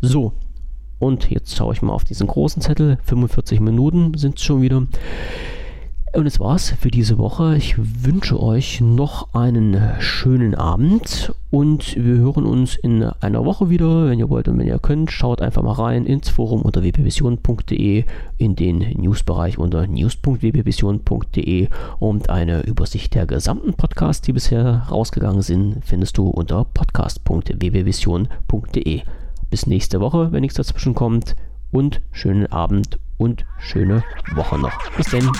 So, 0.00 0.32
und 1.00 1.30
jetzt 1.30 1.56
schaue 1.56 1.72
ich 1.72 1.82
mal 1.82 1.92
auf 1.92 2.04
diesen 2.04 2.28
großen 2.28 2.62
Zettel. 2.62 2.98
45 3.04 3.58
Minuten 3.58 4.16
sind 4.16 4.38
es 4.38 4.44
schon 4.44 4.62
wieder. 4.62 4.86
Und 6.12 6.24
das 6.24 6.40
war's 6.40 6.70
für 6.70 6.90
diese 6.90 7.18
Woche. 7.18 7.56
Ich 7.56 7.76
wünsche 7.78 8.42
euch 8.42 8.80
noch 8.80 9.32
einen 9.32 9.80
schönen 10.00 10.56
Abend 10.56 11.32
und 11.50 11.94
wir 11.94 12.16
hören 12.16 12.46
uns 12.46 12.74
in 12.74 13.04
einer 13.04 13.44
Woche 13.44 13.70
wieder. 13.70 14.08
Wenn 14.08 14.18
ihr 14.18 14.28
wollt 14.28 14.48
und 14.48 14.58
wenn 14.58 14.66
ihr 14.66 14.80
könnt, 14.80 15.12
schaut 15.12 15.40
einfach 15.40 15.62
mal 15.62 15.74
rein 15.74 16.06
ins 16.06 16.28
Forum 16.28 16.62
unter 16.62 16.82
wpvision.de, 16.82 18.02
in 18.38 18.56
den 18.56 18.78
Newsbereich 18.78 19.56
unter 19.56 19.86
news.wpvision.de 19.86 21.68
und 22.00 22.28
eine 22.28 22.62
Übersicht 22.62 23.14
der 23.14 23.26
gesamten 23.26 23.74
Podcasts, 23.74 24.22
die 24.22 24.32
bisher 24.32 24.88
rausgegangen 24.90 25.42
sind, 25.42 25.76
findest 25.84 26.18
du 26.18 26.26
unter 26.26 26.64
podcast.wpvision.de. 26.64 29.02
Bis 29.50 29.66
nächste 29.66 30.00
Woche, 30.00 30.32
wenn 30.32 30.40
nichts 30.42 30.56
dazwischen 30.56 30.94
kommt. 30.94 31.34
Und 31.72 32.00
schönen 32.10 32.50
Abend 32.50 32.98
und 33.16 33.44
schöne 33.58 34.02
Woche 34.34 34.58
noch. 34.58 34.72
Bis 34.96 35.10
denn. 35.10 35.30